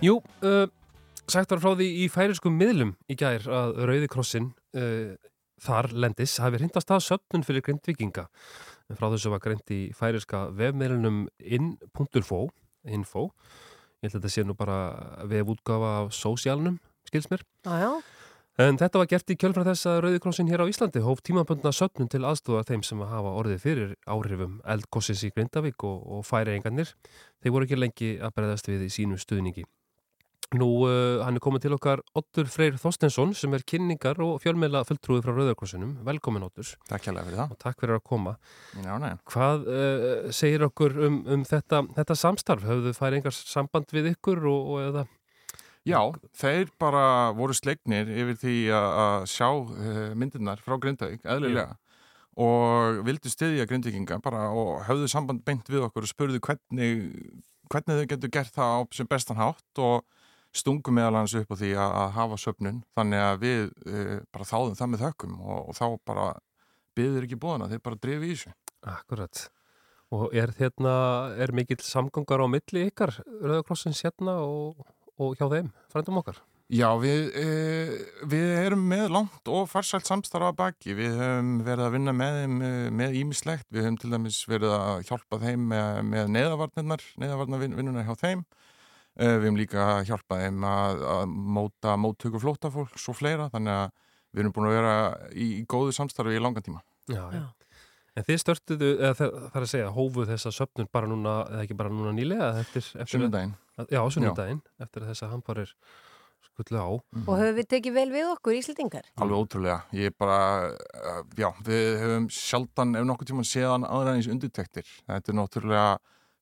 Jú, 0.00 0.14
uh, 0.40 0.70
sagt 1.28 1.52
var 1.52 1.60
frá 1.60 1.74
því 1.76 1.88
í 2.00 2.06
færiskum 2.08 2.56
miðlum 2.56 2.94
í 3.12 3.16
gær 3.20 3.44
að 3.44 3.74
Rauði 3.90 4.08
Krossin 4.08 4.46
uh, 4.72 5.18
þar 5.60 5.90
lendis 5.92 6.38
hafi 6.40 6.62
hrindast 6.62 6.94
að 6.96 7.04
söpnun 7.10 7.44
fyrir 7.44 7.66
grindvikinga. 7.66 8.24
Frá 8.96 9.10
þessu 9.12 9.34
var 9.34 9.44
greint 9.44 9.68
í 9.68 9.82
færiska 9.92 10.46
vefmiðlunum 10.56 11.26
in.info 11.44 12.46
info. 12.88 13.28
Ég 14.00 14.08
held 14.08 14.14
að 14.14 14.22
þetta 14.22 14.32
sé 14.32 14.48
nú 14.48 14.56
bara 14.56 14.80
vefútgafa 15.28 15.92
af 16.06 16.16
sósjálnum, 16.16 16.80
skils 17.04 17.28
mér. 17.28 17.44
Já, 17.68 17.76
já. 17.84 17.92
En 18.58 18.74
þetta 18.74 18.98
var 18.98 19.06
gert 19.06 19.30
í 19.30 19.36
kjölfra 19.38 19.62
þess 19.68 19.86
að 19.86 20.00
Rauði 20.02 20.20
Krossin 20.22 20.48
hér 20.50 20.64
á 20.66 20.70
Íslandi 20.70 20.98
hóf 21.04 21.20
tímabundna 21.22 21.70
söpnun 21.70 22.08
til 22.10 22.24
aðstofa 22.26 22.64
þeim 22.66 22.80
sem 22.82 23.02
hafa 23.06 23.30
orðið 23.38 23.60
fyrir 23.62 23.92
áhrifum 24.10 24.56
eldkossins 24.66 25.22
í 25.28 25.30
Grindavík 25.30 25.84
og, 25.86 26.00
og 26.02 26.24
færiengarnir. 26.26 26.90
Þeir 27.38 27.54
voru 27.54 27.68
ekki 27.68 27.78
lengi 27.78 28.08
að 28.18 28.32
breyðast 28.34 28.70
við 28.72 28.88
í 28.88 28.90
sínu 28.90 29.18
stuðningi. 29.22 29.62
Nú, 30.58 30.66
uh, 30.88 31.20
hann 31.22 31.38
er 31.38 31.44
komið 31.44 31.68
til 31.68 31.76
okkar 31.76 32.02
Ottur 32.18 32.48
Freyr 32.50 32.80
Þorstensson 32.82 33.34
sem 33.36 33.54
er 33.54 33.62
kynningar 33.68 34.18
og 34.24 34.40
fjölmeila 34.42 34.80
fulltrúið 34.88 35.22
frá 35.28 35.36
Rauðarkrossinum. 35.36 35.92
Velkomin 36.08 36.46
Ottur. 36.48 36.70
Takk 36.88 37.06
hjálpa 37.06 37.26
fyrir 37.28 37.38
það. 37.38 37.52
Og 37.54 37.60
takk 37.62 37.78
fyrir 37.84 37.98
að 38.00 38.02
koma. 38.10 38.32
Já, 38.74 38.94
nei. 38.98 39.12
Hvað 39.28 39.68
uh, 39.70 40.32
segir 40.34 40.66
okkur 40.66 40.98
um, 41.06 41.20
um 41.36 41.46
þetta, 41.46 41.84
þetta 42.00 42.18
samstarf? 42.24 42.66
Höfðu 42.66 42.96
færi 42.96 43.20
engar 43.20 43.38
samband 43.38 43.94
við 43.94 44.10
ykkur 44.16 44.42
og, 44.48 44.72
og 44.72 44.82
eða? 44.88 45.06
Já, 45.88 46.00
þeir 46.36 46.72
bara 46.80 47.04
voru 47.36 47.56
slegnir 47.56 48.10
yfir 48.12 48.38
því 48.42 48.56
að 48.76 49.28
sjá 49.32 49.48
uh, 49.50 50.08
myndirnar 50.18 50.62
frá 50.64 50.76
Grindavík, 50.80 51.24
eðlilega 51.24 51.76
og 52.38 53.00
vildu 53.06 53.30
styðja 53.32 53.66
Grindvíkinga 53.66 54.20
bara 54.22 54.46
og 54.54 54.84
höfðu 54.86 55.08
samband 55.10 55.42
beint 55.46 55.66
við 55.66 55.88
okkur 55.88 56.06
og 56.06 56.10
spurðu 56.12 56.38
hvernig, 56.44 57.08
hvernig 57.66 57.98
þau 57.98 58.10
getur 58.12 58.32
gert 58.36 58.54
það 58.54 58.74
á 58.78 58.80
sem 58.94 59.08
bestan 59.10 59.40
hátt 59.40 59.82
og 59.82 60.04
stungu 60.54 60.94
meðal 60.94 61.18
hans 61.18 61.34
upp 61.36 61.50
á 61.50 61.56
því 61.58 61.72
að, 61.74 61.94
að 62.02 62.12
hafa 62.14 62.38
söpnun 62.44 62.82
þannig 62.96 63.24
að 63.24 63.40
við 63.42 63.64
uh, 63.90 64.14
bara 64.34 64.48
þáðum 64.52 64.78
það 64.78 64.92
með 64.92 65.04
þökkum 65.06 65.40
og, 65.42 65.58
og 65.58 65.78
þá 65.78 65.86
bara 66.08 66.28
byður 66.98 67.26
ekki 67.26 67.40
búðana, 67.42 67.70
þeir 67.70 67.82
bara 67.84 68.02
drifi 68.02 68.28
í 68.28 68.36
þessu. 68.36 68.54
Akkurat. 68.88 69.42
Og 70.14 70.32
er 70.40 70.54
hérna, 70.56 70.94
er 71.36 71.52
mikill 71.54 71.82
samgangar 71.84 72.42
á 72.42 72.46
milli 72.48 72.86
ykkar 72.88 73.12
Rauðarkrossins 73.26 74.00
hérna 74.06 74.38
og, 74.46 74.86
og 75.18 75.34
hjá 75.38 75.48
þeim, 75.50 75.72
frændum 75.92 76.22
okkar? 76.22 76.38
Já, 76.68 76.90
við, 77.00 77.30
e, 77.32 77.44
við 78.28 78.50
erum 78.60 78.82
með 78.90 79.06
langt 79.14 79.48
og 79.48 79.70
farsælt 79.70 80.04
samstarfa 80.04 80.50
baki. 80.52 80.92
Við 80.98 81.14
höfum 81.16 81.52
verið 81.64 81.84
að 81.86 81.94
vinna 81.94 82.12
með 82.12 82.34
þeim 82.42 82.56
e, 82.60 82.72
með 82.98 83.14
ímislegt. 83.22 83.64
Við 83.72 83.86
höfum 83.86 83.96
til 84.02 84.10
dæmis 84.12 84.40
verið 84.50 84.74
að 84.76 85.06
hjálpa 85.08 85.38
þeim 85.46 85.62
með, 85.70 86.00
með 86.10 86.28
neðavarnirnar, 86.34 87.04
neðavarnarvinnuna 87.22 88.02
hjá 88.04 88.12
þeim. 88.20 88.42
E, 89.16 89.30
við 89.30 89.46
höfum 89.46 89.60
líka 89.62 89.86
að 89.94 90.02
hjálpa 90.10 90.40
þeim 90.42 90.66
að, 90.68 91.00
að 91.14 91.32
móta 91.56 91.94
móttöku 92.04 92.42
flótafólks 92.42 93.08
og 93.08 93.16
fleira. 93.16 93.48
Þannig 93.54 93.78
að 93.78 93.86
við 94.28 94.42
erum 94.44 94.56
búin 94.58 94.68
að 94.68 94.76
vera 94.76 94.98
í, 95.32 95.46
í 95.62 95.64
góðu 95.72 95.94
samstarfi 95.96 96.36
í 96.36 96.42
langan 96.44 96.66
tíma. 96.68 96.84
Já, 97.08 97.22
já. 97.32 97.46
En 98.18 98.26
þið 98.26 98.42
störtuðu, 98.42 98.92
eða 98.98 99.16
það 99.16 99.40
er 99.48 99.64
að 99.64 99.72
segja, 99.72 99.88
hófuð 99.94 100.28
þessa 100.34 100.52
söpnun 100.52 100.92
bara 100.92 101.08
núna, 101.08 101.38
eða 101.48 101.64
ekki 101.64 101.78
bara 101.78 101.92
núna 101.94 102.12
nýlega, 102.12 102.50
Sunnudaginn. 103.06 103.56
Já, 103.86 104.00
sunnudaginn, 104.10 104.62
eftir 104.82 105.04
að 105.04 105.12
þessa 105.12 105.30
hamparir 105.30 105.72
skullu 106.48 106.80
á. 106.82 106.88
Og 107.24 107.34
höfum 107.38 107.56
við 107.58 107.68
tekið 107.70 107.94
vel 107.94 108.08
við 108.12 108.28
okkur 108.32 108.58
Íslandingar? 108.58 109.06
Alveg 109.22 109.42
ótrúlega. 109.44 109.78
Ég 109.94 110.14
bara, 110.18 110.38
uh, 110.74 111.20
já, 111.38 111.50
við 111.66 111.98
höfum 112.02 112.28
sjaldan 112.34 112.96
ef 112.98 113.06
nokkuð 113.06 113.30
tíma 113.30 113.46
séðan 113.46 113.86
aðræðins 113.86 114.30
undirtektir. 114.32 114.88
Þetta 115.06 115.32
er 115.32 115.38
náttúrulega 115.38 115.86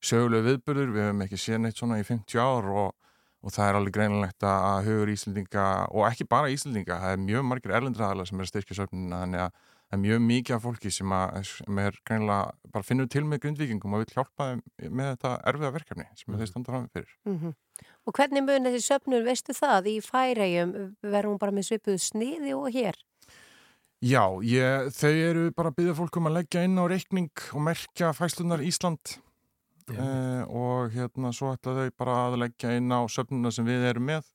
sögulega 0.01 0.47
viðbörður, 0.51 0.93
við 0.95 1.05
höfum 1.07 1.25
ekki 1.27 1.41
séð 1.41 1.61
neitt 1.63 1.77
svona 1.77 2.01
í 2.01 2.05
50 2.07 2.41
ár 2.41 2.69
og, 2.73 2.91
og 3.41 3.53
það 3.53 3.69
er 3.69 3.79
alveg 3.79 3.97
greinilegt 3.97 4.45
að 4.49 4.89
hugur 4.89 5.13
Íslandinga, 5.13 5.69
og 5.93 6.05
ekki 6.09 6.27
bara 6.29 6.51
Íslandinga, 6.53 6.99
það 7.03 7.15
er 7.15 7.25
mjög 7.25 7.47
margir 7.49 7.77
erlendraðalega 7.79 8.29
sem 8.29 8.41
er 8.41 8.47
að 8.47 8.53
styrkja 8.53 8.79
söfnuna, 8.81 9.23
þannig 9.25 9.45
að 9.47 9.65
það 9.87 9.97
er 9.97 10.01
mjög 10.03 10.23
mikið 10.27 10.55
af 10.57 10.63
fólki 10.65 10.91
sem, 10.91 11.13
að, 11.15 11.37
sem 11.47 11.79
er 11.83 11.97
greinilega 12.07 12.71
bara 12.73 12.87
finnur 12.87 13.07
til 13.11 13.23
með 13.27 13.43
grindvíkingum 13.45 13.95
og 13.95 14.03
vil 14.03 14.15
hjálpa 14.15 14.49
þeim 14.49 14.63
með 14.99 15.11
þetta 15.13 15.33
erfiða 15.51 15.73
verkefni 15.77 16.07
sem 16.19 16.37
þeir 16.37 16.51
standa 16.51 16.73
fram 16.73 16.91
fyrir. 16.93 17.15
Mm 17.29 17.55
Og 18.09 18.15
hvernig 18.15 18.41
mun 18.41 18.65
þessi 18.65 18.87
söpnun, 18.87 19.25
veistu 19.25 19.53
það, 19.53 19.87
í 19.91 19.97
færægjum 20.01 20.71
verður 21.03 21.27
hún 21.29 21.37
bara 21.37 21.53
með 21.53 21.67
svipuð 21.67 21.99
sniði 22.01 22.55
og 22.57 22.71
hér? 22.73 22.97
Já, 24.01 24.23
ég, 24.45 24.89
þau 24.93 25.11
eru 25.11 25.43
bara 25.57 25.69
að 25.69 25.77
byggja 25.77 25.95
fólk 25.97 26.17
um 26.17 26.29
að 26.29 26.35
leggja 26.39 26.63
inn 26.65 26.77
á 26.77 26.85
reikning 26.89 27.43
og 27.53 27.63
merkja 27.67 28.11
fæslunar 28.17 28.63
Ísland. 28.65 29.17
Uh, 29.87 30.43
og 30.51 30.91
hérna 30.91 31.29
svo 31.31 31.53
ætla 31.55 31.75
þau 31.77 31.93
bara 31.95 32.15
að 32.25 32.41
leggja 32.41 32.73
inn 32.75 32.91
á 32.91 33.07
söfnuna 33.07 33.53
sem 33.55 33.67
við 33.67 33.85
erum 33.87 34.09
með 34.09 34.25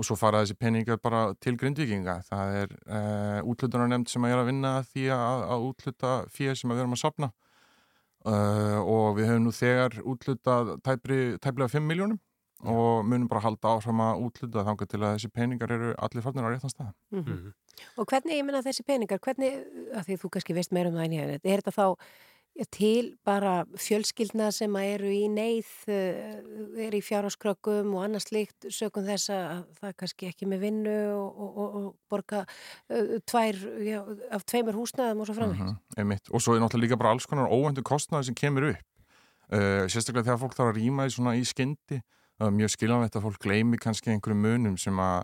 og 0.00 0.06
svo 0.08 0.16
fara 0.16 0.40
þessi 0.40 0.56
peningar 0.56 0.96
bara 1.02 1.34
til 1.44 1.58
grindvikinga. 1.60 2.16
Það 2.30 2.56
er 2.62 2.72
uh, 2.88 3.50
útlutunar 3.52 3.92
sem 4.08 4.24
að 4.24 4.32
er 4.32 4.40
að 4.40 4.48
vinna 4.48 4.72
að 4.78 4.88
því 4.94 5.06
að, 5.16 5.44
að 5.52 5.66
útluta 5.68 6.14
fyrir 6.32 6.56
sem 6.56 6.72
að 6.72 6.78
við 6.78 6.84
erum 6.86 6.96
að 6.96 7.02
sapna 7.02 7.30
uh, 8.24 8.80
og 8.80 9.18
við 9.18 9.30
höfum 9.30 9.46
nú 9.46 9.54
þegar 9.54 10.00
útlutað 10.14 10.74
tæplega 10.86 11.68
5 11.76 11.88
miljónum 11.92 12.20
og 12.60 13.04
munum 13.08 13.28
bara 13.28 13.40
halda 13.44 13.76
áfram 13.76 14.00
að 14.04 14.24
útluta 14.26 14.64
þangað 14.66 14.90
til 14.92 15.00
að 15.00 15.14
þessi 15.14 15.30
peningar 15.32 15.70
eru 15.76 15.92
allir 15.96 16.24
farnir 16.24 16.44
á 16.44 16.52
réttan 16.52 16.72
stað. 16.72 16.90
Mm 17.12 17.24
-hmm. 17.24 17.52
Og 17.96 18.06
hvernig, 18.06 18.36
ég 18.36 18.44
menna 18.44 18.62
þessi 18.62 18.84
peningar, 18.84 19.18
hvernig, 19.18 19.64
að 19.94 20.04
því 20.06 20.16
þú 20.20 20.28
kannski 20.28 20.54
veist 20.54 20.72
meira 20.72 20.88
um 20.88 20.96
það 20.96 21.04
en 21.04 21.12
ég, 21.12 21.40
er 21.44 21.62
þetta 21.62 21.72
þá 21.72 21.86
ja, 21.86 21.94
til 22.74 23.14
bara 23.24 23.64
fjölskyldna 23.80 24.50
sem 24.52 24.74
eru 24.82 25.08
í 25.12 25.24
neyð, 25.32 25.70
uh, 25.88 26.82
er 26.84 26.96
í 26.96 27.00
fjárháskrökkum 27.04 27.94
og 27.96 28.04
annars 28.04 28.28
líkt 28.34 28.68
sögum 28.68 29.06
þess 29.06 29.32
að 29.32 29.64
það 29.78 29.88
er 29.88 29.96
kannski 30.02 30.28
ekki 30.28 30.50
með 30.50 30.66
vinnu 30.66 30.98
og, 31.14 31.40
og, 31.40 31.58
og, 31.80 31.88
borga 32.10 32.44
uh, 32.44 33.16
tvær, 33.24 33.58
já, 33.86 34.00
af 34.30 34.44
tveimur 34.44 34.78
húsnaðum 34.78 35.24
og 35.24 35.30
svo 35.30 35.38
framvegis. 35.38 35.74
Mm 35.96 36.12
-hmm. 36.12 36.30
Og 36.30 36.42
svo 36.42 36.54
er 36.54 36.60
náttúrulega 36.60 36.86
líka 36.86 37.00
bara 37.00 37.10
alls 37.10 37.26
konar 37.26 37.48
óvendu 37.48 37.82
kostnaði 37.82 38.24
sem 38.24 38.34
kemur 38.34 38.70
upp. 38.70 38.86
Uh, 39.50 39.88
sérstaklega 39.90 40.24
þegar 40.24 40.42
fólk 40.44 40.54
þarf 40.54 40.70
að 40.70 40.78
rýma 40.78 41.04
því 41.06 41.10
svona 41.10 41.36
í 41.36 41.44
skyndi 41.44 42.02
það 42.40 42.48
er 42.48 42.56
mjög 42.56 42.72
skiljanlegt 42.72 43.18
að 43.18 43.26
fólk 43.26 43.42
gleymi 43.44 43.80
kannski 43.80 44.14
einhverjum 44.14 44.40
munum 44.46 44.78
sem 44.80 44.96
að 45.02 45.18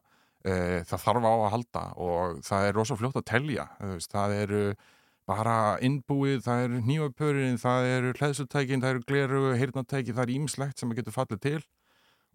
e, 0.44 0.56
það 0.88 1.04
þarf 1.06 1.24
á 1.24 1.32
að 1.32 1.52
halda 1.54 1.84
og 2.04 2.42
það 2.44 2.66
er 2.68 2.76
rosa 2.76 2.98
fljótt 3.00 3.20
að 3.22 3.28
telja 3.30 3.66
það 4.04 4.36
eru 4.42 4.62
bara 5.26 5.76
innbúið, 5.82 6.44
það 6.46 6.62
eru 6.66 6.82
nýjapörin 6.86 7.58
það 7.58 7.88
eru 7.96 8.12
hlæðsutækin, 8.20 8.82
það 8.84 8.94
eru 8.94 9.04
gleru 9.10 9.42
heyrnatæki, 9.58 10.14
það 10.14 10.24
er 10.26 10.34
ímislegt 10.36 10.78
sem 10.78 10.92
að 10.92 11.02
getur 11.02 11.16
fallið 11.16 11.42
til 11.42 11.60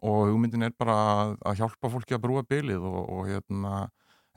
og 0.01 0.31
hugmyndin 0.31 0.65
er 0.65 0.73
bara 0.77 0.97
að 1.45 1.61
hjálpa 1.61 1.91
fólki 1.93 2.17
að 2.17 2.23
brúa 2.25 2.43
bylið 2.43 2.87
og, 2.89 3.01
og 3.05 3.29
hérna, 3.29 3.83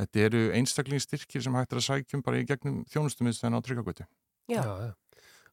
þetta 0.00 0.26
eru 0.28 0.42
einstaklingsstyrkir 0.58 1.42
sem 1.42 1.56
hættir 1.56 1.80
að 1.80 1.88
sækjum 1.88 2.22
bara 2.26 2.42
í 2.42 2.46
gegnum 2.48 2.82
þjónustumist 2.92 3.46
en 3.48 3.56
á 3.56 3.60
tryggagötu 3.64 4.06
Já, 4.44 4.60
já, 4.60 4.74
já. 4.84 4.92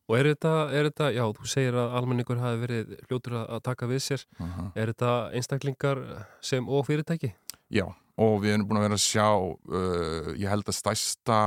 Og 0.10 0.18
er 0.18 0.28
þetta, 0.34 0.52
er 0.76 0.88
þetta, 0.89 1.10
já, 1.16 1.22
þú 1.38 1.47
segir 1.47 1.78
að 1.80 1.93
almenningur 1.95 2.39
hafi 2.41 2.60
verið 2.66 2.89
hljótur 3.06 3.36
að 3.39 3.62
taka 3.64 3.88
við 3.88 4.02
sér. 4.04 4.26
Uh 4.36 4.47
-huh. 4.58 4.72
Er 4.76 4.91
þetta 4.91 5.12
einstaklingar 5.32 6.02
sem 6.41 6.68
og 6.68 6.86
fyrirtæki? 6.86 7.34
Já, 7.72 7.88
og 8.22 8.38
við 8.44 8.56
erum 8.56 8.68
búin 8.70 8.80
að 8.82 8.86
vera 8.88 8.98
að 9.00 9.04
sjá, 9.04 9.28
uh, 9.42 10.32
ég 10.38 10.52
held 10.52 10.70
að 10.70 10.78
stærsta 10.78 11.40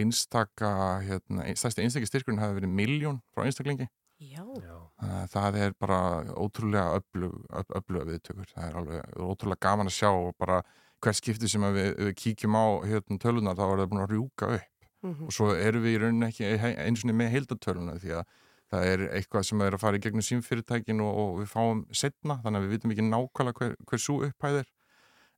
einstaka, 0.00 0.72
hérna, 1.06 1.46
stærsta 1.58 1.84
einstakli 1.84 2.10
styrkurinn 2.10 2.42
hafi 2.42 2.58
verið 2.58 2.76
miljón 2.80 3.22
frá 3.34 3.46
einstaklingi. 3.46 3.88
Já. 4.20 4.44
Það 5.32 5.56
er 5.64 5.72
bara 5.80 6.00
ótrúlega 6.36 6.98
öfluga 7.00 8.04
viðtökur. 8.04 8.50
Það 8.52 8.66
er 8.66 8.74
alveg 8.76 9.14
ótrúlega 9.16 9.64
gaman 9.64 9.88
að 9.88 9.96
sjá 9.96 10.10
og 10.10 10.34
bara 10.36 10.58
hvert 11.00 11.16
skipti 11.16 11.48
sem 11.48 11.64
við, 11.72 11.94
við 11.96 12.12
kíkjum 12.20 12.58
á 12.60 12.66
hérna, 12.84 13.16
tölunar 13.22 13.56
þá 13.56 13.64
er 13.64 13.80
það 13.80 13.90
búin 13.94 14.04
að 14.04 14.12
rjúka 14.12 14.50
upp. 14.58 14.68
Mm 15.00 15.14
-hmm. 15.14 15.26
og 15.26 15.32
svo 15.32 15.54
erum 15.56 15.82
við 15.82 15.94
í 15.94 16.00
rauninni 16.02 16.26
ekki 16.26 16.44
eins 16.76 17.04
og 17.04 17.14
með 17.16 17.30
heildatöluna 17.32 17.94
því 18.02 18.10
að 18.18 18.24
það 18.70 18.86
er 18.86 19.04
eitthvað 19.16 19.46
sem 19.48 19.62
er 19.64 19.74
að 19.74 19.80
fara 19.80 19.96
í 19.96 20.02
gegnum 20.04 20.26
símfyrirtækin 20.26 21.00
og, 21.00 21.12
og 21.22 21.30
við 21.40 21.48
fáum 21.48 21.80
setna 21.90 22.36
þannig 22.44 22.60
að 22.60 22.66
við 22.66 22.74
vitum 22.74 22.92
ekki 22.94 23.06
nákvæmlega 23.06 23.58
hver, 23.58 23.76
hver 23.88 24.02
svo 24.04 24.16
upphæðir 24.28 24.68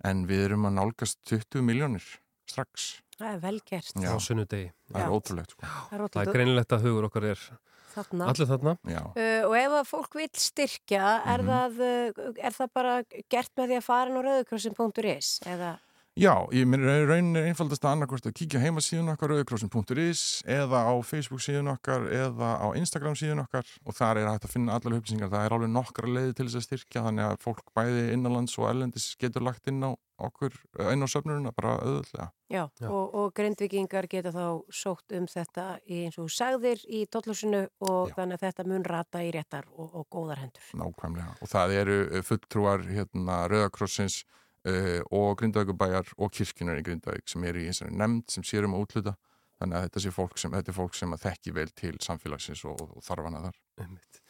en 0.04 0.24
við 0.28 0.46
erum 0.48 0.68
að 0.68 0.76
nálgast 0.80 1.20
20 1.30 1.62
miljónir 1.66 2.06
strax 2.50 3.02
Það 3.18 3.28
er 3.36 3.42
vel 3.42 3.58
gert 3.68 3.92
á 4.02 4.16
sunnudegi 4.18 4.70
Það 4.90 5.02
er 5.02 5.12
ótrúlegt 5.14 5.52
sko. 5.54 5.68
Það 5.92 6.00
er, 6.00 6.26
er 6.26 6.32
greinilegt 6.34 6.72
að 6.74 6.86
hugur 6.88 7.06
okkar 7.06 7.26
er 7.32 7.44
þarna. 7.92 8.26
Allir 8.32 8.48
þarna. 8.48 8.72
Já. 8.88 9.00
Uh, 9.12 9.42
og 9.46 9.54
ef 9.58 9.76
að 9.78 9.88
fólk 9.90 10.14
vil 10.16 10.28
styrkja, 10.40 11.08
er, 11.28 11.42
Mhm. 11.42 11.50
það, 11.52 11.80
uh, 11.86 12.32
er 12.48 12.56
það 12.56 12.70
bara 12.74 12.94
gert 13.28 13.52
með 13.56 13.68
því 13.68 13.76
að 13.78 13.86
fara 13.88 14.10
á 14.16 14.20
rauðukrossin.is 14.26 15.30
eða... 15.46 15.72
Já, 16.12 16.44
ég 16.52 16.66
minn 16.68 16.82
raunin 16.84 17.38
er 17.40 17.46
einfaldast 17.48 17.86
að 17.86 17.94
annarkvort 17.94 18.26
að 18.28 18.34
kíkja 18.36 18.60
heima 18.60 18.82
síðan 18.84 19.14
okkar 19.14 19.30
rauðkrossin.is 19.32 20.42
eða 20.44 20.82
á 20.84 20.92
Facebook 21.08 21.40
síðan 21.40 21.70
okkar 21.72 22.04
eða 22.12 22.50
á 22.60 22.68
Instagram 22.76 23.14
síðan 23.16 23.40
okkar 23.40 23.64
og 23.88 23.96
þar 23.96 24.20
er 24.20 24.28
hægt 24.28 24.44
að 24.44 24.52
finna 24.52 24.74
allar 24.76 24.98
upplýsingar. 24.98 25.30
Það 25.32 25.46
er 25.46 25.54
alveg 25.56 25.72
nokkra 25.72 26.10
leiði 26.12 26.34
til 26.36 26.46
þess 26.50 26.58
að 26.60 26.66
styrkja 26.66 27.04
þannig 27.06 27.28
að 27.30 27.38
fólk 27.46 27.72
bæði 27.72 28.02
innanlands 28.12 28.58
og 28.60 28.68
ellendis 28.68 29.06
getur 29.22 29.46
lagt 29.46 29.70
inn 29.72 29.80
á 29.88 29.96
okkur, 30.22 30.58
inn 30.92 31.00
á 31.00 31.08
söfnuruna 31.08 31.54
bara 31.56 31.78
auðvöldlega. 31.80 32.28
Já, 32.52 32.62
Og, 32.84 33.16
og 33.16 33.32
grindvikingar 33.32 34.10
geta 34.12 34.34
þá 34.36 34.60
sótt 34.68 35.16
um 35.16 35.24
þetta 35.32 35.66
í 35.88 36.02
eins 36.04 36.20
og 36.20 36.28
þú 36.28 36.36
sagðir 36.36 36.84
í 36.92 37.06
dollhúsinu 37.08 37.62
og 37.88 38.12
þannig 38.12 38.36
að 38.36 38.44
þetta 38.44 38.68
mun 38.68 38.84
rata 38.84 39.24
í 39.24 39.32
réttar 39.32 39.64
og, 39.72 39.88
og 39.96 40.06
góðar 40.12 40.44
hendur. 40.44 40.68
Nákvæmlega. 40.76 41.40
Og 41.40 41.52
það 41.56 41.76
eru 41.80 41.98
eh, 42.10 42.22
fulltrúar 42.28 42.84
hérna, 42.92 43.40
Rauðakrossins 43.48 44.20
uh, 44.68 45.00
og 45.10 45.36
Grindavíkubæjar 45.40 46.14
og 46.18 46.32
kirkjunar 46.34 46.80
í 46.80 46.86
Grindavík 46.86 47.28
sem 47.30 47.44
eru 47.48 47.62
í 47.62 47.68
eins 47.70 47.82
og 47.84 47.92
nefnd 47.92 48.32
sem 48.34 48.46
sér 48.46 48.68
um 48.68 48.78
að 48.78 48.86
útluta. 48.86 49.16
Þannig 49.62 49.78
að 49.78 49.84
þetta, 49.86 50.14
fólk 50.16 50.40
sem, 50.42 50.54
þetta 50.56 50.72
er 50.72 50.76
fólk 50.78 50.96
sem 50.98 51.12
að 51.14 51.26
þekki 51.28 51.54
vel 51.54 51.68
til 51.78 51.92
samfélagsins 52.02 52.64
og, 52.66 52.80
og 52.82 53.04
þarfana 53.06 53.44
þar. 53.44 53.60
Einmitt. 53.84 54.22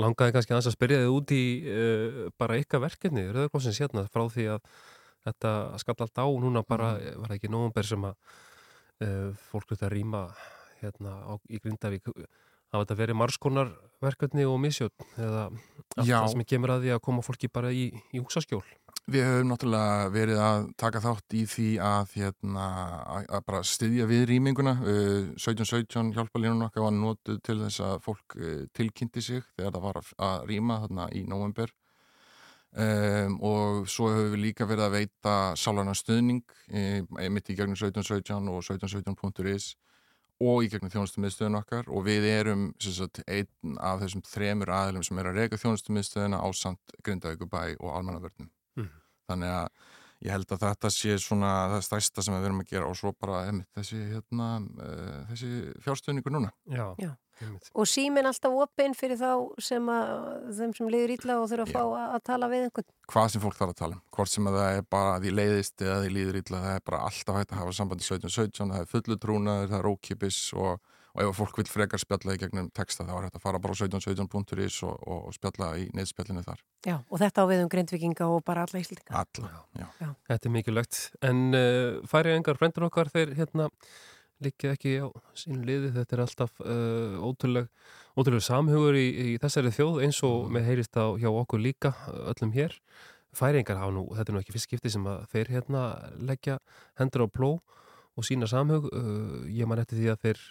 Langaði 0.00 0.32
kannski 0.36 0.54
aðeins 0.54 0.70
að 0.70 0.76
spyrja 0.78 1.02
þið 1.02 1.16
út 1.16 1.34
í 1.36 1.42
uh, 1.60 2.22
bara 2.40 2.60
ykkar 2.62 2.84
verkefni, 2.86 3.26
Rauðarkrossins 3.28 3.80
hérna, 3.82 4.06
frá 4.08 4.24
því 4.32 4.46
að 4.54 4.70
þetta 5.26 5.52
skall 5.82 5.98
allt 6.06 6.22
á 6.22 6.26
núna 6.40 6.62
bara, 6.64 6.94
var 7.20 7.28
það 7.28 7.36
ekki 7.36 7.52
nógumber 7.52 7.88
sem 7.90 8.06
að 8.08 8.14
uh, 9.04 9.42
fólk 9.50 9.74
að 9.76 9.90
rýma 9.92 10.22
hérna 10.80 11.18
á, 11.28 11.32
í 11.52 11.60
Grindavík 11.60 12.08
hafa 12.70 12.84
þetta 12.84 12.98
verið 12.98 13.18
margskonar 13.18 13.72
verkefni 14.02 14.46
og 14.48 14.60
misjótt 14.62 15.06
eða 15.18 15.48
allt 15.50 16.06
Já. 16.06 16.20
það 16.20 16.28
sem 16.34 16.44
kemur 16.52 16.74
að 16.74 16.84
því 16.86 16.92
að 16.94 17.02
koma 17.06 17.24
fólki 17.26 17.50
bara 17.52 17.72
í, 17.74 17.88
í 18.14 18.22
húsaskjól 18.22 18.62
Við 19.10 19.24
höfum 19.26 19.48
náttúrulega 19.50 20.10
verið 20.14 20.40
að 20.44 20.66
taka 20.78 21.00
þátt 21.02 21.34
í 21.34 21.42
því 21.50 21.66
að, 21.82 22.12
hérna, 22.20 22.66
að, 23.18 23.40
bara 23.48 23.62
styðja 23.66 24.06
við 24.06 24.24
rýminguna. 24.30 24.76
Uh, 24.84 25.32
1717 25.34 26.12
hjálpalínun 26.14 26.66
okkar 26.68 26.86
var 26.86 26.94
notuð 26.94 27.40
til 27.46 27.58
þess 27.64 27.82
að 27.88 27.96
fólk 28.06 28.36
uh, 28.38 28.64
tilkynnti 28.76 29.24
sig 29.24 29.44
þegar 29.56 29.74
það 29.74 29.86
var 29.88 30.00
að, 30.00 30.46
rýma 30.52 30.78
þarna 30.84 31.08
í 31.18 31.24
november. 31.26 31.74
Um, 32.70 33.40
og 33.42 33.88
svo 33.90 34.12
höfum 34.14 34.36
við 34.36 34.44
líka 34.44 34.66
verið 34.70 34.86
að 34.86 34.96
veita 35.00 35.34
sálarna 35.58 35.90
stuðning 35.98 36.44
e, 36.70 37.02
mitt 37.26 37.50
í 37.50 37.56
gegnum 37.58 37.74
1717 37.74 38.46
og 38.46 38.60
1717.is 38.62 39.72
og 40.40 40.62
í 40.62 40.70
gegnum 40.70 40.92
þjónustu 40.92 41.24
miðstöðun 41.24 41.58
okkar 41.58 41.90
og 41.90 42.06
við 42.06 42.28
erum 42.30 42.68
sagt, 42.78 43.24
einn 43.26 43.74
af 43.82 44.04
þessum 44.04 44.22
þremur 44.22 44.70
aðlum 44.72 45.02
sem 45.02 45.18
er 45.18 45.32
að 45.32 45.42
reyka 45.42 45.58
þjónustu 45.60 45.98
miðstöðuna 45.98 46.40
á 46.40 46.48
samt 46.54 46.94
Grindavíkubæ 47.02 47.64
og 47.80 47.90
almannavörnum. 47.98 48.52
Þannig 49.30 49.54
að 49.54 49.88
ég 50.20 50.34
held 50.34 50.52
að 50.52 50.66
þetta 50.66 50.90
sé 50.92 51.16
svona 51.22 51.50
það 51.74 51.86
stærsta 51.86 52.22
sem 52.24 52.36
við 52.36 52.50
erum 52.50 52.60
að 52.60 52.70
gera 52.74 52.90
og 52.90 52.98
svo 52.98 53.12
bara 53.16 53.46
einmitt, 53.48 53.70
þessi, 53.78 54.00
hérna, 54.10 54.52
uh, 54.84 55.18
þessi 55.30 55.50
fjárstöðningur 55.86 56.34
núna 56.34 56.50
Já, 56.68 56.84
Já. 57.00 57.14
einmitt. 57.40 57.70
Og 57.72 57.88
síminn 57.88 58.28
alltaf 58.28 58.58
opinn 58.66 58.96
fyrir 58.98 59.16
þá 59.16 59.30
sem 59.64 59.88
að, 59.94 60.12
þeim 60.58 60.74
sem 60.76 60.92
liður 60.92 61.14
ítla 61.16 61.38
og 61.40 61.48
þurfa 61.48 61.64
að 61.64 61.72
fá 61.72 61.80
að, 61.86 62.04
að 62.18 62.22
tala 62.28 62.50
við 62.52 62.66
einhvern. 62.66 62.90
hvað 63.14 63.32
sem 63.32 63.44
fólk 63.46 63.58
þarf 63.62 63.72
að 63.72 63.80
tala 63.80 63.96
um 63.96 64.04
hvort 64.18 64.34
sem 64.34 64.50
að 64.50 64.60
það 64.60 64.76
er 64.76 64.86
bara 64.96 65.16
að 65.16 65.24
því 65.24 65.34
leiðist 65.38 65.86
eða 65.86 65.98
því 66.02 66.14
líður 66.18 66.40
illa, 66.42 66.64
það 66.66 66.76
er 66.76 66.86
bara 66.90 67.02
alltaf 67.08 67.40
hægt 67.40 67.54
að 67.54 67.62
hafa 67.62 67.76
sambandi 67.80 68.08
1717, 68.10 68.74
það 68.74 68.84
er 68.84 68.92
fullutrúnaður, 68.92 69.72
það 69.72 69.80
er 69.80 69.90
ókipis 69.94 70.42
og, 70.52 70.89
og 71.20 71.32
ef 71.32 71.40
fólk 71.40 71.58
vil 71.60 71.68
frekar 71.70 72.00
spjalla 72.00 72.36
í 72.36 72.40
gegnum 72.40 72.70
texta 72.76 73.04
þá 73.06 73.12
er 73.16 73.26
hægt 73.26 73.38
að 73.38 73.44
fara 73.44 73.60
bara 73.62 73.76
á 73.76 73.80
1717.is 73.80 74.78
og, 74.88 74.94
og, 75.06 75.26
og 75.30 75.36
spjalla 75.36 75.72
í 75.80 75.88
neðspjallinu 75.96 76.44
þar. 76.46 76.62
Já, 76.86 76.96
og 77.00 77.20
þetta 77.22 77.44
á 77.44 77.50
við 77.50 77.64
um 77.64 77.72
grindvikinga 77.72 78.30
og 78.30 78.44
bara 78.46 78.64
alla 78.66 78.80
íslendinga. 78.80 79.24
Alla, 79.24 79.50
já. 79.76 80.08
Þetta 80.30 80.48
er 80.48 80.54
mikilvægt. 80.56 81.02
En 81.26 81.42
uh, 81.56 82.00
færi 82.10 82.34
engar 82.36 82.60
frendur 82.60 82.88
okkar 82.88 83.12
þeir 83.12 83.34
hérna 83.38 83.68
líkja 84.44 84.74
ekki 84.76 84.96
á 85.04 85.08
sínu 85.36 85.64
liði. 85.68 85.92
Þetta 85.96 86.16
er 86.16 86.24
alltaf 86.24 86.62
uh, 86.64 87.16
ótrúleg, 87.28 87.70
ótrúleg 88.18 88.44
samhugur 88.44 88.98
í, 88.98 89.06
í 89.10 89.38
þessari 89.42 89.72
þjóð 89.76 90.04
eins 90.06 90.20
og 90.26 90.48
með 90.52 90.70
heyrist 90.70 90.96
á 90.96 91.12
hjá 91.20 91.30
okkur 91.30 91.62
líka 91.62 91.94
öllum 92.32 92.54
hér. 92.56 92.76
Færingar 93.36 93.78
hafa 93.78 93.94
nú, 93.94 94.08
þetta 94.16 94.32
er 94.32 94.34
nú 94.34 94.40
ekki 94.42 94.54
fyrst 94.56 94.66
skipti 94.66 94.90
sem 94.90 95.04
að 95.06 95.20
þeir 95.30 95.52
hérna 95.54 95.82
leggja 96.18 96.56
hendur 96.98 97.28
á 97.28 97.28
pló 97.30 97.50
og 98.18 98.26
sína 98.26 98.48
samhug. 98.50 98.88
Uh, 98.90 99.46
ég 99.52 99.68
man 99.70 99.82
eftir 99.82 100.00
því 100.00 100.10
að 100.14 100.24
þeir 100.24 100.42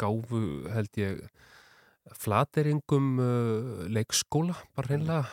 gáfu 0.00 0.42
held 0.72 1.00
ég 1.00 1.22
flateringum 2.16 3.18
uh, 3.20 3.84
leikskóla 3.92 4.56
bara 4.76 4.92
hreinlega 4.92 5.26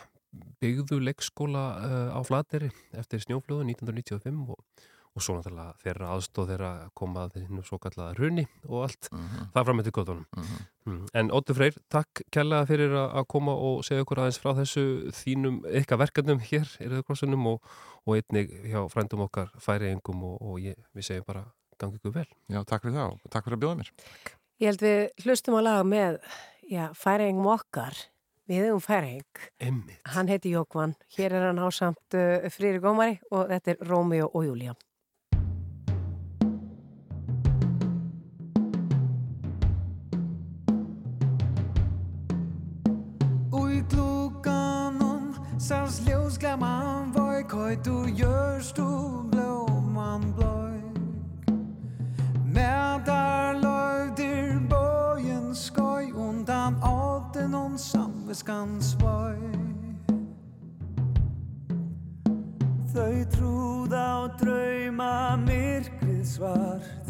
byggðu 0.63 0.99
leikskóla 1.03 1.63
uh, 1.79 2.17
á 2.17 2.19
flateri 2.27 2.71
eftir 2.97 3.23
snjóflöðu 3.23 3.67
1995 3.69 4.51
og, 4.51 4.59
og 5.15 5.23
svo 5.23 5.37
náttúrulega 5.37 5.77
þeirra 5.83 6.11
aðstóð 6.11 6.51
þeirra 6.51 6.71
komað 6.99 7.37
þinn 7.37 7.63
svo 7.63 7.79
kallaða 7.79 8.17
runni 8.19 8.45
og 8.67 8.87
allt 8.89 9.09
það 9.53 9.61
fram 9.61 9.79
með 9.79 9.87
til 9.87 9.95
göttunum 9.95 10.25
mm. 10.35 11.01
en 11.21 11.31
Óttur 11.37 11.59
Freyr, 11.59 11.79
takk 11.91 12.25
kærlega 12.35 12.67
fyrir 12.71 12.95
að 12.99 13.19
að 13.21 13.27
koma 13.31 13.55
og 13.69 13.83
segja 13.87 14.03
okkur 14.03 14.23
aðeins 14.25 14.41
frá 14.43 14.51
þessu 14.59 14.85
þínum 15.23 15.61
ykkar 15.81 16.01
verkefnum 16.03 16.43
hér 16.43 16.71
í 16.83 16.89
Rauðkrossunum 16.91 17.51
og, 17.53 17.75
og 18.03 18.17
einnig 18.19 18.51
hjá 18.67 18.81
frændum 18.91 19.27
okkar 19.29 19.53
færiengum 19.63 20.25
og, 20.33 20.41
og 20.41 20.59
ég, 20.63 20.79
við 20.95 21.13
segjum 21.13 21.29
bara 21.31 21.47
gangi 21.79 21.99
ykkur 21.99 22.13
vel. 22.15 22.27
Já, 22.47 22.61
takk 22.63 22.85
fyrir 22.85 22.95
það 22.95 23.15
og 23.15 23.31
takk 23.31 23.47
fyrir 23.47 23.57
að 23.57 23.63
bjóða 23.65 23.79
mér 23.81 23.89
Ég 24.55 24.69
held 24.71 24.83
við 24.85 25.25
hlustum 25.25 25.57
á 25.59 25.61
lag 25.65 25.81
með 25.83 26.21
já, 26.71 26.85
færingum 26.95 27.49
okkar. 27.51 27.97
Við 28.47 28.61
hefum 28.63 28.79
færing. 28.79 29.41
Einmitt. 29.59 29.99
Hann 30.13 30.29
heiti 30.31 30.53
Jókvan. 30.53 30.93
Hér 31.17 31.35
er 31.35 31.49
hann 31.49 31.59
á 31.59 31.67
samt 31.75 32.15
uh, 32.15 32.47
Frýri 32.53 32.79
Gómari 32.79 33.17
og 33.35 33.49
þetta 33.51 33.73
er 33.73 33.83
Rómíó 33.89 34.29
og 34.31 34.47
Júlía. 34.47 34.77
Ui 43.51 43.83
klukkanum 43.91 45.33
Sást 45.59 46.07
ljósglaman 46.07 47.11
Vojkojt 47.11 47.91
og 47.91 48.07
gjørstu 48.15 48.87
blóman 49.33 50.31
bløyk 50.37 50.54
Undan 56.45 56.75
åten 56.83 57.53
og 57.57 57.79
samviskan 57.81 58.75
svøj 58.77 59.39
Þau 62.93 63.15
trúða 63.33 64.01
á 64.05 64.19
drauma 64.37 65.07
myrkrið 65.41 66.21
svart 66.35 67.09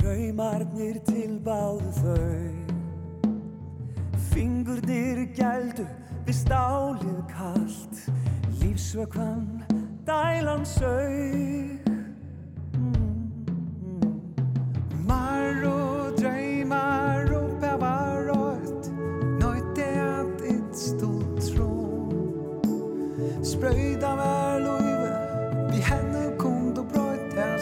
Draumarnir 0.00 0.98
tilbáðu 1.06 1.92
þau. 2.00 2.42
Fingurnir 4.32 5.22
gældu 5.38 5.86
við 6.26 6.40
stálið 6.40 7.22
kalt 7.30 8.02
Lífsvökvann 8.58 9.62
dælan 10.10 10.66
sög 10.66 11.81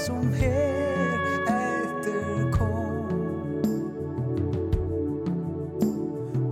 som 0.07 0.32
her 0.32 1.18
etter 1.46 2.51
kom. 2.53 3.12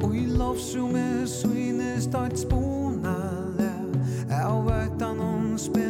Og 0.03 0.17
i 0.17 0.27
lovsrummet 0.27 1.29
synes 1.29 2.07
det 2.07 2.39
spona 2.39 3.17
lær 3.59 3.85
Er 4.31 4.63
vøktan 4.63 5.21
om 5.21 5.59
spil 5.59 5.88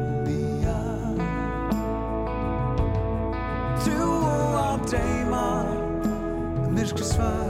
Trú 3.85 4.09
og 4.27 4.57
að 4.59 4.81
dreyma 4.91 5.47
Myrkri 6.75 7.07
svar 7.07 7.50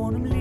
hása 0.00 0.18
Í 0.24 0.39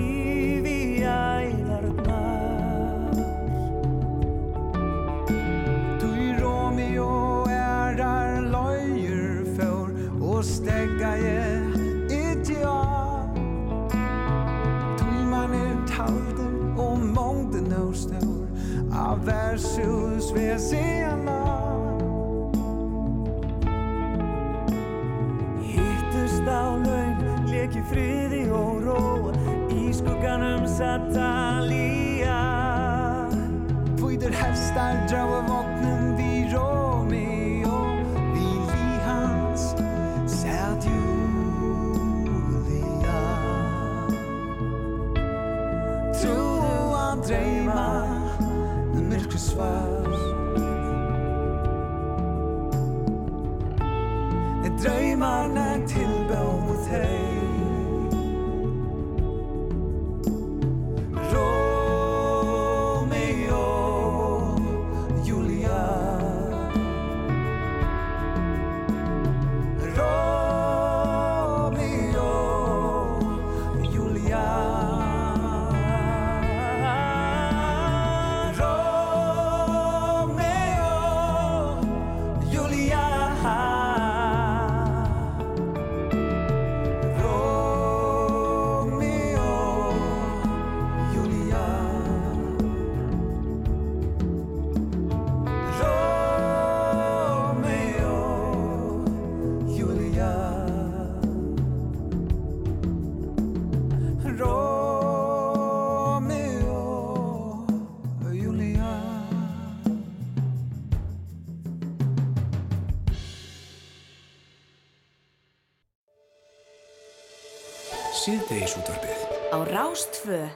Rástfö 119.79 120.49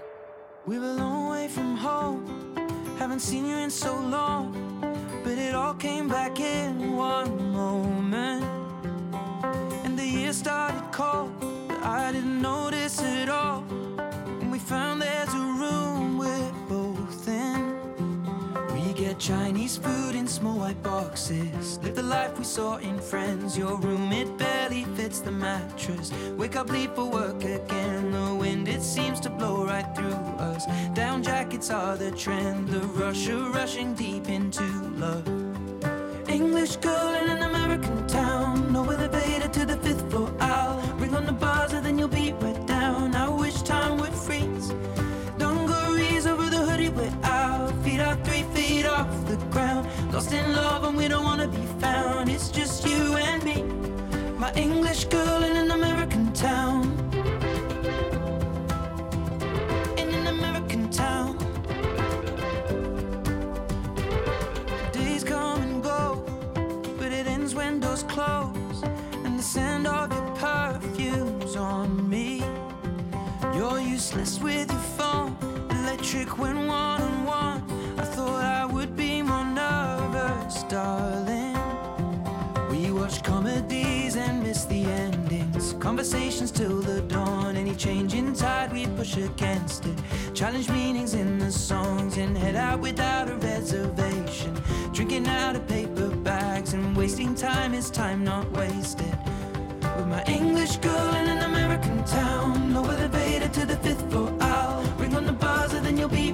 We 0.65 0.79
were 0.79 0.91
a 0.95 0.99
long 1.03 1.29
way 1.29 1.47
from 1.47 1.77
home, 1.77 2.25
haven't 2.99 3.21
seen 3.21 3.45
you 3.45 3.55
in 3.55 3.69
so 3.69 3.93
long, 4.17 4.43
but 5.23 5.37
it 5.37 5.55
all 5.55 5.75
came 5.75 6.09
back 6.09 6.41
in 6.41 6.97
one 6.97 7.53
moment. 7.53 8.43
And 9.85 9.97
the 9.97 10.05
year 10.05 10.33
started 10.33 10.83
cold, 10.91 11.31
but 11.69 11.81
I 11.83 12.11
didn't 12.11 12.41
notice 12.41 13.01
it 13.01 13.29
all. 13.29 13.63
And 14.41 14.51
we 14.51 14.59
found 14.59 15.01
there's 15.01 15.33
a 15.33 15.45
room 15.61 16.17
we're 16.17 16.53
both 16.67 17.25
in. 17.27 17.59
We 18.73 18.91
get 18.93 19.19
Chinese 19.19 19.77
food 19.77 20.15
in 20.15 20.27
small 20.27 20.57
white 20.59 20.72
boxes. 21.23 21.79
Live 21.83 21.95
the 21.95 22.03
life 22.03 22.37
we 22.37 22.43
saw 22.43 22.77
in 22.77 22.99
Friends. 22.99 23.57
Your 23.57 23.77
room, 23.77 24.11
it 24.11 24.37
barely 24.37 24.83
fits 24.95 25.19
the 25.19 25.31
mattress. 25.31 26.11
Wake 26.37 26.55
up, 26.55 26.69
leave 26.69 26.91
for 26.93 27.05
work 27.05 27.43
again. 27.43 28.11
The 28.11 28.35
wind, 28.35 28.67
it 28.67 28.81
seems 28.81 29.19
to 29.21 29.29
blow 29.29 29.65
right 29.65 29.87
through 29.95 30.19
us. 30.39 30.65
Down 30.93 31.23
jackets 31.23 31.69
are 31.69 31.95
the 31.95 32.11
trend. 32.11 32.69
The 32.69 32.79
rush 32.79 33.27
rushing 33.27 33.93
deep 33.93 34.27
into 34.27 34.63
love. 34.97 35.27
English 36.27 36.77
girl 36.77 37.13
in 37.15 37.29
an 37.29 37.43
American 37.43 38.07
English 54.55 55.05
girl 55.05 55.43
in 55.43 55.55
an 55.55 55.71
American 55.71 56.31
town. 56.33 56.83
In 59.97 60.09
an 60.09 60.27
American 60.27 60.89
town. 60.91 61.37
Days 64.91 65.23
come 65.23 65.61
and 65.61 65.83
go, 65.83 66.23
but 66.97 67.11
it 67.11 67.25
ends 67.27 67.55
when 67.55 67.79
doors 67.79 68.03
close. 68.03 68.83
And 69.23 69.39
the 69.39 69.43
scent 69.43 69.87
of 69.87 70.11
your 70.11 70.35
perfume's 70.35 71.55
on 71.55 72.07
me. 72.07 72.43
You're 73.55 73.79
useless 73.79 74.39
with 74.39 74.71
your 74.71 74.85
phone, 74.97 75.35
electric 75.71 76.37
when 76.37 76.67
one 76.67 77.01
on 77.01 77.25
one. 77.25 77.52
Conversations 86.03 86.51
till 86.51 86.81
the 86.81 86.99
dawn. 87.03 87.55
Any 87.55 87.73
change 87.75 88.13
in 88.13 88.33
tide, 88.33 88.73
we 88.73 88.85
push 88.87 89.15
against 89.15 89.85
it. 89.85 89.97
Challenge 90.33 90.69
meanings 90.69 91.13
in 91.13 91.37
the 91.37 91.49
songs 91.49 92.17
and 92.17 92.37
head 92.37 92.57
out 92.57 92.81
without 92.81 93.29
a 93.29 93.35
reservation. 93.35 94.53
Drinking 94.91 95.27
out 95.27 95.55
of 95.55 95.65
paper 95.65 96.09
bags 96.09 96.73
and 96.73 96.93
wasting 96.97 97.33
time 97.33 97.73
is 97.73 97.89
time 97.89 98.21
not 98.21 98.51
wasted. 98.51 99.17
With 99.95 100.07
my 100.07 100.21
English 100.25 100.75
girl 100.75 101.15
in 101.15 101.29
an 101.29 101.41
American 101.43 102.03
town. 102.03 102.73
No 102.73 102.83
elevator 102.83 103.47
to 103.47 103.65
the 103.65 103.77
fifth 103.77 104.11
floor. 104.11 104.35
I'll 104.41 104.83
ring 104.97 105.15
on 105.15 105.25
the 105.25 105.31
buzzer, 105.31 105.79
then 105.79 105.97
you'll 105.97 106.09
be 106.09 106.33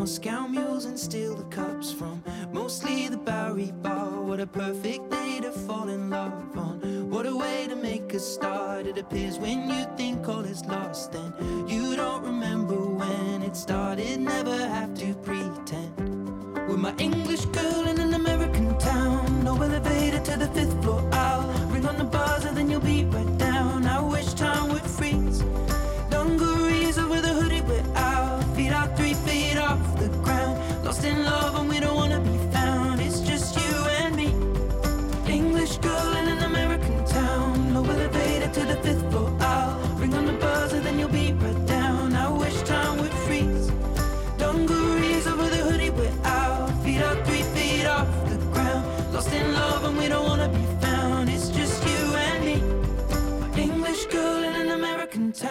Moscow 0.00 0.48
mules 0.48 0.86
and 0.86 0.98
steal 0.98 1.34
the 1.34 1.44
cups 1.54 1.92
from 1.92 2.24
mostly 2.54 3.08
the 3.08 3.18
Bowery 3.18 3.70
Bar. 3.82 4.22
What 4.22 4.40
a 4.40 4.46
perfect 4.46 5.10
day 5.10 5.40
to 5.42 5.52
fall 5.52 5.90
in 5.90 6.08
love 6.08 6.56
on. 6.56 7.10
What 7.10 7.26
a 7.26 7.36
way 7.36 7.66
to 7.68 7.76
make 7.76 8.14
a 8.14 8.18
start. 8.18 8.86
It 8.86 8.96
appears 8.96 9.38
when 9.38 9.68
you 9.68 9.84
think 9.98 10.26
all 10.26 10.40
is 10.40 10.64
lost, 10.64 11.12
then 11.12 11.34
you 11.68 11.96
don't 11.96 12.24
remember 12.24 12.76
when 12.76 13.42
it 13.42 13.54
started. 13.54 14.20
Never 14.20 14.56
have 14.56 14.94
to 15.00 15.12
pretend. 15.16 15.94
With 16.66 16.78
my 16.78 16.94
English 16.96 17.44
girl 17.44 17.86
in 17.86 18.00
an 18.00 18.14
American 18.14 18.78
town. 18.78 19.44
No 19.44 19.54
elevator 19.60 20.20
to 20.20 20.38
the 20.38 20.48
fifth 20.54 20.82
floor. 20.82 21.06
I'll 21.12 21.46
ring 21.68 21.84
on 21.84 21.98
the 21.98 22.04
buzzer, 22.04 22.52
then 22.52 22.70
you'll 22.70 22.80
be 22.80 23.04
right 23.04 23.29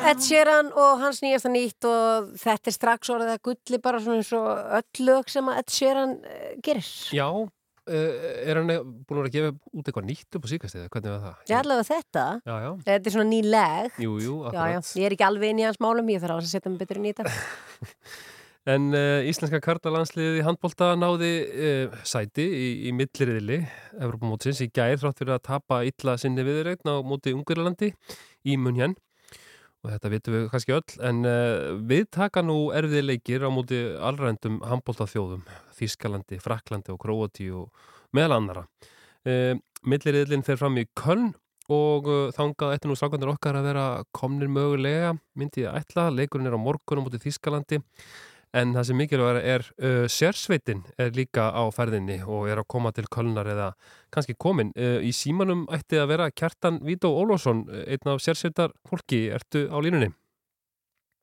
Ed 0.07 0.21
Sheeran 0.23 0.69
og 0.79 1.01
hans 1.03 1.19
nýjasta 1.23 1.49
nýtt 1.51 1.85
og 1.87 2.29
þetta 2.39 2.71
er 2.71 2.75
strax 2.75 3.09
orðið 3.13 3.31
að 3.35 3.41
gulli 3.49 3.79
bara 3.83 3.99
svona 4.01 4.21
eins 4.21 4.31
og 4.37 4.47
öll 4.79 5.05
lög 5.09 5.29
sem 5.31 5.49
að 5.51 5.59
Ed 5.61 5.73
Sheeran 5.75 6.13
uh, 6.23 6.45
gerir. 6.65 6.87
Já, 7.15 7.27
uh, 7.29 7.51
er 7.91 8.59
hann 8.61 8.71
búin 9.05 9.21
að 9.27 9.31
gefa 9.35 9.51
út 9.53 9.83
eitthvað 9.91 10.07
nýtt 10.09 10.39
upp 10.39 10.47
á 10.47 10.49
síkast 10.53 10.79
eða 10.79 10.89
hvernig 10.95 11.13
var 11.13 11.21
það? 11.27 11.43
Ég 11.51 11.59
allavega 11.59 11.87
þetta. 11.91 12.25
Já, 12.47 12.55
já. 12.65 12.71
Þetta 12.87 13.11
er 13.11 13.15
svona 13.17 13.29
ný 13.29 13.41
leg. 13.45 14.01
Jú, 14.05 14.17
jú, 14.23 14.35
Já, 14.39 14.49
já, 14.49 14.65
akkurat. 14.79 14.91
ég 15.01 15.09
er 15.09 15.17
ekki 15.17 15.27
alveg 15.29 15.53
inn 15.53 15.61
í 15.61 15.67
hans 15.67 15.81
málum, 15.83 16.11
ég 16.15 16.23
þarf 16.23 16.37
alveg 16.37 16.49
að 16.49 16.53
setja 16.55 16.73
mig 16.73 16.83
betur 16.83 17.01
inn 17.01 17.09
í 17.11 17.15
þetta. 17.19 17.37
En 18.69 18.89
uh, 18.91 19.23
íslenska 19.25 19.61
kartalandsliðið 19.63 20.41
í 20.41 20.45
handbólta 20.45 20.89
náði 20.99 21.29
uh, 21.47 21.93
sæti 22.05 22.43
í, 22.43 22.65
í 22.89 22.91
milliriðli 22.93 23.61
Evropamótsins 23.95 24.59
í 24.61 24.67
gær 24.75 24.99
þrátt 24.99 25.21
fyrir 25.23 25.37
að 25.37 25.45
tapa 25.47 25.79
illa 25.87 26.17
sinni 26.19 26.43
viðreitn 26.45 26.91
á 26.91 26.99
móti 27.01 27.31
Ungurlandi 27.33 27.93
í 28.45 28.57
Munjan 28.59 28.93
og 29.83 29.91
þetta 29.93 30.11
vitum 30.11 30.35
við 30.35 30.47
kannski 30.51 30.75
öll 30.75 30.95
en 31.07 31.19
uh, 31.27 31.75
við 31.87 32.07
taka 32.15 32.43
nú 32.43 32.57
erfiði 32.75 33.05
leikir 33.05 33.45
á 33.47 33.49
móti 33.53 33.79
allrændum 33.95 34.59
handbóltaþjóðum 34.67 35.45
Þískalandi, 35.79 36.39
Fraklandi 36.43 36.91
og 36.91 36.99
Króati 36.99 37.47
og 37.55 37.69
meðal 38.15 38.39
annara. 38.39 38.65
Uh, 39.23 39.55
milliriðlinn 39.87 40.43
fer 40.47 40.59
fram 40.59 40.79
í 40.81 40.87
Köln 40.99 41.31
og 41.71 42.09
uh, 42.09 42.25
þangað 42.35 42.75
eftir 42.75 42.91
nú 42.91 42.97
strákandur 42.99 43.33
okkar 43.35 43.59
að 43.59 43.69
vera 43.69 43.85
komnir 44.15 44.51
mögulega 44.51 45.13
myndi 45.39 45.63
ég 45.63 45.79
ætla, 45.79 46.09
leikurinn 46.11 46.49
er 46.49 46.57
á 46.57 46.59
morgun 46.59 46.99
á 46.99 47.05
móti 47.05 47.21
Þískalandi 47.23 47.79
En 48.57 48.71
það 48.73 48.85
sem 48.87 48.97
mikilvæg 48.97 49.37
er 49.45 49.65
uh, 49.77 50.05
sérsveitin 50.09 50.79
er 50.97 51.11
líka 51.13 51.51
á 51.53 51.63
ferðinni 51.69 52.15
og 52.25 52.47
er 52.49 52.57
að 52.63 52.69
koma 52.73 52.89
til 52.97 53.05
Kölnar 53.13 53.45
eða 53.51 53.67
kannski 54.09 54.33
komin. 54.41 54.71
Uh, 54.73 54.97
í 55.05 55.11
símanum 55.13 55.67
ætti 55.69 55.99
að 56.01 56.07
vera 56.15 56.31
Kjartan 56.33 56.79
Vító 56.81 57.11
Ólásson, 57.13 57.67
einn 57.85 58.09
af 58.09 58.23
sérsveitar 58.25 58.73
fólki. 58.89 59.27
Ertu 59.37 59.67
á 59.69 59.77
línunni? 59.85 60.09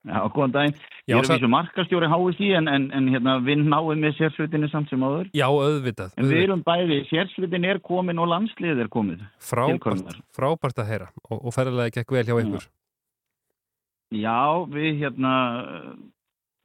Já, 0.07 0.21
góðan 0.31 0.53
daginn. 0.55 0.77
Ég 1.11 1.19
er 1.19 1.27
sa- 1.27 1.35
vísu 1.35 1.49
markastjóri 1.51 2.07
HSI 2.07 2.53
en, 2.61 2.69
en, 2.71 2.85
en 2.95 3.09
hérna, 3.11 3.41
við 3.43 3.65
náum 3.67 3.91
með 3.99 4.15
sérsveitinni 4.21 4.69
samt 4.71 4.87
sem 4.93 5.03
áður. 5.03 5.27
Já, 5.35 5.49
auðvitað. 5.51 6.13
En 6.15 6.31
við 6.31 6.45
erum 6.45 6.63
bæði, 6.63 7.01
sérsveitin 7.11 7.67
er 7.67 7.81
komin 7.83 8.23
og 8.23 8.31
landsliðið 8.31 8.85
er 8.87 8.91
komið. 8.95 9.25
til 9.27 9.49
Frábært, 9.51 9.83
Kölnar. 9.83 10.21
frábært 10.31 10.79
að 10.79 10.93
heyra 10.93 11.09
og, 11.27 11.41
og 11.43 11.55
ferðarlega 11.59 11.97
gekk 11.99 12.15
vel 12.15 12.25
hjá 12.31 12.39
ykkur. 12.45 12.69
Já, 14.15 14.39
við 14.71 15.01
hérna, 15.03 15.33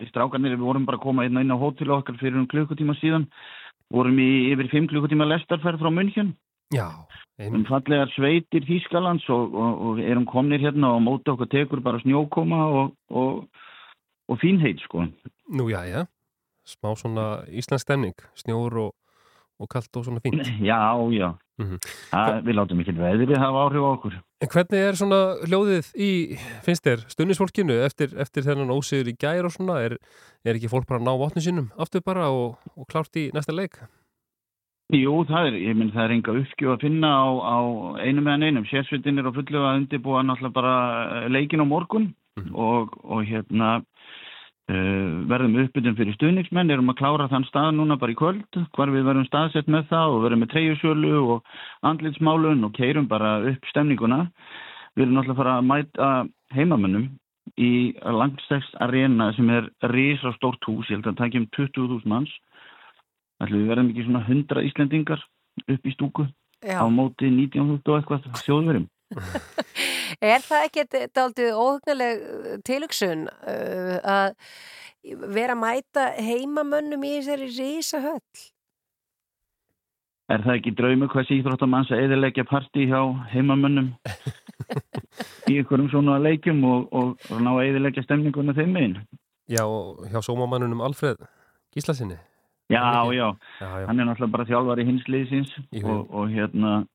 við 0.02 0.12
strákarnir, 0.12 0.58
við 0.58 0.68
vorum 0.68 0.86
bara 0.90 1.00
að 1.00 1.06
koma 1.06 1.26
hérna 1.28 1.46
inn 1.46 1.54
á 1.54 1.62
hótel 1.62 1.94
okkar 1.96 2.20
fyrir 2.20 2.42
um 2.42 2.50
klukkutíma 2.52 2.98
síðan. 3.00 3.30
Vorum 3.92 4.20
í 4.20 4.30
yfir 4.52 4.72
fimm 4.72 4.90
klukkutíma 4.92 5.28
lestarferð 5.30 5.84
frá 5.84 5.92
München. 5.94 6.36
Já, 6.72 6.88
Um 7.50 7.64
fallegar 7.66 8.12
sveitir 8.14 8.66
Þýskalands 8.68 9.26
og, 9.34 9.56
og, 9.58 9.78
og 9.88 10.02
erum 10.04 10.28
komnir 10.30 10.62
hérna 10.62 10.92
og 10.94 11.02
móti 11.02 11.32
okkur 11.32 11.50
tekur 11.50 11.82
bara 11.82 12.02
snjókoma 12.04 12.60
og, 12.70 12.92
og, 13.10 13.48
og 14.30 14.42
fínheit, 14.42 14.82
sko. 14.86 15.08
Nú, 15.50 15.70
já, 15.72 15.82
já. 15.90 16.06
Smá 16.68 16.94
svona 17.00 17.42
íslensk 17.50 17.88
stemning, 17.88 18.18
snjór 18.38 18.78
og, 18.84 18.92
og 19.58 19.72
kallt 19.72 19.98
og 19.98 20.06
svona 20.06 20.22
fínt. 20.22 20.46
Já, 20.62 20.94
já. 21.16 21.32
Það, 22.12 22.42
við 22.48 22.58
látum 22.58 22.84
ekki 22.84 22.98
veðrið 22.98 23.40
hafa 23.42 23.64
áhrif 23.66 23.86
á 23.86 23.90
okkur. 23.92 24.20
En 24.42 24.52
hvernig 24.52 24.84
er 24.88 24.98
svona 24.98 25.22
hljóðið 25.46 25.90
í, 25.96 26.12
finnst 26.66 26.86
þér, 26.88 27.06
stunnisfólkinu 27.14 27.80
eftir, 27.86 28.14
eftir 28.20 28.48
þennan 28.48 28.74
ósigur 28.74 29.12
í 29.12 29.16
gær 29.22 29.48
og 29.48 29.56
svona, 29.56 29.80
er, 29.86 29.98
er 30.46 30.58
ekki 30.58 30.72
fólk 30.72 30.90
bara 30.90 31.02
að 31.02 31.08
ná 31.08 31.14
vatnu 31.22 31.44
sínum 31.46 31.72
aftur 31.78 32.06
bara 32.06 32.30
og, 32.34 32.62
og 32.74 32.88
klárt 32.90 33.20
í 33.22 33.30
næsta 33.36 33.54
leik? 33.56 33.78
Jú, 34.92 35.22
það 35.30 35.52
er, 35.52 35.60
ég 35.70 35.78
minn, 35.80 35.92
það 35.94 36.04
er 36.04 36.14
enga 36.18 36.34
uppgjöf 36.42 36.74
að 36.74 36.82
finna 36.84 37.12
á, 37.16 37.28
á 37.32 37.58
einum 38.04 38.26
meðan 38.28 38.50
einum. 38.50 38.66
Sérsveitin 38.68 39.22
er 39.22 39.30
á 39.30 39.38
fullu 39.38 39.62
að 39.62 39.78
undirbúa 39.80 40.24
náttúrulega 40.26 40.58
bara 40.58 41.30
leikin 41.32 41.64
á 41.64 41.66
morgun 41.70 42.10
og, 42.52 42.98
og 43.06 43.24
hérna 43.30 43.78
verðum 45.30 45.56
uppbytun 45.64 45.96
fyrir 45.98 46.16
stuðningsmenn, 46.16 46.72
erum 46.74 46.92
að 46.94 47.00
klára 47.02 47.28
þann 47.32 47.48
stað 47.48 47.72
núna 47.78 47.98
bara 48.00 48.14
í 48.14 48.18
kvöld, 48.20 48.60
hvar 48.76 48.92
við 48.94 49.08
verðum 49.08 49.28
staðsett 49.28 49.72
með 49.72 49.88
það 49.90 50.16
og 50.16 50.24
verðum 50.26 50.44
með 50.44 50.52
treyjusjölu 50.54 51.14
og 51.34 51.56
andlitsmálun 51.90 52.68
og 52.68 52.76
keirum 52.78 53.08
bara 53.12 53.40
upp 53.52 53.72
stemninguna. 53.72 54.22
Við 54.96 55.06
erum 55.06 55.18
náttúrulega 55.18 55.36
að 55.36 55.42
fara 55.42 55.58
að 55.58 55.68
mæta 55.72 56.10
heimamönnum 56.56 57.10
í 57.58 57.72
Langstegs 58.06 58.70
Arena 58.84 59.32
sem 59.36 59.50
er 59.50 59.70
risa 59.92 60.32
stórt 60.38 60.64
hús, 60.70 60.88
ég 60.90 61.00
held 61.00 61.08
að 61.08 61.12
það 61.12 61.22
takja 61.24 61.42
um 61.42 61.50
20.000 61.58 62.12
manns. 62.14 62.34
Ætli 63.42 63.62
við 63.64 63.72
verðum 63.74 63.92
ekki 63.92 64.08
svona 64.08 64.26
100 64.28 64.66
Íslendingar 64.70 65.28
upp 65.66 65.86
í 65.88 65.96
stúku 65.96 66.28
Já. 66.62 66.80
á 66.80 66.86
móti 66.92 67.32
19.000 67.34 67.82
og 67.82 67.98
eitthvað 67.98 68.44
þjóðverjum. 68.46 68.90
Er 70.32 70.44
það 70.46 70.68
ekki 70.68 70.86
daldið 71.16 71.58
óhugnaleg 71.58 72.24
tilugsun 72.68 73.28
uh, 73.28 73.98
að 74.04 74.34
vera 75.34 75.56
að 75.56 75.62
mæta 75.64 76.08
heimamönnum 76.22 77.06
í 77.08 77.14
þessari 77.18 77.50
rísa 77.56 78.02
höll? 78.04 78.22
Er 80.32 80.44
það 80.46 80.58
ekki 80.60 80.76
draumi 80.78 81.10
hvað 81.12 81.28
síþróttamanns 81.28 81.92
að 81.92 82.06
eðilegja 82.06 82.46
partí 82.48 82.86
hjá 82.88 83.02
heimamönnum 83.34 83.90
í 85.52 85.58
einhverjum 85.58 85.90
svona 85.92 86.20
leikjum 86.24 86.62
og, 86.70 86.86
og, 86.96 87.16
og 87.28 87.42
ná 87.44 87.52
að 87.58 87.66
eðilegja 87.72 88.06
stemninguna 88.06 88.56
þeim 88.56 88.76
megin? 88.78 89.00
Já, 89.52 89.66
og 89.66 90.06
hjá 90.08 90.22
sómamannunum 90.24 90.84
Alfred 90.86 91.20
Gíslasinni. 91.76 92.20
Já, 92.72 93.12
já? 93.12 93.28
Já, 93.60 93.68
já. 93.82 93.88
hann 93.88 94.00
er 94.00 94.08
náttúrulega 94.08 94.32
bara 94.38 94.48
þjálfari 94.48 94.86
hins 94.88 95.08
liðsins 95.12 95.52
Jú. 95.76 95.84
og, 95.92 96.14
og 96.16 96.32
hérna 96.32 96.86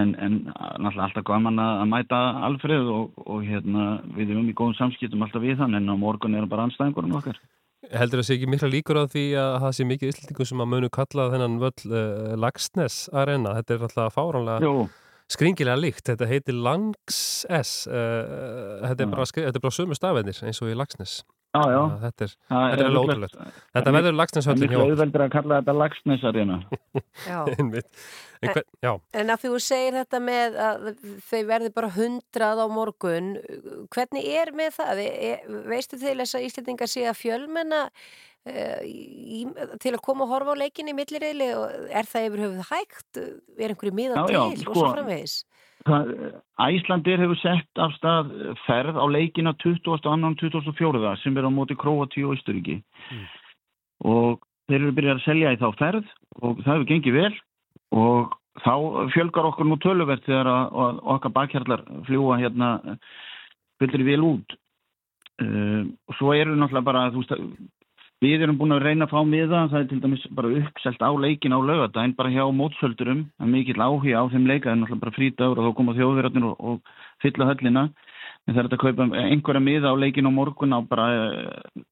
en, 0.00 0.14
en 0.22 0.38
náttúrulega 0.48 1.06
alltaf 1.08 1.26
gaman 1.28 1.60
að 1.62 1.84
mæta 1.90 2.18
Alfreð 2.48 2.90
og, 2.94 3.22
og 3.26 3.44
hérna 3.46 3.86
við 4.16 4.34
erum 4.34 4.50
í 4.50 4.56
góðum 4.56 4.76
samskiptum 4.78 5.24
alltaf 5.26 5.44
við 5.44 5.60
hann 5.62 5.76
en 5.78 5.90
á 5.90 5.96
morgun 5.98 6.36
er 6.36 6.44
hann 6.44 6.52
bara 6.52 6.68
anstæðingurinn 6.68 7.16
okkar. 7.18 7.40
Heldur 7.88 8.20
það 8.20 8.26
sé 8.26 8.36
ekki 8.36 8.48
mikla 8.50 8.70
líkur 8.72 8.98
á 8.98 9.04
því 9.08 9.24
að 9.38 9.52
það 9.62 9.74
sé 9.76 9.84
mikið 9.88 10.12
Íslandingum 10.12 10.48
sem 10.50 10.62
að 10.64 10.70
munu 10.72 10.88
kalla 10.92 11.28
þennan 11.32 11.60
völl 11.62 11.92
uh, 11.92 12.32
Lagsnes 12.42 12.96
Arena. 13.14 13.54
Þetta 13.58 13.76
er 13.76 13.84
alltaf 13.86 14.16
fáránlega 14.16 14.72
skringilega 15.30 15.78
líkt. 15.78 16.04
Þetta 16.08 16.28
heitir 16.28 16.58
Langs 16.58 17.20
S. 17.46 17.72
Uh, 17.86 18.82
þetta, 18.82 19.04
er 19.04 19.12
bara, 19.12 19.28
þetta 19.30 19.54
er 19.54 19.64
bara 19.64 19.76
sömu 19.78 19.98
stafennir 19.98 20.42
eins 20.42 20.62
og 20.64 20.72
í 20.72 20.76
Lagsnes. 20.78 21.20
Já, 21.58 21.74
já. 21.74 21.82
Þetta 22.04 22.26
er, 22.26 22.34
er 22.54 22.84
alveg 22.86 23.02
ótrúlegt. 23.02 23.38
Þetta 23.76 23.94
verður 23.98 24.16
Lagsneshöllin 24.18 24.62
Það 24.62 24.66
er 24.68 24.72
hjá 24.72 24.78
miklu 24.78 24.94
auðveldur 24.94 25.24
að 25.24 25.34
kalla 25.34 25.58
þetta 25.60 25.76
Lagsnesarina. 25.82 26.58
En 28.38 28.54
já, 28.84 28.92
En 29.18 29.32
að 29.34 29.40
þú 29.42 29.58
segir 29.62 29.96
þetta 29.96 30.20
með 30.22 30.56
að 30.62 30.84
þau 31.26 31.40
verði 31.48 31.70
bara 31.74 31.90
hundrað 31.96 32.62
á 32.62 32.66
morgun, 32.70 33.32
hvernig 33.90 34.28
er 34.30 34.52
með 34.54 34.76
það? 34.76 35.02
E, 35.02 35.32
veistu 35.66 35.98
til 35.98 36.14
þess 36.20 36.38
að 36.38 36.46
Íslandingar 36.46 36.92
sé 36.92 37.02
að 37.10 37.18
fjölmenna 37.18 37.80
uh, 37.88 38.82
í, 38.86 39.42
til 39.82 39.94
að 39.96 40.04
koma 40.06 40.28
og 40.28 40.34
horfa 40.36 40.54
á 40.54 40.60
leikinni 40.62 40.94
í 40.94 40.98
millirriðli 41.00 41.50
og 41.58 41.90
er 41.90 42.10
það 42.10 42.28
yfir 42.28 42.44
höfuð 42.46 42.70
hægt? 42.70 43.22
Er 43.58 43.74
einhverju 43.74 43.96
miða 43.98 44.22
Já, 44.22 44.26
til 44.28 44.38
já, 44.38 44.42
og 44.44 44.62
sko. 44.62 44.78
svo 44.78 44.92
framvegis? 44.94 45.36
Æslandir 45.86 47.20
hefur 47.22 47.38
sett 47.38 47.80
af 47.80 47.94
stað 47.96 48.32
ferð 48.66 48.98
á 48.98 49.04
leikina 49.08 49.54
22. 49.62 49.94
og 50.10 50.36
24. 50.40 51.16
sem 51.22 51.36
er 51.38 51.46
á 51.46 51.50
móti 51.50 51.76
Króati 51.78 52.24
og 52.26 52.34
Ísturíki 52.36 52.80
og 54.04 54.42
þeir 54.68 54.82
eru 54.82 54.92
byrjað 54.96 55.16
að 55.16 55.24
selja 55.24 55.54
í 55.54 55.60
þá 55.60 55.68
ferð 55.78 56.10
og 56.42 56.60
það 56.64 56.74
hefur 56.74 56.88
gengið 56.90 57.18
vel 57.18 57.34
og 57.94 58.36
þá 58.64 58.74
fjölgar 59.14 59.48
okkur 59.52 59.68
nú 59.68 59.78
töluvert 59.82 60.26
þegar 60.26 60.50
að, 60.50 60.78
að 60.84 61.02
okkar 61.14 61.34
bakhjarlar 61.38 61.84
fljúa 62.08 62.40
hérna 62.42 62.70
fyllir 63.78 64.04
vel 64.10 64.22
út 64.26 64.58
og 65.38 66.18
svo 66.18 66.34
eru 66.34 66.56
náttúrulega 66.58 66.88
bara 66.90 67.08
þú 67.14 67.22
veist, 67.22 67.34
við 68.24 68.42
erum 68.42 68.58
búin 68.58 68.74
að 68.74 68.82
reyna 68.82 69.06
að 69.06 69.12
fá 69.14 69.20
miða 69.26 69.64
það 69.70 69.80
er 69.80 69.88
til 69.90 70.00
dæmis 70.02 70.24
bara 70.34 70.50
uppselt 70.60 71.02
á 71.06 71.10
leikin 71.22 71.54
á 71.54 71.58
laugadaginn 71.62 72.16
bara 72.18 72.32
hjá 72.34 72.44
mótsöldurum 72.50 73.20
er 73.38 73.50
mikill 73.52 73.78
áhuga 73.78 74.18
á 74.18 74.24
þeim 74.32 74.48
leika 74.50 74.68
það 74.68 74.74
er 74.74 74.80
náttúrulega 74.80 75.04
bara 75.04 75.16
frítagur 75.18 75.60
og 75.60 75.68
þá 75.68 75.76
koma 75.78 75.94
þjóðverðarnir 75.98 76.48
og, 76.48 76.56
og 76.58 77.22
fylla 77.22 77.50
höllina 77.52 77.84
en 77.86 78.54
það 78.56 78.62
er 78.64 78.70
að 78.70 78.82
kaupa 78.82 79.08
einhverja 79.22 79.62
miða 79.62 79.94
á 79.94 80.00
leikin 80.02 80.26
á 80.26 80.32
morgun 80.34 80.74
á 80.74 80.80
bara 80.82 81.06
uh, 81.14 81.82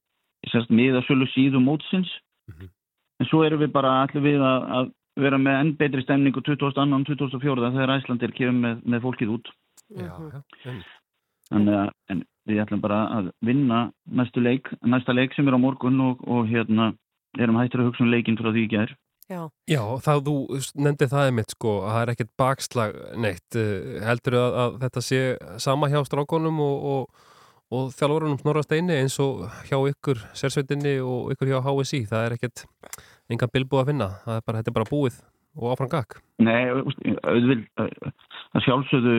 sérst, 0.50 0.70
miða 0.74 1.04
sölu 1.06 1.30
síðu 1.30 1.62
mótsins 1.62 2.10
en 2.58 3.30
svo 3.30 3.44
erum 3.46 3.62
við 3.62 3.74
bara 3.74 4.00
allir 4.02 4.26
við 4.26 4.42
að, 4.42 4.66
að 4.78 4.92
vera 5.22 5.38
með 5.40 5.60
enn 5.60 5.74
betri 5.78 6.02
stemningu 6.04 6.42
22. 6.44 6.74
og 6.74 7.06
24. 7.08 7.70
þegar 7.76 7.94
Æslandir 7.96 8.34
kemur 8.36 8.58
með, 8.64 8.82
með 8.84 9.06
fólkið 9.06 9.34
út 9.38 9.52
já, 9.94 10.10
já. 10.10 10.40
einmitt. 10.66 10.94
Þannig 11.46 11.78
að 11.78 11.90
en 12.12 12.22
við 12.46 12.62
ætlum 12.62 12.82
bara 12.82 13.00
að 13.18 13.32
vinna 13.44 13.88
næstu 14.06 14.42
leik, 14.42 14.70
næsta 14.86 15.14
leik 15.16 15.34
sem 15.34 15.48
er 15.48 15.56
á 15.58 15.60
morgun 15.60 16.00
og, 16.04 16.22
og 16.26 16.46
hérna 16.50 16.92
erum 17.38 17.58
hættir 17.60 17.82
að 17.82 17.90
hugsa 17.90 18.04
um 18.04 18.12
leikin 18.12 18.38
frá 18.38 18.52
því 18.52 18.64
í 18.64 18.72
gær. 18.72 18.94
Já. 19.26 19.40
Já, 19.66 19.82
það 20.04 20.20
þú 20.28 20.34
nefndi 20.86 21.08
það 21.10 21.28
einmitt 21.28 21.54
sko, 21.56 21.72
að 21.82 21.94
það 21.94 22.02
er 22.02 22.12
ekkert 22.12 22.32
bakslag 22.38 22.98
neitt. 23.18 23.58
Uh, 23.58 23.96
heldur 24.06 24.38
að, 24.38 24.58
að 24.62 24.76
þetta 24.84 25.02
sé 25.02 25.22
sama 25.62 25.90
hjá 25.90 25.98
strákonum 26.06 26.60
og, 26.62 26.86
og, 26.92 27.32
og 27.74 27.88
þjálfurunum 27.98 28.38
Snorra 28.42 28.62
Steini 28.62 29.00
eins 29.00 29.18
og 29.22 29.48
hjá 29.66 29.80
ykkur 29.90 30.22
sérsveitinni 30.38 31.00
og 31.02 31.34
ykkur 31.34 31.50
hjá 31.50 31.58
HSI. 31.66 32.04
Það 32.06 32.28
er 32.28 32.36
ekkert 32.38 32.66
engan 33.32 33.52
bilbúð 33.52 33.82
að 33.82 33.90
finna. 33.90 34.12
Það 34.22 34.38
er 34.38 34.46
bara, 34.46 34.62
þetta 34.62 34.72
er 34.72 34.78
bara 34.78 34.92
búið 34.94 35.18
og 35.56 35.72
áfram 35.72 35.90
gakk? 35.92 36.18
Nei, 36.44 36.68
auðvild, 36.68 37.64
það 37.76 38.64
sjálfsögðu 38.66 39.14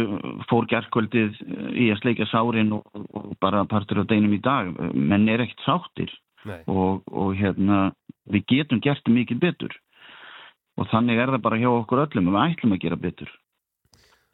fór 0.49 0.68
gerðkvöldið 0.72 1.41
í 1.73 1.89
að 1.93 2.01
sleika 2.03 2.27
sárin 2.30 2.76
og, 2.77 2.85
og 2.93 3.34
bara 3.41 3.65
partur 3.69 4.03
af 4.03 4.09
deinum 4.11 4.35
í 4.38 4.41
dag. 4.43 4.69
Menn 4.93 5.27
er 5.31 5.43
ekkert 5.43 5.65
sáttir 5.65 6.14
og, 6.69 7.03
og 7.09 7.34
hérna, 7.39 7.89
við 8.30 8.45
getum 8.53 8.84
gert 8.84 9.09
mikið 9.09 9.43
betur. 9.43 9.76
Og 10.77 10.85
þannig 10.91 11.19
er 11.19 11.34
það 11.34 11.45
bara 11.47 11.59
hjá 11.61 11.69
okkur 11.73 12.05
öllum 12.05 12.30
og 12.30 12.38
við 12.38 12.43
ætlum 12.45 12.77
að 12.77 12.84
gera 12.85 13.01
betur. 13.01 13.34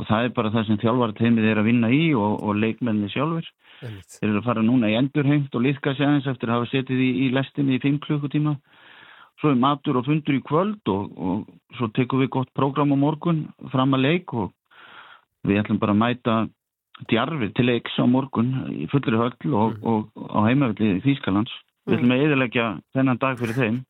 Og 0.01 0.07
það 0.09 0.25
er 0.25 0.31
bara 0.35 0.51
það 0.51 0.65
sem 0.67 0.79
þjálfarateimið 0.81 1.45
er 1.47 1.59
að 1.61 1.67
vinna 1.69 1.89
í 1.93 2.05
og, 2.17 2.39
og 2.43 2.57
leikmenni 2.59 3.09
sjálfur. 3.13 3.45
Þeir 3.83 4.29
eru 4.29 4.39
að 4.41 4.47
fara 4.47 4.63
núna 4.65 4.89
í 4.91 4.97
endurheimt 4.97 5.55
og 5.55 5.63
liðka 5.63 5.93
sig 5.95 6.07
aðeins 6.07 6.29
eftir 6.31 6.49
að 6.49 6.59
hafa 6.59 6.71
setið 6.71 7.03
í, 7.03 7.09
í 7.25 7.27
lestinni 7.35 7.77
í 7.77 7.83
5 7.83 7.99
klukkutíma. 8.05 8.55
Svo 9.43 9.51
er 9.51 9.59
matur 9.59 9.97
og 9.99 10.05
fundur 10.07 10.37
í 10.37 10.43
kvöld 10.47 10.87
og, 10.87 11.07
og 11.19 11.75
svo 11.75 11.89
tekum 11.91 12.21
við 12.23 12.29
gott 12.31 12.51
prógram 12.55 12.93
á 12.95 12.97
morgun 12.97 13.41
fram 13.73 13.91
að 13.97 14.05
leik 14.05 14.31
og 14.31 14.53
við 15.43 15.59
ætlum 15.59 15.81
bara 15.81 15.91
að 15.91 15.99
mæta 15.99 16.35
djarfið 17.11 17.51
til 17.57 17.65
leiks 17.67 17.97
á 17.99 18.07
morgun 18.07 18.53
í 18.71 18.87
fullri 18.87 19.19
höll 19.19 19.51
og, 19.51 19.75
og, 19.83 20.05
á 20.15 20.39
heimavilli 20.47 21.01
Þýskalands. 21.03 21.51
Við 21.83 21.97
ætlum 21.97 22.13
að 22.15 22.23
eðilegja 22.23 22.67
þennan 22.95 23.19
dag 23.19 23.41
fyrir 23.41 23.59
þeim. 23.59 23.81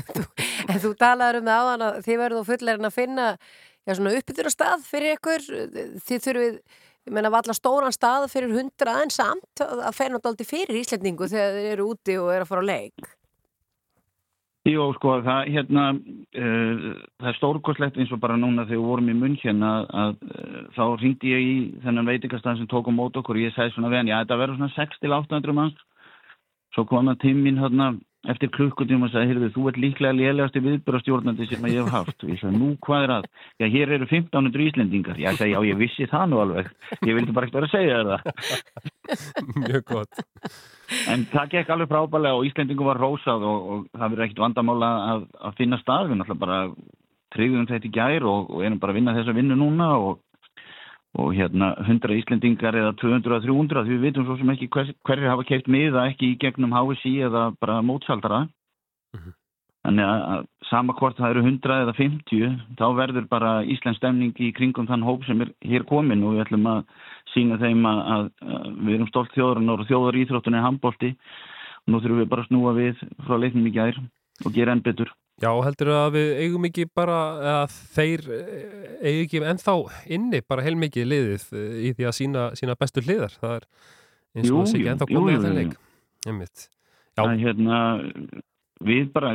En 0.70 0.78
þú 0.80 0.92
talaður 1.00 1.40
um 1.40 1.48
það 1.50 1.64
áðan 1.64 1.86
að 1.88 1.98
þið 2.06 2.20
verður 2.22 2.46
fullerinn 2.52 2.88
að 2.88 2.94
finna 2.94 3.26
já, 3.34 3.90
svona 3.90 4.14
uppbyttur 4.14 4.46
á 4.48 4.52
stað 4.54 4.86
fyrir 4.86 5.16
ykkur. 5.18 5.48
Þið 6.06 6.22
þurfið, 6.28 6.54
ég 7.10 7.18
meina, 7.18 7.34
valla 7.34 7.58
stóran 7.58 7.98
stað 7.98 8.30
fyrir 8.32 8.54
hundra 8.54 8.94
en 9.02 9.12
samt 9.12 9.66
að 9.66 9.90
fennu 9.98 10.22
alltaf 10.22 10.54
fyrir 10.54 10.78
Íslendingu 10.78 11.28
þegar 11.34 11.58
þið 11.58 11.70
eru 11.74 11.90
úti 11.90 12.16
og 12.22 12.30
eru 12.36 12.46
að 12.46 12.52
fara 12.54 12.62
á 12.62 12.70
leik. 12.70 13.12
Jú, 14.64 14.84
sko, 14.96 15.18
það, 15.20 15.48
hérna, 15.52 15.82
uh, 15.92 16.84
það 17.20 17.26
er 17.28 17.36
stórkoslegt 17.36 17.98
eins 18.00 18.12
og 18.16 18.20
bara 18.22 18.38
núna 18.40 18.64
þegar 18.64 18.78
við 18.78 18.86
vorum 18.88 19.10
í 19.12 19.16
munn 19.18 19.34
hérna 19.42 19.72
að 19.92 20.14
uh, 20.24 20.62
þá 20.72 20.84
ringdi 21.02 21.34
ég 21.34 21.42
í 21.44 21.56
þennan 21.82 22.08
veitingastað 22.08 22.62
sem 22.62 22.70
tók 22.72 22.88
á 22.88 22.92
mót 22.96 23.18
okkur 23.20 23.36
og 23.36 23.44
ég 23.44 23.52
sagði 23.52 23.74
svona 23.74 23.90
hann, 23.92 24.08
já, 24.08 24.22
þetta 24.22 24.38
verður 24.40 24.62
svona 24.62 24.72
6-800 24.78 25.56
manns. 25.58 25.84
Svo 26.72 26.86
kom 26.88 27.12
það 27.12 27.20
tíminn 27.26 27.60
hérna 27.60 27.90
eftir 28.32 28.50
klukkutíma 28.54 29.08
og 29.08 29.12
sagði, 29.12 29.30
heyrðu, 29.32 29.48
þú 29.54 29.64
ert 29.70 29.78
líklega 29.82 30.16
lélegasti 30.16 30.62
viðbjörnstjórnandi 30.64 31.48
sem 31.50 31.66
ég 31.68 31.82
hef 31.82 31.92
haft. 31.92 32.24
Og 32.24 32.32
ég 32.32 32.40
sagði, 32.40 32.60
nú, 32.60 32.70
hvað 32.84 33.06
er 33.06 33.12
að? 33.18 33.28
Já, 33.60 33.66
hér 33.74 33.94
eru 33.98 34.08
1500 34.08 34.64
Íslendingar. 34.68 35.20
Ég 35.20 35.38
sagði, 35.38 35.52
já, 35.52 35.60
ég 35.68 35.80
vissi 35.80 36.08
það 36.10 36.26
nú 36.32 36.40
alveg. 36.44 36.70
Ég 37.04 37.18
vildi 37.18 37.36
bara 37.36 37.48
ekkert 37.48 37.60
vera 37.60 37.68
að 37.68 37.74
segja 37.74 38.00
það. 38.08 38.20
Mjög 39.64 39.86
gott. 39.92 40.24
En 41.12 41.24
það 41.32 41.54
gekk 41.56 41.72
alveg 41.74 41.92
frábælega 41.92 42.40
og 42.40 42.48
Íslendingum 42.48 42.90
var 42.90 43.02
rósað 43.02 43.48
og, 43.48 43.72
og 43.74 43.88
það 43.92 44.06
verður 44.06 44.26
ekkert 44.28 44.44
vandamála 44.46 44.92
að, 45.14 45.26
að 45.50 45.58
finna 45.60 45.80
stað. 45.82 46.10
Við 46.10 46.22
náttúrulega 46.22 46.44
bara 46.46 46.60
tryggðum 47.34 47.68
þetta 47.68 47.90
í 47.90 47.94
gær 47.94 48.28
og, 48.30 48.54
og 48.54 48.64
erum 48.64 48.80
bara 48.80 48.94
að 48.94 49.00
vinna 49.00 49.16
þessa 49.18 49.36
vinnu 49.36 49.58
núna 49.58 49.90
og, 50.00 50.20
og 51.14 51.30
hérna 51.36 51.70
100 51.84 52.16
Íslendingar 52.18 52.74
eða 52.74 52.94
200-300 52.98 53.84
því 53.86 53.94
við 53.94 54.04
vitum 54.08 54.26
svo 54.26 54.36
sem 54.40 54.50
ekki 54.50 54.68
hver, 54.74 54.90
hverjir 55.06 55.30
hafa 55.30 55.46
keipt 55.46 55.70
miða 55.70 56.08
ekki 56.10 56.32
í 56.32 56.38
gegnum 56.42 56.74
HSI 56.74 57.14
eða 57.28 57.46
bara 57.60 57.80
mótsaldara. 57.86 58.44
Þannig 59.84 60.08
að, 60.08 60.46
sama 60.70 60.94
hvort 60.96 61.18
það 61.18 61.34
eru 61.34 61.42
100 61.44 61.74
eða 61.84 61.94
50 61.98 62.54
þá 62.80 62.84
verður 62.96 63.26
bara 63.28 63.50
Íslands 63.68 64.00
stemning 64.00 64.32
í 64.40 64.50
kringum 64.56 64.88
þann 64.88 65.04
hóp 65.04 65.26
sem 65.28 65.42
er 65.44 65.50
hér 65.60 65.84
komin 65.86 66.24
og 66.24 66.34
við 66.34 66.46
ætlum 66.46 66.70
að 66.72 66.86
sína 67.34 67.58
þeim 67.60 67.84
að, 67.90 68.00
að, 68.14 68.30
að 68.48 68.70
við 68.80 68.94
erum 68.94 69.10
stolt 69.12 69.34
þjóðarinnar 69.36 69.84
og 69.84 69.90
þjóðar 69.90 70.20
íþróttunni 70.22 70.58
er 70.58 70.66
handbólti 70.66 71.10
og 71.84 71.92
nú 71.92 72.00
þurfum 72.00 72.22
við 72.22 72.30
bara 72.32 72.46
að 72.46 72.48
snúa 72.48 72.72
við 72.78 73.04
frá 73.26 73.36
leiknum 73.38 73.68
í 73.68 73.74
gær 73.76 74.00
og 74.44 74.56
gera 74.56 74.74
enn 74.74 74.82
betur. 74.88 75.12
Já, 75.42 75.50
heldur 75.66 75.90
að 75.90 76.12
við 76.14 76.28
eigum 76.44 76.66
ekki 76.68 76.84
bara 76.94 77.18
að 77.64 77.74
þeir 77.96 78.20
eh, 78.36 78.74
eigum 79.02 79.24
ekki 79.24 79.40
ennþá 79.50 79.74
inni 80.14 80.40
bara 80.46 80.62
heilmikið 80.62 81.08
liðið 81.10 81.46
eh, 81.58 81.72
í 81.88 81.90
því 81.96 82.06
að 82.06 82.16
sína, 82.20 82.44
sína 82.60 82.76
bestu 82.78 83.02
hliðar. 83.02 83.34
Það 83.40 83.56
er 83.56 83.66
eins 84.38 84.52
og 84.52 84.60
þess 84.60 84.76
ekki 84.78 84.90
ennþá 84.92 85.08
komið 85.10 85.38
að 85.40 85.48
jú. 85.48 85.56
leik. 85.58 85.74
Einmitt. 86.30 86.68
Það 87.18 87.34
hérna, 87.42 87.80
við 88.86 89.10
bara, 89.14 89.34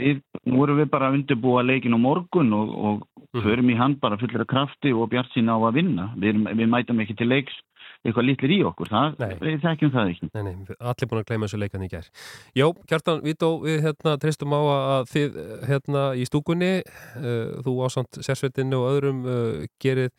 við, 0.00 0.24
nú 0.48 0.64
erum 0.64 0.80
við 0.80 0.90
bara 0.96 1.10
að 1.10 1.20
undirbúa 1.20 1.66
leikin 1.68 1.96
á 1.96 2.00
morgun 2.00 2.56
og, 2.56 2.72
og 2.88 3.44
förum 3.44 3.72
í 3.72 3.76
hann 3.76 3.98
bara 4.00 4.18
fullir 4.20 4.44
af 4.46 4.50
krafti 4.50 4.92
og 4.96 5.12
bjart 5.12 5.36
sína 5.36 5.56
á 5.56 5.60
að 5.60 5.82
vinna. 5.82 6.10
Við, 6.16 6.40
við 6.48 6.72
mætum 6.72 7.04
ekki 7.04 7.20
til 7.20 7.28
leiks 7.28 7.60
eitthvað 8.06 8.26
litlir 8.28 8.54
í 8.54 8.58
okkur, 8.68 8.90
það, 8.92 9.16
þekkjum 9.62 9.92
það 9.94 10.10
ekki. 10.12 10.28
Nei, 10.32 10.42
nei, 10.46 10.76
allir 10.78 11.10
búin 11.10 11.20
að 11.22 11.28
gleyma 11.30 11.48
þessu 11.48 11.60
leikan 11.60 11.86
í 11.86 11.90
gær. 11.92 12.08
Já, 12.56 12.66
Kjartan 12.90 13.22
Vító, 13.26 13.50
við 13.64 13.80
hérna 13.86 14.16
treystum 14.22 14.54
á 14.56 14.60
að 14.72 15.10
þið 15.12 15.38
hérna 15.70 16.04
í 16.16 16.26
stúkunni, 16.28 16.72
uh, 17.20 17.56
þú 17.66 17.76
ásand 17.86 18.20
sérsveitinu 18.26 18.80
og 18.80 18.88
öðrum 18.94 19.24
uh, 19.26 19.66
gerir 19.82 20.12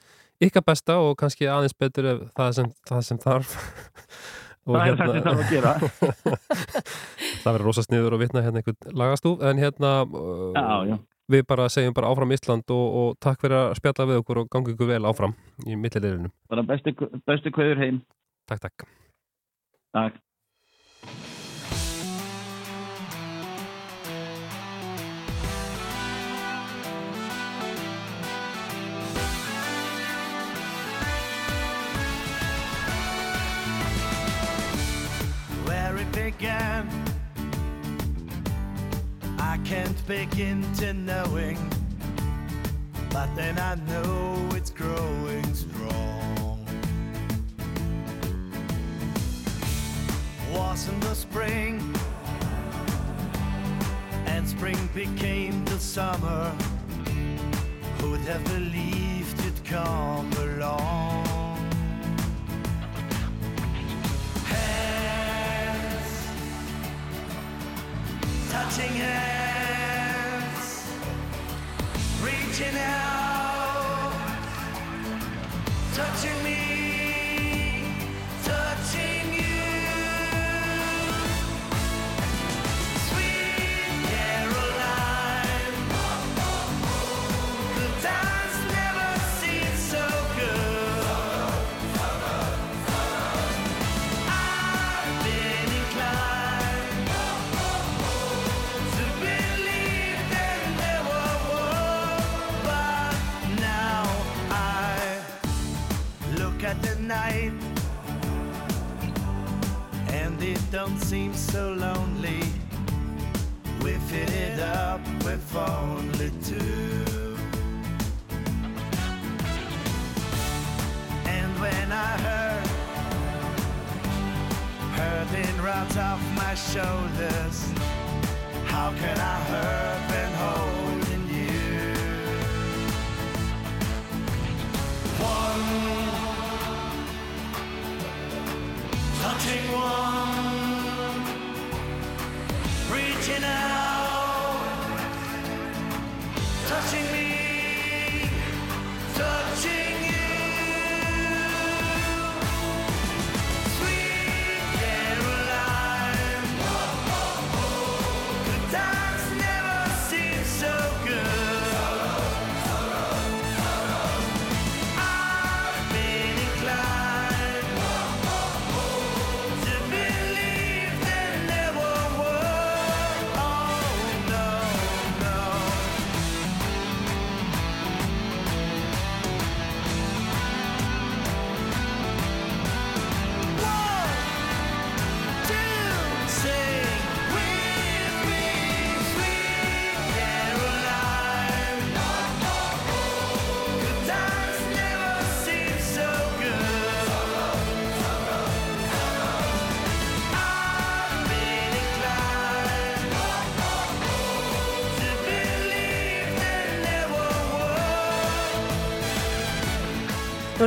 ykkar 0.43 0.65
besta 0.67 0.99
og 1.01 1.15
kannski 1.19 1.49
aðeins 1.49 1.77
betur 1.77 2.11
ef 2.11 2.27
það 2.37 2.53
sem, 2.59 2.73
það 2.91 3.07
sem 3.11 3.23
þarf. 3.23 3.57
Og 4.67 4.75
Það 4.75 4.89
er 4.89 4.97
það 4.99 5.13
sem 5.13 5.23
þarf 5.23 5.41
að 5.41 5.51
gera. 5.53 5.69
það 7.43 7.53
verður 7.53 7.67
rosa 7.69 7.83
sniður 7.85 8.17
að 8.17 8.23
vitna 8.25 8.41
hérna 8.43 8.59
einhvern 8.59 8.97
lagastúf, 8.99 9.39
en 9.47 9.61
hérna 9.63 9.91
uh, 10.03 10.49
Já, 10.57 10.91
já. 10.91 10.97
Við 11.31 11.47
bara 11.47 11.67
segjum 11.71 11.95
bara 11.95 12.11
áfram 12.11 12.31
Ísland 12.35 12.71
og, 12.73 12.85
og 13.01 13.17
takk 13.23 13.41
fyrir 13.43 13.57
að 13.59 13.75
spjalla 13.79 14.07
við 14.11 14.21
okkur 14.23 14.43
og 14.43 14.51
gangi 14.53 14.75
ykkur 14.75 14.93
vel 14.93 15.03
áfram 15.09 15.35
í 15.65 15.75
millileirinu. 15.79 16.31
Bara 16.51 16.65
besti, 16.67 16.95
besti 17.27 17.53
kveður 17.53 17.83
heim. 17.83 17.99
Takk, 18.47 18.63
takk. 18.69 18.87
Takk. 19.95 20.23
where 35.67 35.97
it 35.97 36.11
began. 36.13 37.06
I 39.57 39.69
can't 39.69 40.07
begin 40.07 40.61
to 40.75 40.93
knowing, 40.93 41.57
but 43.09 43.27
then 43.35 43.57
I 43.57 43.75
know 43.89 44.49
it's 44.55 44.69
growing 44.69 45.53
strong. 45.53 46.65
Was 50.53 50.87
in 50.87 50.99
the 50.99 51.15
spring, 51.15 51.95
and 54.27 54.47
spring 54.47 54.77
became 54.93 55.65
the 55.65 55.79
summer. 55.79 56.51
Who'd 57.99 58.21
have 58.21 58.43
believed 58.45 59.39
it'd 59.39 59.65
come 59.65 60.31
along? 60.33 61.26
Touching 68.49 68.93
hands, 68.93 70.85
reaching 72.21 72.77
out, 72.77 74.13
touching 75.93 76.43
me, 76.43 76.96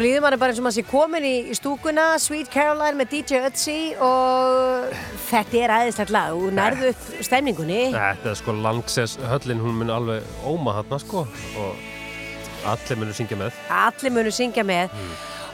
Nú 0.00 0.06
líður 0.06 0.22
manni 0.24 0.36
bara 0.40 0.54
eins 0.54 0.58
og 0.62 0.64
maður 0.64 0.78
sé 0.78 0.82
komin 0.88 1.24
í, 1.28 1.32
í 1.52 1.54
stúkuna 1.58 2.04
Sweet 2.24 2.48
Caroline 2.48 2.96
með 2.96 3.10
DJ 3.12 3.40
Ötzi 3.44 3.74
og 4.00 4.94
þetta 5.26 5.58
er 5.60 5.72
aðeinslegt 5.74 6.12
lag. 6.16 6.38
Og 6.40 6.54
nærðu 6.56 6.94
upp 6.94 7.02
stemningunni. 7.26 7.82
Þetta 7.92 8.30
er 8.30 8.38
sko 8.40 8.54
Langsess 8.64 9.18
höllin, 9.28 9.60
hún 9.60 9.76
mun 9.82 9.92
alveg 9.92 10.24
óma 10.48 10.78
hann 10.78 10.96
sko. 11.04 11.26
Og 11.60 12.64
allir 12.72 12.96
munur 13.02 13.18
syngja 13.18 13.36
með. 13.42 13.60
allir 13.82 14.16
munu 14.16 14.32
syngja 14.32 14.64
með. 14.64 14.96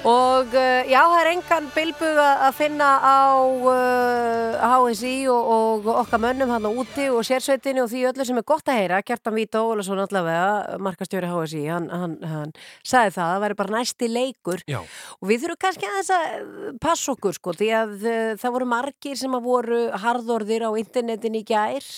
Og 0.07 0.55
uh, 0.55 0.87
já, 0.87 1.01
það 1.03 1.19
er 1.25 1.33
engan 1.33 1.67
bilbug 1.75 2.23
að 2.23 2.55
finna 2.55 2.93
á 3.03 3.19
uh, 3.43 4.46
HSI 4.61 5.15
og, 5.33 5.49
og 5.87 5.87
okkar 6.03 6.21
mönnum 6.23 6.51
hann 6.55 6.67
úti 6.69 7.07
og 7.13 7.23
sérsveitinu 7.27 7.85
og 7.85 7.91
því 7.93 8.03
öllu 8.11 8.25
sem 8.29 8.39
er 8.41 8.45
gott 8.49 8.69
að 8.71 8.79
heyra 8.81 9.01
Kjartan 9.07 9.35
Víta 9.37 9.61
Ólason 9.65 10.01
allavega 10.03 10.79
markastjóri 10.83 11.29
HSI, 11.31 11.63
hann, 11.71 11.89
hann, 11.91 12.17
hann 12.27 12.53
sagði 12.87 13.15
það, 13.17 13.31
það 13.33 13.43
væri 13.45 13.59
bara 13.61 13.75
næsti 13.77 14.09
leikur 14.13 14.63
Já. 14.69 14.79
og 15.21 15.31
við 15.31 15.45
þurfum 15.47 15.61
kannski 15.67 15.89
aðeins 15.91 16.13
að 16.17 16.79
passa 16.83 17.13
okkur 17.15 17.37
sko, 17.39 17.55
því 17.59 17.71
að 17.81 17.95
uh, 18.07 18.33
það 18.43 18.55
voru 18.59 18.69
margir 18.73 19.21
sem 19.21 19.37
að 19.39 19.47
voru 19.47 19.81
harðorðir 20.05 20.67
á 20.67 20.71
internetin 20.81 21.39
í 21.41 21.45
gær 21.49 21.89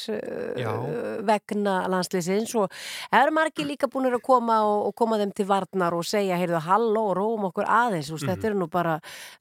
Já. 0.59 0.71
uh, 0.73 1.19
vegna 1.29 1.79
landsliðsins 1.91 2.55
og 2.61 2.73
eru 3.15 3.35
margir 3.37 3.69
líka 3.69 3.91
búinir 3.91 4.17
að 4.19 4.25
koma 4.29 4.61
og, 4.67 4.89
og 4.91 4.97
koma 4.99 5.19
þeim 5.21 5.35
til 5.37 5.49
varnar 5.51 5.97
og 5.99 6.07
segja, 6.09 6.39
heyrðu, 6.41 6.63
halló, 6.69 7.07
róum 7.19 7.49
okkur 7.51 7.67
aðeins, 7.69 8.11
mm 8.13 8.19
Mhm. 8.19 8.27
þetta 8.35 8.47
eru 8.49 8.59
nú 8.59 8.67
bara 8.69 8.95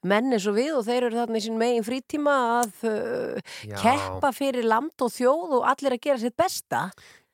menn 0.08 0.32
eins 0.36 0.46
og 0.48 0.54
við 0.56 0.76
og 0.78 0.84
þeir 0.86 1.08
eru 1.08 1.18
þarna 1.18 1.40
í 1.40 1.44
sín 1.44 1.58
megin 1.58 1.84
frítíma 1.84 2.34
að 2.62 2.84
Já. 3.68 3.78
keppa 3.82 4.32
fyrir 4.36 4.68
land 4.68 5.06
og 5.06 5.14
þjóð 5.14 5.60
og 5.60 5.70
allir 5.72 5.98
að 5.98 6.04
gera 6.04 6.22
sitt 6.22 6.38
besta 6.38 6.88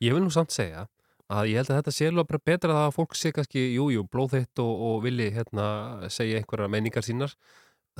Ég 0.03 0.15
vil 0.15 0.23
nú 0.23 0.31
samt 0.33 0.51
segja 0.53 0.87
að 1.31 1.49
ég 1.49 1.61
held 1.61 1.71
að 1.71 1.79
þetta 1.79 1.93
sé 1.95 2.07
alveg 2.09 2.29
bara 2.29 2.45
betra 2.45 2.79
að 2.85 2.95
fólk 2.97 3.15
sé 3.17 3.31
kannski, 3.33 3.61
jú, 3.73 3.87
jú, 3.93 4.03
blóðþeitt 4.11 4.61
og, 4.61 4.71
og 4.87 4.97
vilji 5.05 5.29
hérna 5.33 5.67
segja 6.13 6.41
einhverja 6.41 6.69
meiningar 6.71 7.05
sínar. 7.05 7.33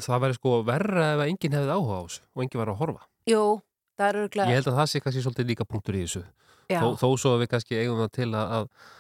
Það 0.02 0.24
væri 0.26 0.38
sko 0.38 0.56
verra 0.68 1.06
ef 1.14 1.24
enginn 1.28 1.56
hefði 1.56 1.76
áhuga 1.76 2.00
á 2.02 2.04
þessu 2.04 2.24
og 2.26 2.44
enginn 2.44 2.62
var 2.62 2.74
að 2.74 2.80
horfa. 2.82 3.08
Jú, 3.30 3.44
það 3.98 4.10
eru 4.10 4.26
Ég 4.42 4.58
held 4.58 4.70
að 4.72 4.80
það 4.82 4.92
sé 4.92 5.04
kannski 5.06 5.24
svolítið 5.26 5.50
líka 5.54 5.70
punktur 5.70 5.98
í 5.98 6.04
þessu. 6.04 6.24
Þó, 6.74 6.88
þó 7.00 7.08
svo 7.22 7.34
við 7.42 7.52
kannski 7.54 7.80
eigum 7.80 8.02
það 8.02 8.14
til 8.18 8.30
að, 8.34 8.54
að, 8.58 8.94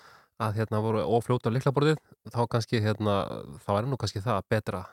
að 0.47 0.57
hérna 0.61 0.81
voru 0.85 1.05
ofljóta 1.17 1.51
á 1.51 1.55
liklaborðið, 1.55 2.01
þá 2.33 2.41
kannski 2.55 2.81
hérna, 2.83 3.17
þá 3.65 3.71
er 3.77 3.89
nú 3.89 3.99
kannski 3.99 4.23
það 4.23 4.43
betra 4.53 4.83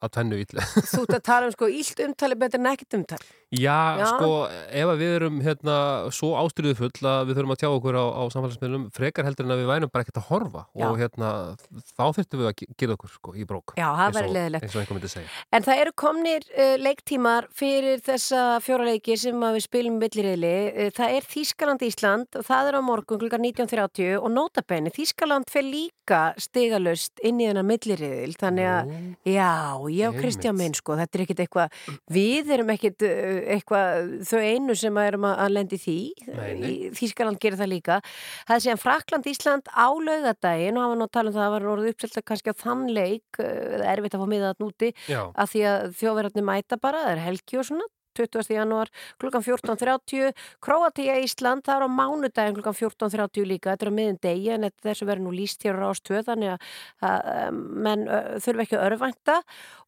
að 0.00 0.14
tvennu 0.16 0.40
illa. 0.44 0.64
þú 0.92 1.02
ert 1.06 1.16
að 1.18 1.26
tala 1.30 1.46
um 1.50 1.54
sko 1.56 1.68
ílt 1.70 2.00
umtali 2.06 2.38
betur 2.40 2.60
en 2.62 2.72
ekkert 2.72 2.98
umtali 3.00 3.36
Já, 3.50 3.98
Já. 3.98 4.04
sko, 4.06 4.26
ef 4.70 4.90
við 4.94 5.12
erum 5.16 5.40
hérna 5.42 5.76
svo 6.14 6.28
ástriðu 6.38 6.76
full 6.78 7.06
að 7.10 7.24
við 7.32 7.34
þurfum 7.40 7.50
að 7.56 7.58
tjá 7.58 7.68
okkur 7.74 7.96
á, 7.98 8.04
á 8.06 8.22
samfélagsmiðlum 8.30 8.84
frekar 8.94 9.26
heldur 9.26 9.48
en 9.48 9.54
að 9.56 9.58
við 9.64 9.70
værum 9.72 9.90
bara 9.90 10.04
ekkert 10.06 10.20
að 10.20 10.28
horfa 10.28 10.60
Já. 10.78 10.84
og 10.86 11.00
hérna, 11.00 11.30
þá 11.98 12.04
þurftum 12.14 12.38
við 12.44 12.46
að 12.46 12.54
ge- 12.60 12.68
gera 12.78 12.94
okkur 12.94 13.10
sko 13.10 13.34
í 13.34 13.46
brók. 13.50 13.74
Já, 13.74 13.88
það 13.98 14.14
væri 14.20 14.30
leiðilegt. 14.36 14.62
eins 14.68 14.76
og 14.76 14.84
einhver 14.84 14.98
myndi 15.00 15.10
segja. 15.10 15.32
En 15.58 15.66
það 15.66 15.82
eru 15.82 15.94
komnir 15.98 16.46
uh, 16.54 16.76
leiktímar 16.78 17.48
fyrir 17.58 17.98
þessa 18.06 18.44
fjóra 18.62 18.86
leiki 18.86 19.18
sem 19.18 19.42
við 19.42 19.66
spilum 19.66 19.98
millirriðli. 19.98 20.54
Uh, 20.70 20.92
það 20.94 21.16
er 21.18 21.28
Þískaland-Ísland 21.34 22.38
og 22.38 22.46
það 22.46 22.70
er 22.70 22.78
á 22.78 22.82
morgun 22.86 23.18
klukkan 23.24 23.42
19.30 23.50 24.14
og 24.22 24.30
notabenni. 24.30 24.94
Þískaland 24.94 25.50
fer 25.50 25.66
líka 25.66 26.22
stigalust 26.38 27.18
inn 27.26 27.42
í 27.42 27.50
þennan 27.50 27.66
millirriðil. 27.66 28.38
Þannig 28.38 28.70
að, 28.78 28.94
já, 29.26 29.50
ég 29.94 30.10
og. 30.10 30.18
Kristján 30.20 30.56
minn, 30.58 30.76
sko, 30.76 30.96
þetta 31.00 31.18
er 31.18 31.24
ekkit 31.24 31.42
eitthvað, 31.44 31.76
við 32.12 32.52
erum 32.56 32.72
ekkit 32.74 33.06
uh, 33.06 33.40
eitthvað, 33.56 34.14
þau 34.30 34.40
einu 34.40 34.76
sem 34.78 35.00
erum 35.04 35.28
að, 35.28 35.36
að 35.44 35.54
lendi 35.56 35.80
því. 35.84 35.98
Þískaland 36.98 37.40
gerir 37.42 37.60
það 37.60 37.72
líka. 37.74 38.00
Það 38.48 38.56
er 38.56 38.64
síðan 38.66 38.82
Frakland-Ísland 38.84 39.70
á 39.70 39.88
laugadaginn 39.90 40.80
og 40.80 40.86
hafa 40.86 40.98
nú 40.98 41.08
að 41.08 41.14
tala 41.16 41.32
um 41.32 41.36
það 41.38 41.44
að 41.44 41.48
það 41.48 41.54
var 41.56 41.70
orðið 41.74 41.94
uppselta 41.94 42.26
kannski 42.30 42.54
á 42.54 42.62
þann 42.64 42.84
leik, 42.96 43.40
er 43.40 43.86
erfitt 43.94 44.16
að 44.16 44.24
fá 44.24 44.30
miða 44.30 44.52
þarna 44.52 44.70
úti 44.70 44.92
Já. 45.06 45.22
að 45.34 45.54
því 45.54 45.64
að 45.70 45.88
þjóðverðarnir 46.00 46.46
mæta 46.50 46.80
bara, 46.80 47.06
það 47.06 47.16
er 47.16 47.24
helgi 47.28 47.60
og 47.60 47.66
svona 47.70 47.88
20. 48.20 48.54
janúar 48.54 48.90
klukkan 49.20 49.42
14.30 49.46 50.32
Kroatia 50.64 51.16
Ísland, 51.24 51.64
það 51.66 51.76
er 51.80 51.86
á 51.86 51.90
mánudagin 51.90 52.56
klukkan 52.58 52.76
14.30 52.76 53.46
líka, 53.48 53.72
þetta 53.74 53.86
er 53.88 53.92
á 53.92 53.98
miðun 53.98 54.20
degi 54.24 54.50
en 54.54 54.66
þetta- 54.68 54.88
þessu 54.90 55.08
verður 55.08 55.24
nú 55.26 55.34
líst 55.36 55.62
hér 55.64 55.78
á 55.78 55.82
rástöð 55.84 56.24
þannig 56.28 56.54
að, 56.54 56.60
að 57.10 57.52
menn 57.86 58.06
þurfa 58.44 58.64
ekki 58.66 58.76
að 58.78 58.86
örvænta 58.90 59.36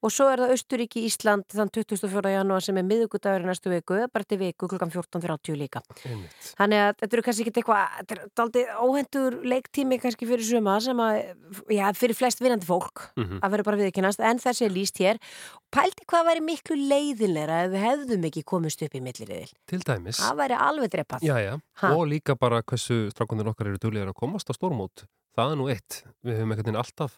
og 0.02 0.10
svo 0.10 0.26
er 0.32 0.42
það 0.42 0.54
Östuríki 0.56 1.04
Ísland 1.06 1.44
þann 1.52 1.70
24. 1.70 2.32
janúar 2.34 2.62
sem 2.64 2.76
er 2.80 2.86
miðugudagur 2.88 3.44
í 3.44 3.48
næstu 3.50 3.70
viku, 3.70 4.00
bara 4.12 4.24
til 4.26 4.38
viku 4.40 4.66
klukkan 4.70 4.90
14.30 4.90 5.56
líka 5.60 5.82
Einmitt. 6.06 6.52
Þannig 6.59 6.82
að 6.82 6.96
þetta 7.02 7.12
eru 7.18 7.22
kannski 7.28 7.46
ekki 7.46 7.62
eitthvað, 7.62 7.94
þetta 8.00 8.16
er 8.16 8.24
daldið 8.40 8.72
óhendur 8.82 9.36
leiktími 9.52 10.00
kannski 10.02 10.26
fyrir 10.26 10.44
suma 10.46 10.78
sem 10.82 10.96
að, 11.02 11.20
já, 11.70 11.86
fyrir 11.94 12.18
flest 12.18 12.42
vinnandi 12.42 12.66
fólk 12.66 13.10
Mhm. 13.16 13.38
að 13.42 13.50
vera 13.50 13.62
bara 13.62 13.76
viðkynast, 13.76 14.20
en 14.20 14.38
þessi 14.38 14.64
er 14.66 14.70
líst 14.74 14.98
hér. 14.98 15.18
Pældi 15.72 16.04
hvað 16.09 16.26
væri 16.28 16.42
miklu 16.44 16.76
leiðinleira 16.76 17.64
ef 17.64 17.70
við 17.72 17.82
hefðum 17.86 18.22
ekki 18.28 18.44
komist 18.47 18.82
upp 18.85 18.94
í 18.94 19.01
milliriðil. 19.05 19.51
Til 19.70 19.81
dæmis. 19.86 20.20
Það 20.23 20.39
væri 20.43 20.61
alveg 20.69 20.93
drepað. 20.93 21.27
Já, 21.27 21.36
já. 21.43 21.57
Ha? 21.82 21.94
Og 21.97 22.07
líka 22.11 22.36
bara 22.39 22.62
hversu 22.62 23.09
strákundir 23.15 23.51
okkar 23.53 23.73
eru 23.73 23.81
duglegar 23.82 24.12
að 24.12 24.20
komast 24.23 24.51
á 24.51 24.55
stórmót. 24.57 25.07
Það 25.32 25.53
er 25.55 25.57
nú 25.57 25.66
eitt. 25.73 25.94
Við 26.20 26.35
höfum 26.36 26.51
einhvern 26.53 26.66
veginn 26.66 26.77
alltaf 26.77 27.15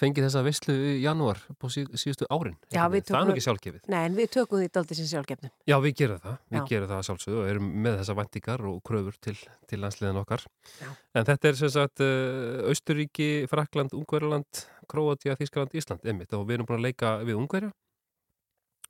fengið 0.00 0.24
þessa 0.26 0.40
veislu 0.42 0.74
í 0.74 0.94
janúar 1.04 1.38
på 1.62 1.68
sí, 1.70 1.84
síðustu 1.94 2.26
árin. 2.26 2.56
Já, 2.74 2.88
við 2.90 2.96
veginn. 2.96 3.06
Það 3.06 3.14
er 3.14 3.22
nú 3.22 3.22
tökum- 3.22 3.36
ekki 3.36 3.44
sjálfgefið. 3.46 3.84
Nei, 3.92 4.00
en 4.08 4.16
við 4.16 4.30
tökum 4.34 4.58
því 4.58 4.70
daldið 4.74 4.98
sem 4.98 5.06
sjálfgefnum. 5.12 5.52
Já, 5.70 5.76
við 5.84 5.94
gerum 6.00 6.18
það. 6.24 6.38
Við 6.50 6.58
Já. 6.58 6.64
gerum 6.72 6.90
það 6.90 7.04
sjálfsögðu 7.06 7.38
og 7.38 7.50
erum 7.52 7.68
með 7.84 7.98
þessa 8.00 8.16
væntingar 8.18 8.66
og 8.66 8.80
kröfur 8.82 9.20
til, 9.22 9.36
til 9.70 9.78
landsliðin 9.78 10.20
okkar. 10.24 10.46
Já. 10.80 10.90
En 11.14 11.28
þetta 11.30 11.48
er 11.52 11.60
sem 11.62 11.70
sagt 11.70 12.02
uh, 12.02 12.66
Austuríki, 12.72 13.30
Frakland, 13.46 13.94
Ungverjaland, 13.94 14.64
Króatia, 14.90 15.38
Þískaland, 15.38 15.78
Ísland, 15.78 16.02
einmitt 16.02 16.34
og 16.34 16.48
við 16.48 16.58
erum 16.58 16.66
búin 16.66 16.82
að 16.82 16.88
leika 16.90 17.14
við 17.22 17.38
Ungverja 17.38 17.70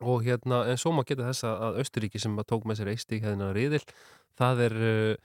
og 0.02 0.24
hérna, 0.26 0.64
en 0.70 0.76
svo 0.80 0.92
má 0.92 1.04
geta 1.08 1.28
þess 1.30 1.44
að- 1.48 1.78
Austuríki 1.82 2.20
sem 2.20 2.36
tók 2.48 2.66
með 2.68 2.80
sér 2.82 2.92
eistík 2.94 3.22
hérna 3.24 3.52
riðil, 3.54 3.82
það 4.38 4.60
er 4.66 4.76
uh, 4.82 5.16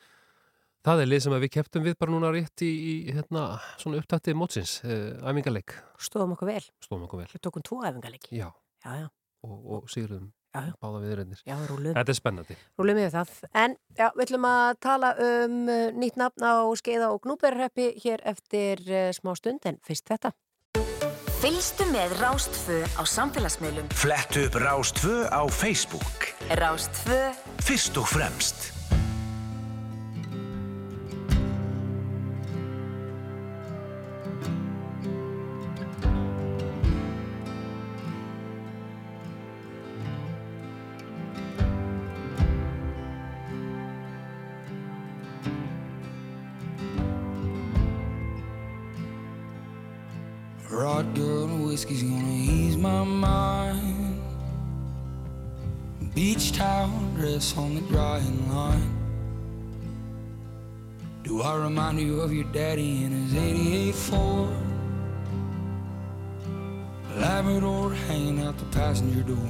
það 0.88 1.02
er 1.04 1.10
lið 1.12 1.22
sem 1.26 1.34
við 1.42 1.52
keftum 1.58 1.84
við 1.84 1.98
bara 2.00 2.12
núna 2.14 2.32
rétt 2.32 2.62
í, 2.64 2.72
í 2.72 2.94
hérna, 3.12 3.60
svona 3.82 4.00
upptættið 4.02 4.38
mótsins, 4.40 4.78
uh, 4.86 5.18
æfingarleik 5.28 5.74
Stóðum 6.00 6.38
okkur 6.38 6.48
vel. 6.54 6.64
stóðum 6.86 7.08
okkur 7.10 7.24
vel. 7.26 7.30
Við 7.34 7.42
tókum 7.48 7.66
tvo 7.66 7.82
æfingarleiki. 7.84 8.38
Já, 8.38 8.52
Já, 8.86 8.92
já. 9.04 9.08
og, 9.44 9.72
og 9.84 9.90
já. 9.92 10.74
báða 10.82 11.02
viðrennir. 11.04 11.42
Já, 11.46 11.56
rúlum. 11.68 11.94
Þetta 11.94 12.10
er 12.14 12.18
spennandi. 12.18 12.56
Rúlum 12.80 12.98
yfir 13.02 13.12
það. 13.14 13.34
En, 13.54 13.76
já, 13.98 14.08
við 14.16 14.24
ætlum 14.28 14.46
að 14.50 14.80
tala 14.82 15.12
um 15.22 15.58
uh, 15.70 15.92
nýtt 15.98 16.18
nafn 16.18 16.46
á 16.48 16.56
skeiða 16.80 17.10
og 17.14 17.20
gnúberreppi 17.26 17.90
hér 18.02 18.24
eftir 18.26 18.82
uh, 18.88 19.10
smá 19.14 19.36
stund, 19.38 19.66
en 19.70 19.78
fyrst 19.86 20.08
þetta. 20.10 20.32
Fylgstu 21.38 21.86
með 21.92 22.16
Rástfö 22.18 22.80
á 22.98 23.06
samfélagsmiðlum. 23.06 23.92
Flettu 23.94 24.48
upp 24.48 24.56
Rás2 24.58 25.30
á 25.30 25.46
Facebook. 25.54 26.32
Rástfö 26.58 27.20
Fyrst 27.62 28.00
og 28.02 28.10
fremst. 28.10 28.72
Vodka 50.78 51.44
and 51.46 51.66
whiskey's 51.66 52.04
gonna 52.04 52.32
ease 52.32 52.78
my 52.78 53.04
mind. 53.04 54.22
Beach 56.14 56.52
towel 56.52 56.92
dress 57.16 57.58
on 57.58 57.74
the 57.74 57.82
drying 57.82 58.48
line. 58.54 58.94
Do 61.24 61.42
I 61.42 61.56
remind 61.56 62.00
you 62.00 62.22
of 62.22 62.32
your 62.32 62.44
daddy 62.54 63.04
in 63.04 63.12
his 63.12 63.36
88 63.36 63.96
Ford? 63.96 64.50
Labrador 67.16 67.96
hanging 68.08 68.44
out 68.44 68.60
the 68.60 68.66
passenger 68.66 69.24
door. 69.24 69.50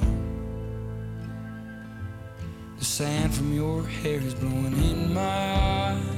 The 2.78 2.84
sand 2.86 3.34
from 3.34 3.52
your 3.54 3.84
hair 3.84 4.18
is 4.18 4.32
blowing 4.32 4.72
in 4.82 5.12
my 5.12 5.20
eyes. 5.20 6.17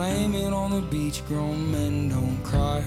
Blame 0.00 0.34
it 0.34 0.54
on 0.54 0.70
the 0.70 0.80
beach, 0.80 1.22
grown 1.28 1.70
men 1.70 2.08
don't 2.08 2.42
cry. 2.42 2.82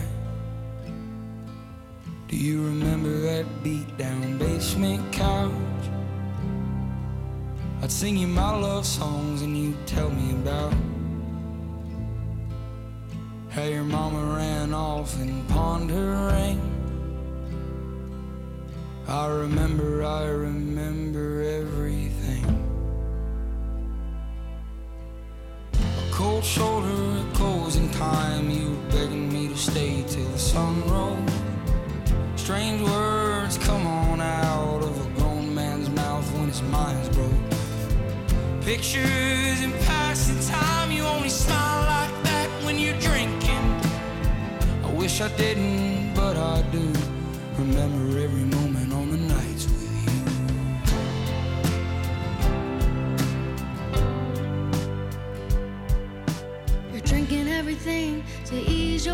Do 2.28 2.36
you 2.36 2.66
remember 2.66 3.20
that 3.20 3.46
beat 3.62 4.00
down 4.00 4.40
basement 4.40 5.14
couch? 5.14 5.52
I'd 7.84 7.92
sing 7.92 8.18
you 8.18 8.26
my 8.26 8.58
love 8.58 8.88
songs 8.88 9.44
and 9.44 9.56
you'd 9.56 9.86
tell 9.86 10.10
me 10.10 10.32
about 10.32 10.74
how 13.50 13.66
your 13.66 13.84
mama 13.84 14.36
ran 14.36 14.74
off 14.74 15.16
and 15.22 15.48
pawned 15.50 15.92
her 15.92 16.32
ring. 16.32 16.60
I 19.08 19.28
remember, 19.28 20.04
I 20.04 20.24
remember 20.24 21.44
everything. 21.44 22.13
Cold 26.44 26.46
shoulder 26.46 27.20
at 27.20 27.34
closing 27.36 27.90
time. 27.92 28.50
You 28.50 28.72
were 28.72 28.92
begging 28.92 29.32
me 29.32 29.48
to 29.48 29.58
stay 29.58 30.04
till 30.08 30.28
the 30.30 30.38
sun 30.40 30.82
rose. 30.90 31.18
Strange 32.36 32.82
words 32.82 33.58
come 33.58 33.88
on 33.88 34.20
out 34.20 34.84
of 34.84 35.06
a 35.06 35.20
grown 35.20 35.56
man's 35.56 35.90
mouth 35.90 36.26
when 36.34 36.48
his 36.48 36.62
mind's 36.64 37.10
broke. 37.10 37.32
Pictures 38.62 39.62
in 39.62 39.72
passing 39.86 40.40
time, 40.54 40.92
you 40.92 41.04
only 41.04 41.30
smile 41.30 41.86
like 41.86 42.24
that 42.24 42.50
when 42.66 42.78
you're 42.78 43.00
drinking. 43.00 43.66
I 44.84 44.92
wish 44.94 45.22
I 45.22 45.30
didn't, 45.38 46.14
but 46.14 46.36
I 46.38 46.62
do. 46.72 46.94
Remember 47.58 48.13
you 59.06 59.12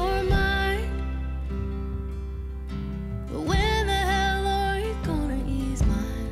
gonna 5.03 5.43
ease 5.47 5.83
mine? 5.83 6.29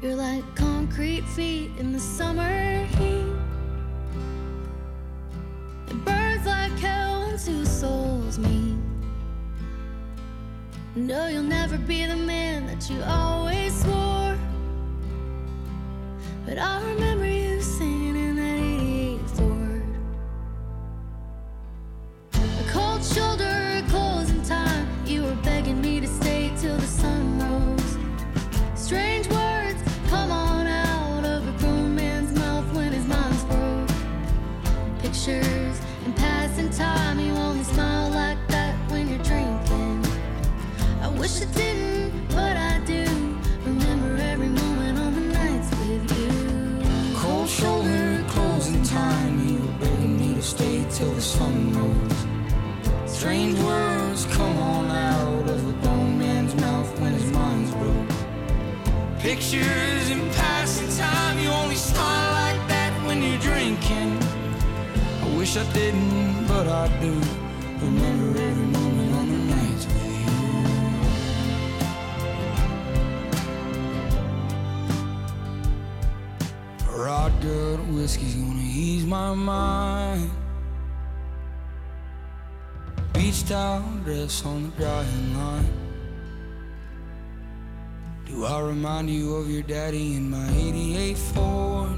You're 0.00 0.14
like 0.14 0.44
concrete 0.54 1.24
feet 1.24 1.72
in 1.78 1.92
the 1.92 1.98
summer 1.98 2.84
heat, 2.84 3.26
and 5.88 6.04
birds 6.04 6.46
like 6.46 6.72
Kelns 6.72 7.46
whose 7.46 7.68
souls 7.68 8.38
meet. 8.38 8.76
No, 10.94 11.26
you'll 11.26 11.42
never 11.42 11.78
be 11.78 12.06
the 12.06 12.16
man 12.16 12.66
that 12.66 12.88
you 12.88 13.02
always 13.02 13.74
swore. 13.82 14.36
But 16.46 16.58
I 16.58 16.80
remember 16.92 17.26
till 50.98 51.12
the 51.12 51.20
sun 51.20 51.72
rose. 51.78 52.26
Strange 53.06 53.56
words 53.60 54.26
come 54.32 54.58
on 54.58 54.86
out 54.90 55.48
of 55.48 55.68
a 55.68 55.72
grown 55.82 56.18
man's 56.18 56.56
mouth 56.56 57.00
when 57.00 57.12
his 57.12 57.30
mind's 57.30 57.70
broke. 57.70 58.10
Pictures 59.20 60.10
in 60.10 60.28
passing 60.30 60.90
time. 60.98 61.38
You 61.38 61.50
only 61.50 61.76
smile 61.76 62.32
like 62.42 62.68
that 62.68 62.92
when 63.06 63.22
you're 63.22 63.38
drinking. 63.38 64.18
I 65.22 65.36
wish 65.38 65.56
I 65.56 65.62
didn't, 65.72 66.48
but 66.48 66.66
I 66.66 66.88
do. 67.00 67.12
Remember 67.86 68.40
every 68.40 68.68
moment 68.78 69.14
on 69.20 69.26
the 69.34 69.38
nights 69.54 69.86
with 69.86 70.04
you. 76.88 77.02
Rod 77.04 77.32
good 77.40 77.80
whiskey's 77.94 78.34
gonna 78.34 78.68
ease 78.82 79.06
my 79.06 79.32
mind. 79.32 80.37
Dress 83.28 84.42
on 84.46 84.70
the 84.70 84.76
drying 84.78 85.36
line. 85.36 85.68
Do 88.24 88.46
I 88.46 88.58
remind 88.60 89.10
you 89.10 89.34
of 89.36 89.50
your 89.50 89.62
daddy 89.64 90.14
in 90.14 90.30
my 90.30 90.48
88 90.56 91.18
Ford? 91.18 91.92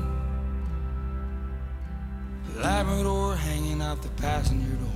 Labrador 2.56 3.36
hanging 3.36 3.80
out 3.80 4.02
the 4.02 4.08
passenger 4.20 4.74
door. 4.74 4.90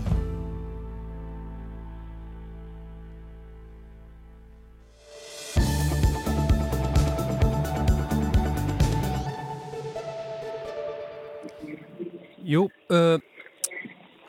Jú, 12.44 12.68
uh, 12.90 13.18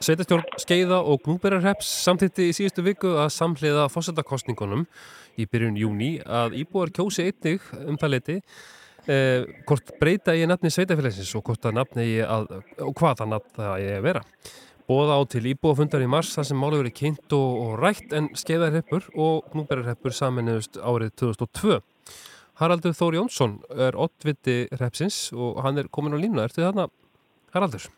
Sveitarstjórn 0.05 0.59
Skeiða 0.61 0.99
og 1.01 1.23
Gnúberarreps 1.25 1.87
samþýtti 2.03 2.45
í 2.51 2.53
síðustu 2.53 2.83
viku 2.85 3.15
að 3.17 3.31
samhliða 3.33 3.87
fósettakostningunum 3.89 4.83
í 5.41 5.47
byrjun 5.49 5.79
júni 5.81 6.09
að 6.21 6.59
íbúar 6.59 6.91
kjósi 6.93 7.25
einnig 7.25 7.63
um 7.81 7.97
það 7.97 8.11
leiti 8.13 8.35
uh, 8.37 9.47
hvort 9.65 9.89
breyta 9.97 10.35
ég 10.37 10.45
nafni 10.51 10.69
Sveitafélagsins 10.75 11.31
og 11.39 11.47
hvort 11.47 11.65
að 11.65 11.79
nafni 11.79 12.05
ég 12.11 12.29
að, 12.29 12.53
og 12.85 12.93
hvað 12.99 13.23
það 13.23 13.31
nafn 13.31 13.55
það 13.57 13.73
ég 13.81 13.97
að 13.97 14.05
vera. 14.05 14.21
Bóða 14.85 15.17
á 15.17 15.21
til 15.33 15.41
íbúafundar 15.55 16.05
í 16.05 16.11
mars 16.13 16.35
þar 16.37 16.49
sem 16.51 16.61
málið 16.61 16.83
verið 16.83 16.97
kynnt 16.99 17.37
og, 17.39 17.57
og 17.63 17.73
rætt 17.81 18.13
en 18.13 18.29
Skeiðarreppur 18.37 19.09
og 19.15 19.49
Gnúberarreppur 19.55 20.13
saminuðust 20.13 20.77
árið 20.85 21.15
2002. 21.23 21.79
Haraldur 22.61 22.93
Þóri 22.93 23.23
Jónsson 23.23 23.57
er 23.73 23.97
ottviti 23.97 24.67
repsins 24.77 25.31
og 25.33 25.63
hann 25.65 25.81
er 25.81 25.89
komin 25.89 26.13
á 26.13 26.21
línu. 26.21 26.45
Ertu 26.45 26.61
þarna, 26.61 26.91
Haraldur? 27.57 27.89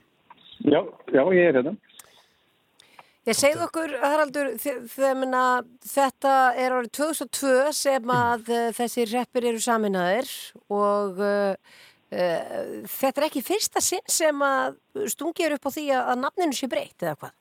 Já, 0.63 0.79
já, 1.11 1.21
ég 1.35 1.51
er 1.51 1.59
hérna. 1.59 1.75
Ég 3.27 3.35
segð 3.35 3.59
okkur, 3.65 3.91
Haraldur, 3.99 4.53
minna, 5.19 5.41
þetta 5.83 6.33
er 6.55 6.71
árið 6.77 6.93
2002 6.95 7.71
sem 7.75 8.11
að 8.15 8.51
uh, 8.55 8.67
þessi 8.77 9.03
reppir 9.09 9.47
eru 9.49 9.59
saminæðir 9.59 10.29
og 10.71 11.17
uh, 11.19 11.57
uh, 12.15 12.61
þetta 12.87 13.19
er 13.19 13.25
ekki 13.27 13.41
fyrsta 13.43 13.81
sinn 13.83 14.05
sem 14.07 14.45
að 14.47 14.77
stungir 15.11 15.57
upp 15.57 15.67
á 15.67 15.71
því 15.75 15.83
að, 15.97 16.11
nafninu 16.21 16.55
sé 16.55 16.69
breytt 16.71 17.03
eða 17.03 17.17
hvað? 17.17 17.33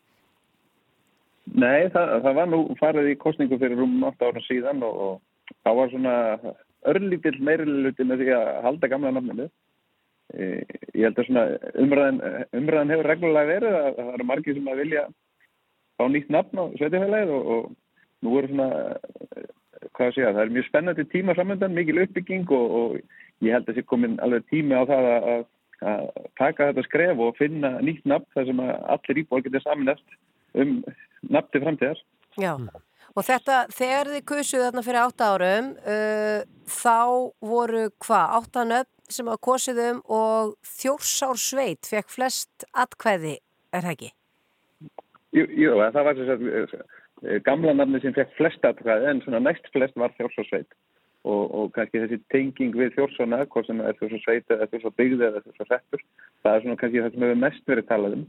Nei, 1.54 1.86
það, 1.94 2.14
það 2.24 2.34
var 2.40 2.50
nú 2.50 2.60
farið 2.80 3.10
í 3.12 3.20
kostningu 3.22 3.58
fyrir 3.60 3.78
rúm 3.78 3.94
8 4.08 4.30
ára 4.32 4.42
síðan 4.48 4.82
og, 4.88 4.98
og 5.06 5.54
þá 5.62 5.70
var 5.78 5.92
svona 5.92 6.16
örlítill 6.94 7.36
meiriluti 7.46 8.08
með 8.08 8.24
því 8.24 8.34
að 8.40 8.50
halda 8.64 8.90
gamla 8.90 9.14
nafninu. 9.14 9.46
Ég 10.34 11.06
held 11.06 11.22
að 11.22 11.30
svona 11.30 11.46
umræðan, 11.78 12.18
umræðan 12.58 12.92
hefur 12.96 13.10
reglulega 13.12 13.52
verið 13.52 13.78
að 13.78 13.88
það 14.00 14.12
eru 14.16 14.28
margir 14.32 14.58
sem 14.58 14.72
að 14.72 14.82
vilja 14.82 15.04
fá 15.96 16.06
nýtt 16.10 16.32
nafn 16.32 16.62
á 16.62 16.64
sveitifélagið 16.78 17.34
og, 17.36 17.52
og 17.56 18.24
nú 18.24 18.38
eru 18.40 18.50
svona, 18.52 18.68
eh, 19.36 19.50
hvað 19.96 20.08
að 20.08 20.16
segja, 20.16 20.32
það 20.32 20.42
er 20.44 20.54
mjög 20.56 20.68
spennandi 20.70 21.06
tíma 21.12 21.36
samöndan, 21.36 21.76
mikil 21.76 22.02
uppbygging 22.04 22.50
og, 22.56 22.78
og 22.80 23.44
ég 23.44 23.52
held 23.52 23.66
að 23.66 23.70
það 23.72 23.78
sé 23.80 23.86
komin 23.90 24.18
alveg 24.24 24.48
tími 24.50 24.76
á 24.76 24.82
það 24.88 25.10
að, 25.12 25.28
að, 25.32 25.46
að 25.92 26.26
taka 26.40 26.70
þetta 26.70 26.86
skref 26.88 27.22
og 27.26 27.38
finna 27.40 27.76
nýtt 27.84 28.08
nafn 28.08 28.28
þar 28.34 28.50
sem 28.50 28.64
að 28.64 28.74
allir 28.96 29.22
íbúar 29.22 29.46
getur 29.46 29.64
saminast 29.64 30.18
um 30.56 30.76
nafn 31.28 31.52
til 31.52 31.62
framtíðar. 31.64 32.02
Já, 32.40 32.52
og 33.16 33.24
þetta, 33.24 33.62
þegar 33.72 34.12
þið 34.12 34.26
kusuðu 34.28 34.66
þarna 34.66 34.84
fyrir 34.86 35.02
átta 35.02 35.30
árum, 35.32 35.72
uh, 35.84 36.40
þá 36.68 36.98
voru 37.52 37.86
hvað, 38.04 38.36
átta 38.40 38.66
nöfn 38.68 38.92
sem 39.16 39.30
að 39.30 39.42
kosið 39.46 39.82
um 39.86 39.98
og 40.10 40.54
þjórsár 40.66 41.40
sveit 41.40 41.88
fekk 41.88 42.12
flest 42.12 42.66
atkvæði, 42.74 43.38
er 43.72 43.84
það 43.86 43.96
ekki? 43.96 44.15
Jú, 45.36 45.46
jú 45.60 45.76
það 45.80 46.06
var 46.08 46.18
þess 46.18 46.34
að 46.34 46.44
eh, 46.50 47.38
gamla 47.44 47.74
nafni 47.76 48.02
sem 48.02 48.14
fekk 48.16 48.36
flest 48.38 48.68
atkvæði 48.68 49.10
en 49.10 49.22
svona 49.24 49.42
næst 49.44 49.68
flest 49.74 49.98
var 50.00 50.14
þjórsásveit 50.16 50.70
og, 51.26 51.42
og 51.58 51.74
kannski 51.74 52.02
þessi 52.04 52.20
tenging 52.32 52.76
við 52.78 52.94
þjórsóna, 52.96 53.42
hvort 53.50 53.68
sem 53.68 53.82
er 53.82 53.98
þjórsásveit 54.00 54.56
eða 54.56 54.70
þjórsásbyggði 54.72 55.28
eða 55.28 55.44
þjórsásreppur, 55.44 56.06
það 56.44 56.56
er 56.56 56.64
svona 56.64 56.80
kannski 56.82 57.04
það 57.04 57.12
sem 57.12 57.26
hefur 57.26 57.42
mest 57.42 57.70
verið 57.72 57.88
talað 57.90 58.18
um. 58.18 58.26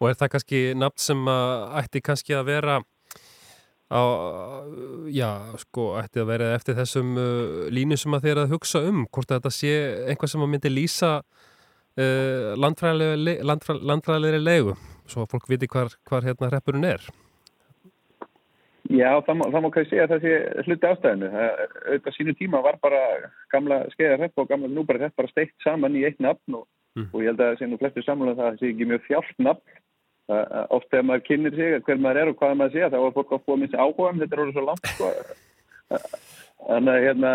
Og 0.00 0.08
er 0.08 0.16
það 0.20 0.32
kannski 0.34 0.62
nafn 0.80 1.04
sem 1.04 1.30
ætti 1.30 2.02
kannski 2.04 2.36
að 2.36 2.48
vera 2.50 2.80
á, 3.90 4.02
já, 5.10 5.30
sko, 5.58 5.90
ætti 5.98 6.22
að 6.22 6.30
vera 6.30 6.52
eftir 6.54 6.78
þessum 6.78 7.16
uh, 7.18 7.66
línu 7.74 7.98
sem 7.98 8.14
að 8.14 8.28
þeir 8.28 8.42
að 8.44 8.54
hugsa 8.54 8.84
um, 8.86 9.02
hvort 9.10 9.32
að 9.32 9.40
þetta 9.40 9.54
sé 9.56 9.72
einhvað 10.12 10.32
sem 10.32 10.44
að 10.44 10.52
myndi 10.52 10.72
lýsa 10.72 11.10
uh, 11.18 12.52
landfræðilegri 12.60 13.48
landfræ, 13.50 13.76
landfræðilegri 13.90 14.42
legu, 14.46 14.76
svo 15.10 15.26
að 15.26 15.34
fólk 15.34 15.50
viti 15.50 15.68
hvar, 15.70 15.92
hvar 16.08 16.26
hérna 16.26 16.50
hreppurinn 16.50 16.88
er. 16.88 17.04
Já, 18.90 19.10
það 19.26 19.36
má, 19.38 19.44
það 19.52 19.62
má 19.62 19.68
kannski 19.74 19.92
segja 19.92 20.06
að 20.06 20.12
það 20.14 20.24
sé 20.24 20.64
hluti 20.66 20.88
ástæðinu. 20.88 21.28
Auðvitað 21.86 22.16
sínu 22.16 22.34
tíma 22.38 22.62
var 22.64 22.80
bara 22.82 23.02
gamla 23.52 23.84
skeiðarrepp 23.92 24.40
og 24.42 24.48
gamla 24.50 24.70
núbæri 24.72 25.04
repp 25.04 25.20
bara 25.20 25.30
steikt 25.30 25.54
saman 25.62 25.98
í 25.98 26.06
eitt 26.08 26.18
nafn 26.22 26.58
og, 26.58 26.66
og 27.04 27.20
ég 27.22 27.30
held 27.30 27.44
að 27.44 27.60
sé 27.60 27.68
nú 27.70 27.78
flestir 27.78 28.06
samlega 28.06 28.40
það 28.40 28.58
sé 28.58 28.72
ekki 28.72 28.88
mjög 28.90 29.06
fjált 29.06 29.46
nafn 29.46 29.78
oft 30.30 30.90
þegar 30.90 31.06
maður 31.08 31.24
kynir 31.26 31.56
sig 31.58 31.78
hver 31.86 32.02
maður 32.02 32.20
er 32.20 32.30
og 32.30 32.36
hvað 32.38 32.58
maður 32.58 32.74
sé 32.74 32.90
þá 32.92 32.98
er 33.00 33.14
fólk 33.16 33.32
að 33.34 33.46
fóða 33.46 33.60
minnst 33.60 33.78
áhuga 33.78 34.10
um 34.10 34.20
þetta 34.20 34.36
er 34.36 34.42
orðið 34.44 34.58
svo 34.58 34.66
langt 34.66 34.90
sko. 34.90 35.08
þannig 36.70 36.92
að 36.92 37.06
hérna, 37.06 37.32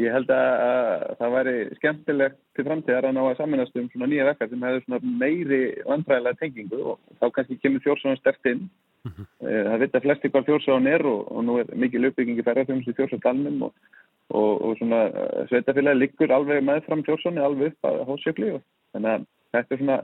ég 0.00 0.12
held 0.12 0.30
að, 0.32 0.48
að 0.66 1.04
það 1.20 1.34
væri 1.34 1.54
skemmtilegt 1.78 2.40
til 2.56 2.64
framtíðar 2.66 3.06
að 3.08 3.14
ná 3.16 3.22
að 3.24 3.38
saminast 3.38 3.78
um 3.80 3.86
svona 3.92 4.08
nýja 4.10 4.26
verkar 4.28 4.50
sem 4.50 4.66
hefur 4.66 4.82
svona 4.84 5.12
meiri 5.22 5.60
vandræðilega 5.86 6.40
tengingu 6.40 6.80
og 6.92 6.98
þá 7.20 7.26
kannski 7.36 7.56
kemur 7.62 7.84
fjórsóðan 7.84 8.20
sterkt 8.20 8.50
inn. 8.52 8.66
Eh, 9.06 9.62
Það 9.70 9.82
vita 9.84 10.02
flesti 10.02 10.32
hvað 10.34 10.50
fjórsóðan 10.50 10.90
er 10.90 11.06
og, 11.06 11.20
og 11.32 11.46
nú 11.46 11.56
er 11.62 11.72
mikil 11.78 12.08
uppbyggingi 12.08 12.44
ferðarþjónustu 12.44 12.92
í 12.92 12.98
fjórsóðdalnum 12.98 13.64
og, 13.68 13.88
og, 14.34 14.52
og 14.66 14.76
svona 14.80 15.00
eh, 15.08 15.42
sveitafélagi 15.52 16.02
liggur 16.02 16.34
alveg 16.34 16.64
meðfram 16.66 17.04
fjórsóðan 17.06 17.44
alveg 17.46 17.72
upp 17.72 17.90
að 17.92 18.02
hósjökli 18.10 18.52
og 18.58 18.64
þannig 18.96 19.12
að 19.14 19.26
þetta 19.56 19.76
er 19.76 19.82
svona 19.84 20.00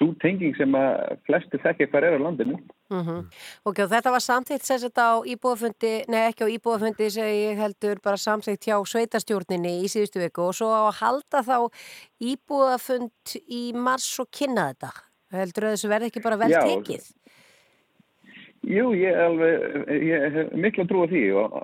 svo 0.00 0.14
tenging 0.22 0.56
sem 0.56 0.72
að 0.76 1.18
flesti 1.28 1.60
þekki 1.60 1.88
hvað 1.90 2.06
er 2.08 2.16
á 2.16 2.24
landinu. 2.24 2.56
Mm 2.90 3.26
Ok, 3.68 3.82
og 3.84 3.90
þetta 3.92 4.10
var 4.14 4.24
samþýtt 4.24 4.64
sem 4.64 4.80
þetta 4.80 5.04
á 5.12 5.16
íbúafundi, 5.28 5.92
nei 6.08 6.22
ekki 6.30 6.48
á 6.48 6.52
íbúafundi 6.56 7.10
sem 7.12 7.28
ég 7.28 7.60
heldur 7.60 8.00
bara 8.02 8.16
samþýtt 8.16 8.64
hjá 8.70 8.76
sveitastjórninni 8.80 9.84
í 9.84 9.92
síðustu 9.92 10.24
viku 10.24 10.48
og 10.48 10.56
svo 10.56 10.72
á 10.72 10.88
að 10.88 10.98
halda 11.02 11.44
þá 11.44 11.58
íbúafund 12.18 13.36
í 13.46 13.72
mars 13.76 14.08
og 14.18 14.30
kynna 14.32 14.72
þetta. 14.72 14.90
Heldur 15.30 15.68
að 15.68 15.76
þessu 15.76 15.88
verði 15.92 16.10
ekki 16.10 16.24
bara 16.24 16.40
vel 16.40 16.50
Já. 16.50 16.60
tekið? 16.64 17.04
Jú, 18.60 18.90
ég 18.92 19.08
er 19.08 19.22
alveg, 19.24 19.62
ég 20.04 20.34
hef 20.34 20.50
miklu 20.52 20.84
að 20.84 20.90
trúa 20.90 21.06
því 21.08 21.22
og 21.40 21.54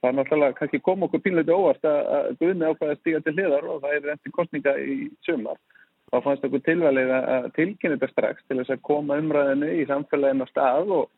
það 0.00 0.08
er 0.08 0.16
náttúrulega 0.18 0.56
kannski 0.58 0.80
kom 0.84 1.06
okkur 1.06 1.22
pínleiti 1.24 1.54
óvart 1.54 1.86
að 1.88 2.00
að 2.16 2.26
Guðni 2.42 2.66
ákvaði 2.68 2.92
að 2.92 2.98
stíga 3.00 3.20
til 3.24 3.34
hliðar 3.38 3.64
og 3.64 3.80
það 3.84 3.94
er 3.96 4.10
eftir 4.16 4.34
kostninga 4.36 4.74
í 4.84 4.96
sumar. 5.24 5.56
Þá 6.10 6.18
fannst 6.24 6.44
okkur 6.46 6.62
tilvalið 6.66 7.10
að 7.14 7.26
að 7.36 7.48
tilkynna 7.56 7.96
þetta 7.96 8.12
strax 8.12 8.46
til 8.48 8.58
þess 8.58 8.74
að 8.74 8.86
koma 8.88 9.18
umræðinu 9.22 9.68
í 9.78 9.84
samfélaginu 9.86 10.46
á 10.46 10.50
stað 10.50 10.94
og, 10.96 11.10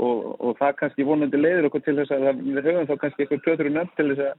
og, 0.00 0.22
og 0.40 0.54
það 0.60 0.76
kannski 0.78 1.08
vonandi 1.08 1.40
leiður 1.40 1.68
okkur 1.68 1.84
til 1.84 1.96
þess 1.98 2.14
að 2.16 2.28
við 2.46 2.68
höfum 2.70 2.88
þá 2.88 2.94
kannski 3.02 3.24
eitthvað 3.24 3.44
tötur 3.44 3.70
nöfn 3.74 3.96
til 3.98 4.08
þess 4.12 4.24
að 4.30 4.38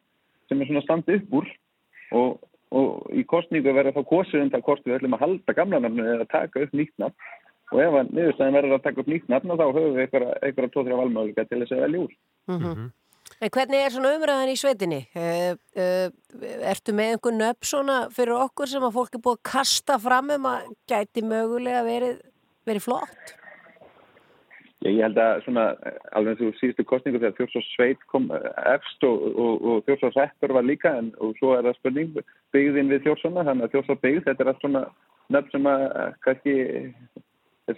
sem 0.50 0.62
er 0.62 0.70
svona 0.72 0.86
standi 0.86 1.20
upp 1.20 1.36
úr. 1.42 1.52
Og, 2.18 2.40
og 2.74 3.14
í 3.14 3.26
kostningu 3.30 3.74
verður 3.76 4.00
þá 4.00 4.10
kosið 4.10 4.46
um 4.46 4.54
það 4.56 4.66
hvort 4.66 4.88
við 4.88 4.98
ætlum 4.98 5.18
að 5.18 5.26
halda 5.26 5.58
gamla 5.60 5.82
nafnu 5.84 6.08
eða 6.16 6.30
taka 6.34 6.66
upp 6.66 6.74
nýtt 6.74 6.96
nafn. 7.02 7.30
Og 7.70 7.84
ef 7.84 7.98
að 8.00 8.14
niðurstæðin 8.18 8.56
verður 8.58 8.80
að 8.80 8.86
taka 8.88 9.04
upp 9.04 9.12
nýtt 9.14 9.28
nafn 9.30 9.54
þá 9.54 9.66
höfum 9.68 9.92
við 9.94 10.06
einhverja, 10.08 10.38
einhverja 10.42 10.74
tóþrjá 10.74 10.98
valmöðuleika 11.04 11.46
til 11.46 11.60
þess 11.62 11.76
að 11.76 11.84
velja 11.86 12.02
úr. 12.08 12.16
Mm 12.50 12.64
En 13.40 13.52
hvernig 13.54 13.80
er 13.80 13.94
svona 13.94 14.14
umræðan 14.18 14.52
í 14.52 14.58
sveitinni? 14.60 15.02
Uh, 15.16 15.54
uh, 15.80 16.08
ertu 16.72 16.96
með 16.98 17.14
einhver 17.16 17.36
nöfn 17.38 17.70
svona 17.72 18.00
fyrir 18.16 18.36
okkur 18.42 18.72
sem 18.72 18.84
að 18.84 18.96
fólk 18.98 19.16
er 19.16 19.24
búið 19.26 19.38
að 19.40 19.50
kasta 19.54 20.00
fram 20.02 20.34
um 20.36 20.48
að 20.50 20.72
gæti 20.90 21.24
mögulega 21.24 21.86
verið, 21.88 22.18
verið 22.68 22.88
flott? 22.90 23.36
Ég, 24.80 24.94
ég 24.96 25.02
held 25.04 25.18
að 25.20 25.42
svona 25.44 25.64
alveg 26.16 26.38
eins 26.38 26.44
og 26.48 26.60
síðustu 26.60 26.86
kostningu 26.88 27.20
þegar 27.20 27.36
Þjórsás 27.36 27.72
Sveit 27.74 28.04
kom 28.12 28.30
eh, 28.32 28.46
efst 28.72 29.04
og, 29.04 29.26
og, 29.34 29.66
og 29.72 29.82
Þjórsás 29.88 30.16
Reppur 30.16 30.54
var 30.56 30.68
líka 30.68 30.94
en 31.02 31.10
svo 31.40 31.56
er 31.58 31.66
það 31.68 31.80
spurning 31.82 32.14
byggðin 32.56 32.92
við 32.94 33.04
Þjórsana 33.08 33.44
þannig 33.48 33.68
að 33.68 33.74
Þjórsás 33.76 34.04
byggð 34.06 34.30
þetta 34.30 34.46
er 34.46 34.52
allt 34.54 34.64
svona 34.64 34.84
nöfn 35.36 35.52
sem 35.56 35.68
að 35.74 35.84
eh, 35.90 36.14
kannski 36.26 36.56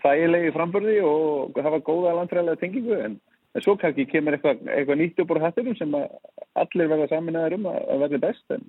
þægilegi 0.04 0.54
framburði 0.56 1.00
og 1.04 1.58
hafa 1.66 1.82
góða 1.90 2.14
landræðilega 2.20 2.62
tengingu 2.62 3.00
en, 3.02 3.18
en 3.56 3.64
svo 3.66 3.76
kannski 3.80 4.06
kemur 4.08 4.38
eitthvað, 4.38 4.62
eitthvað 4.72 5.00
nýtt 5.02 5.20
upp 5.24 5.32
úr 5.36 5.42
hættinum 5.44 5.76
sem 5.80 5.96
allir 5.98 6.92
verða 6.92 7.08
saminæður 7.12 7.58
um 7.58 7.66
að, 7.72 7.80
að 7.94 8.04
verði 8.06 8.20
best 8.24 8.56
en, 8.56 8.64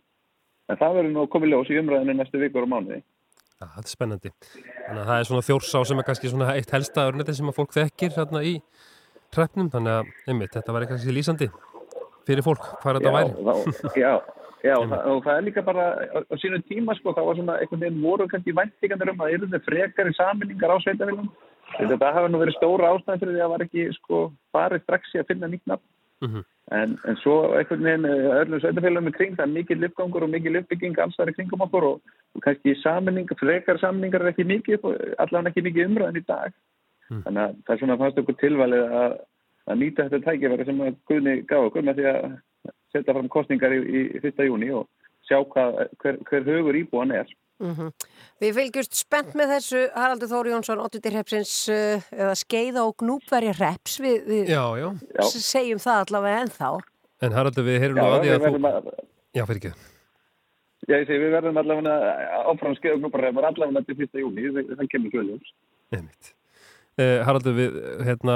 en 0.72 0.80
það 0.80 0.96
verður 0.98 1.12
nú 1.16 1.26
komið 1.30 1.52
ljós 1.52 1.70
í 1.70 1.78
umræðinu 1.82 2.16
næstu 2.18 2.40
vikur 2.42 2.66
og 2.66 2.72
mánuði. 2.72 3.00
Ja, 3.62 3.68
þetta 3.76 3.86
er 3.86 3.92
spennandi. 3.94 4.30
Þannig 4.88 5.02
að 5.04 5.08
það 5.12 5.18
er 5.20 5.28
svona 5.28 5.46
þjórsá 5.46 5.78
sem 5.86 5.98
er 6.02 6.06
kannski 6.08 6.32
svona 6.32 6.54
eitt 6.58 6.72
helsta 6.74 7.06
örneti 7.12 7.34
sem 7.38 7.50
að 7.52 7.58
fólk 7.60 7.72
þekkir 7.76 8.16
hérna 8.16 8.40
í 8.42 8.56
hreppnum. 9.36 9.68
Þannig 9.70 9.92
að, 10.00 10.04
einmitt, 10.26 10.54
þetta 10.56 10.74
var 10.74 10.86
kannski 10.90 11.14
lýsandi 11.14 11.48
fyrir 12.26 12.42
fólk 12.46 12.64
hvað 12.82 12.98
þetta 12.98 13.14
væri. 13.14 13.30
þá- 13.38 13.98
já, 14.02 14.12
já 14.66 14.74
og, 14.80 14.88
það, 14.90 15.00
og 15.12 15.18
það 15.28 15.34
er 15.36 15.46
líka 15.46 15.62
bara 15.66 15.84
á, 15.94 16.18
á 16.26 16.34
sínu 16.42 16.58
tíma 16.66 16.98
sko, 16.98 17.14
það 17.14 17.26
var 17.30 17.38
svona 17.38 17.58
einhvern 17.62 17.84
veginn 17.86 18.02
voru 18.02 18.26
kannski 18.30 18.58
væntingandur 18.58 19.14
um 19.14 19.22
að 19.22 19.30
Þetta 21.72 22.14
hafa 22.14 22.30
nú 22.30 22.40
verið 22.42 22.58
stóra 22.58 22.92
ástæðan 22.92 23.20
fyrir 23.22 23.34
því 23.34 23.40
að 23.40 23.44
það 23.44 23.52
var 23.52 23.66
ekki 23.66 23.84
sko 23.98 24.22
farið 24.54 24.82
strax 24.84 25.14
í 25.14 25.20
að 25.22 25.28
finna 25.30 25.50
nýtt 25.52 25.70
nafn. 25.70 25.86
Mhm. 26.22 26.42
En, 26.72 26.92
en 27.10 27.16
svo 27.20 27.36
einhvern 27.58 27.82
veginn 27.84 28.06
eh, 28.06 28.26
öllum 28.40 28.60
sveitafélagum 28.62 29.10
í 29.10 29.14
kring, 29.16 29.32
það 29.36 29.48
er 29.48 29.54
mikið 29.56 29.80
lyfgangur 29.82 30.24
og 30.24 30.30
mikið 30.32 30.54
lyfbygging 30.56 31.00
alls 31.02 31.16
þar 31.18 31.32
í 31.32 31.34
kringum 31.36 31.64
okkur 31.66 31.86
og, 31.88 32.12
og 32.36 32.44
kannski 32.44 32.76
saminning, 32.80 33.32
frekar 33.40 33.80
saminningar 33.82 34.22
er 34.22 34.30
ekki 34.30 34.46
mikið, 34.46 34.86
allavega 35.20 35.50
ekki 35.50 35.64
mikið 35.66 35.90
umræðan 35.90 36.20
í 36.20 36.24
dag. 36.28 36.54
Þannig 37.10 37.42
að 37.42 37.56
það 37.66 37.74
er 37.74 37.80
svona 37.82 37.98
fannst 38.00 38.22
okkur 38.22 38.38
tilvalið 38.40 38.94
að, 39.02 39.16
að 39.68 39.80
nýta 39.82 40.06
þetta 40.06 40.30
tækifæri 40.30 40.66
sem 40.68 40.80
að 40.86 40.98
Guðni 41.10 41.34
gaf 41.50 41.68
okkur 41.68 41.86
með 41.88 41.98
því 41.98 42.08
að 42.12 42.20
setja 42.94 43.16
fram 43.16 43.30
kostningar 43.32 43.74
í, 43.76 43.80
í 43.82 44.02
1. 44.22 44.44
júni 44.46 44.70
og 44.78 44.88
sjá 45.28 45.42
hvað, 45.52 45.82
hver, 46.02 46.18
hver 46.28 46.48
högur 46.48 46.78
íbúan 46.78 47.14
er. 47.18 47.28
Mm 47.62 47.92
Við 48.42 48.56
fylgjumst 48.58 48.96
spennt 48.98 49.36
með 49.38 49.52
þessu 49.54 49.80
Haraldur 49.94 50.30
Þóri 50.32 50.50
Jónsson, 50.50 50.80
8. 50.82 50.98
repsins 51.14 51.52
uh, 51.70 52.02
eða 52.10 52.32
skeiða 52.34 52.82
og 52.88 52.96
gnúpverja 52.98 53.52
reps 53.60 54.00
við, 54.02 54.24
við 54.26 54.50
Já, 54.50 54.64
já. 54.80 54.88
segjum 55.30 55.78
það 55.82 56.00
allavega 56.02 56.42
ennþá 56.42 56.70
En 57.22 57.36
Haraldur, 57.36 57.66
við 57.68 57.78
heyrum 57.84 58.00
nú 58.00 58.08
að 58.08 58.24
því 58.24 58.34
að 58.34 58.46
þú... 58.48 58.60
að, 58.66 58.92
Já, 59.32 59.44
fyrir 59.46 59.60
ekki. 59.60 59.72
já, 60.90 60.96
ég 60.96 61.06
segi, 61.06 61.20
við 61.22 61.34
verðum 61.36 61.60
allavega 61.62 61.96
áfram 62.50 62.74
skeið 62.76 62.96
og 62.96 63.02
gnúpar 63.04 63.26
remar 63.28 63.46
allavega 63.52 63.84
til 63.86 63.96
1. 63.96 64.22
júni, 64.24 64.48
það, 64.50 64.72
það 64.80 64.90
kemur 64.96 65.14
svöljums. 65.14 65.52
Eh, 67.00 67.22
Haraldur, 67.24 67.54
við, 67.56 67.76
hérna, 68.04 68.34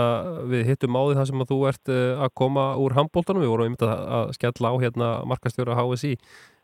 við 0.49 0.63
hittum 0.71 0.97
á 0.97 1.03
því 1.05 1.17
það 1.19 1.27
sem 1.29 1.43
að 1.45 1.51
þú 1.51 1.59
ert 1.69 1.91
eh, 1.93 2.23
að 2.25 2.31
koma 2.41 2.63
úr 2.81 2.95
handbóltanum. 2.97 3.43
Við 3.45 3.51
vorum 3.53 3.69
einmitt 3.69 3.85
að, 3.85 4.05
að 4.19 4.31
skella 4.39 4.71
á 4.73 4.75
hérna 4.81 5.09
markastjóra 5.29 5.77
HSI. 5.77 6.15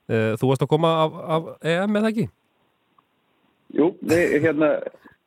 Eh, 0.09 0.31
þú 0.41 0.49
varst 0.49 0.65
að 0.65 0.71
koma 0.73 0.93
af, 1.03 1.19
af 1.37 1.51
EM 1.75 2.01
eða 2.01 2.13
ekki? 2.15 2.25
Jú, 3.73 3.89
við, 4.05 4.35
hérna, 4.45 4.69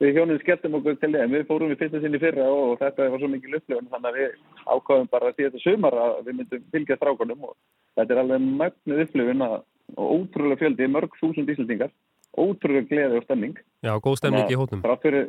við 0.01 0.19
hjónum 0.19 0.39
skelltum 0.41 0.77
okkur 0.79 0.97
til 1.01 1.11
þeim, 1.15 1.33
við 1.33 1.45
fórum 1.49 1.71
í 1.73 1.77
fyrsta 1.79 2.01
sinni 2.03 2.19
fyrra 2.21 2.45
og 2.51 2.75
þetta 2.81 3.09
var 3.09 3.21
svo 3.21 3.29
mikil 3.31 3.57
upplifun 3.57 3.89
þannig 3.93 4.09
að 4.11 4.19
við 4.19 4.35
ákvaðum 4.65 5.11
bara 5.13 5.31
að 5.31 5.39
þetta 5.39 5.63
sumar 5.63 5.97
að 6.01 6.17
við 6.27 6.39
myndum 6.41 6.67
fylgja 6.75 6.97
strákunum 6.99 7.47
og 7.49 7.55
þetta 7.97 8.15
er 8.15 8.21
alveg 8.21 8.45
mögnuð 8.61 9.03
upplifun 9.05 9.45
og 9.47 9.57
ótrúlega 9.95 10.61
fjöldi, 10.61 10.89
mörg 10.91 11.17
þúsund 11.21 11.51
íslendingar, 11.53 11.93
ótrúlega 12.37 12.89
gleði 12.91 13.19
og 13.19 13.27
stemning. 13.27 13.57
Já, 13.85 13.93
góð 14.03 14.19
stemning 14.21 14.53
í. 14.53 14.59
Þrátt 14.85 15.05
fyrir, 15.05 15.27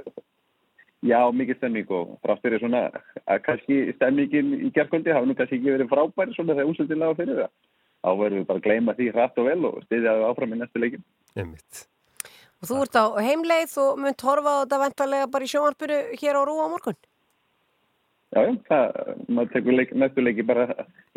já, 1.06 1.18
mikið 1.40 1.60
stemning 1.60 1.96
og 1.96 2.14
þrátt 2.24 2.44
fyrir 2.44 2.64
svona 2.64 2.84
að 3.24 3.42
kannski 3.48 3.80
stemningin 3.96 4.54
í 4.60 4.72
gerðkvöldi 4.76 5.16
hafa 5.16 5.28
nú 5.28 5.36
kannski 5.38 5.60
ekki 5.60 5.76
verið 5.76 5.92
frábæri 5.92 6.36
svona 6.36 6.56
þegar 6.56 6.72
úslutin 6.72 7.04
laga 7.04 7.20
fyrir 7.20 7.42
það. 7.44 7.52
Þá 8.06 8.10
verðum 8.20 8.40
við 8.42 8.48
bara 8.48 8.60
að 8.60 8.66
gleyma 8.68 8.96
því 8.96 9.12
hratt 9.14 9.38
og 9.40 9.50
vel 9.50 9.60
og 9.66 9.84
styðja 9.86 10.16
það 10.16 10.30
áfram 10.30 10.56
í 10.56 10.58
næstu 10.60 10.82
leikin. 10.82 11.06
Einmitt. 11.36 11.86
Og 12.62 12.70
þú 12.70 12.78
ert 12.84 12.98
á 12.98 13.04
heimleið 13.26 13.76
og 13.82 14.00
munt 14.04 14.24
horfa 14.28 14.54
á 14.54 14.60
þetta 14.62 14.80
vendarlega 14.84 15.28
bara 15.34 15.46
í 15.46 15.52
sjónvarpinu 15.52 16.00
hér 16.20 16.40
á 16.40 16.42
Rúa 16.48 16.66
á 16.66 16.72
morgun? 16.72 16.98
Já, 18.34 18.42
já, 18.42 18.52
það, 18.66 18.96
maður 19.30 19.50
tekur 19.52 19.76
leik, 19.76 19.92
næstu 19.96 20.22
leiki 20.24 20.44
bara 20.44 20.64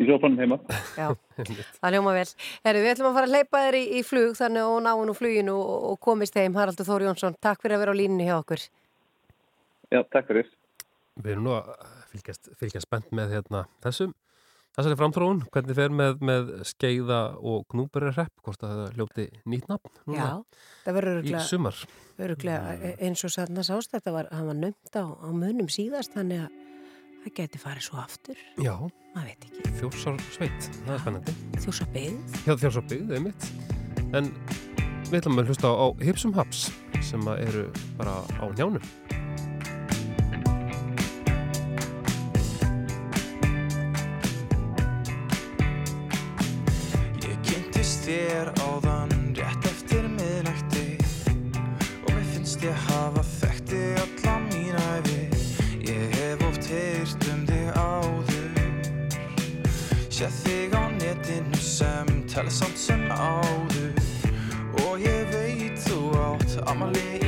í 0.00 0.06
sofanum 0.08 0.38
heima. 0.40 0.58
Já, 0.96 1.08
það 1.80 1.96
ljóma 1.96 2.14
vel. 2.16 2.28
Herri, 2.64 2.84
Við 2.84 2.92
ætlum 2.94 3.08
að 3.10 3.16
fara 3.18 3.28
að 3.28 3.34
leipa 3.34 3.62
þér 3.66 3.76
í, 3.76 3.82
í 3.98 4.02
flug 4.06 4.36
þannig 4.38 4.68
og 4.70 4.78
náinn 4.86 5.10
úr 5.12 5.18
fluginu 5.18 5.56
og, 5.58 5.74
og 5.90 5.98
komist 6.06 6.38
heim. 6.38 6.54
Haraldur 6.56 6.86
Þóri 6.86 7.08
Jónsson, 7.10 7.36
takk 7.42 7.60
fyrir 7.64 7.76
að 7.76 7.84
vera 7.84 7.96
á 7.96 8.00
línunni 8.00 8.28
hjá 8.30 8.36
okkur. 8.38 8.64
Já, 9.90 10.00
takk 10.14 10.30
fyrir. 10.30 10.48
Við 11.20 11.34
erum 11.34 11.48
nú 11.48 11.56
að 11.58 11.72
fylgjast, 12.14 12.52
fylgjast 12.62 12.86
spennt 12.86 13.10
með 13.16 13.34
hérna, 13.36 13.64
þessum, 13.84 14.14
þessari 14.78 14.96
framtróun, 15.00 15.40
hvernig 15.52 15.76
fer 15.76 15.92
með, 15.94 16.20
með 16.24 16.50
skeiða 16.70 17.20
og 17.40 17.64
gnúberi 17.72 18.12
repp, 18.16 18.32
hvort 18.46 18.62
að 18.64 18.76
það 18.78 18.96
hljóti 18.98 19.26
nýtt 19.50 19.68
nafn 19.70 19.92
núna 20.06 20.18
Já, 20.20 20.32
það 20.86 20.98
verður 21.00 21.28
í 21.30 21.34
sumar. 21.48 21.80
öruglega 22.20 22.74
e- 22.78 22.94
eins 23.08 23.24
og 23.26 23.34
sann 23.34 23.58
að 23.60 23.68
sást 23.70 23.94
þetta 23.96 24.14
var, 24.14 24.30
hann 24.32 24.48
var 24.52 24.58
nömt 24.60 24.94
á, 24.96 25.04
á 25.10 25.28
munum 25.34 25.68
síðast 25.72 26.14
þannig 26.16 26.44
að 26.46 26.58
það 27.24 27.34
geti 27.40 27.60
farið 27.60 27.86
svo 27.88 27.98
aftur 28.00 28.38
Já, 28.62 28.74
maður 29.14 29.28
veit 29.32 29.48
ekki 29.50 29.74
Þjórsar 29.80 30.20
sveit, 30.30 30.70
það 30.86 30.94
er 30.94 31.02
spennandi. 31.04 31.34
Þjórsarbyggð 31.66 32.38
Já, 32.46 32.52
Þjórsarbyggð, 32.62 33.14
einmitt. 33.18 33.50
En 34.16 34.30
við 35.10 35.18
ætlum 35.20 35.42
að 35.42 35.50
hlusta 35.52 35.68
á, 35.68 35.74
á 35.74 35.86
Hipsum 36.04 36.32
Haps 36.38 36.68
sem 37.04 37.26
eru 37.36 37.66
bara 37.98 38.20
á 38.38 38.44
njánum. 38.54 38.84
Kynntist 47.80 48.04
þér 48.04 48.48
áðan 48.60 49.12
rétt 49.32 49.64
eftir 49.64 50.04
miðnætti. 50.12 50.98
Og 52.04 52.10
mér 52.12 52.26
finnst 52.28 52.60
ég 52.60 52.76
hafa 52.90 53.22
þekkt 53.24 53.72
þig 53.72 54.00
alla 54.02 54.34
mín 54.50 54.76
æfi 54.76 55.22
Ég 55.88 56.12
hef 56.18 56.44
oft 56.44 56.68
heyrt 56.68 57.24
um 57.32 57.46
þig 57.48 57.70
áður. 57.80 58.52
Sér 60.12 60.36
þig 60.42 60.76
á 60.76 60.92
netinu 60.98 61.56
sem 61.56 62.12
tala 62.28 62.52
samt 62.52 62.76
sem 62.76 63.08
áður. 63.16 63.96
Og 64.84 65.00
ég 65.00 65.32
veit 65.32 65.80
þú 65.88 66.02
átt 66.20 66.60
amali 66.68 67.06
í 67.16 67.19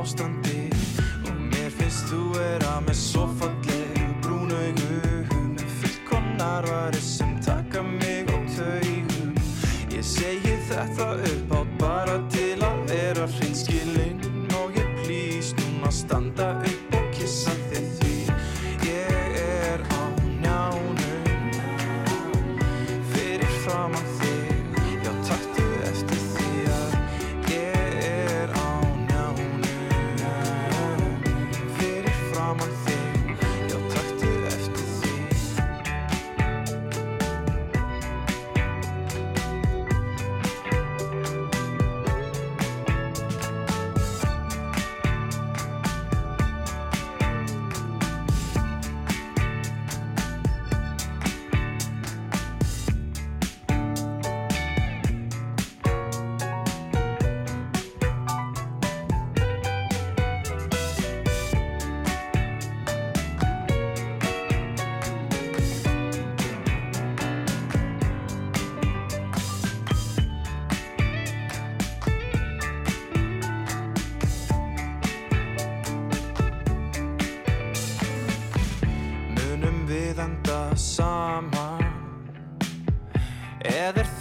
hérna 0.00 0.39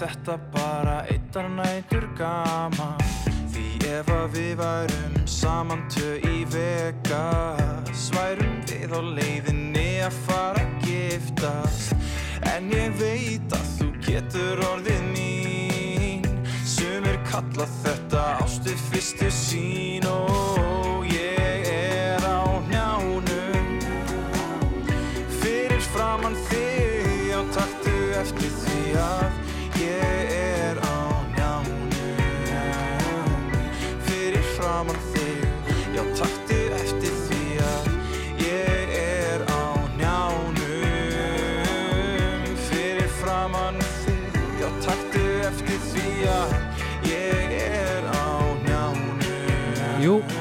þetta 0.10 0.38
bara 0.53 0.98
eittar 1.11 1.49
nætur 1.53 2.07
gaman? 2.18 2.98
Því 3.53 3.68
ef 3.94 4.10
að 4.14 4.27
við 4.34 4.56
værum 4.61 5.22
saman 5.30 5.86
tvö 5.94 6.18
í 6.18 6.28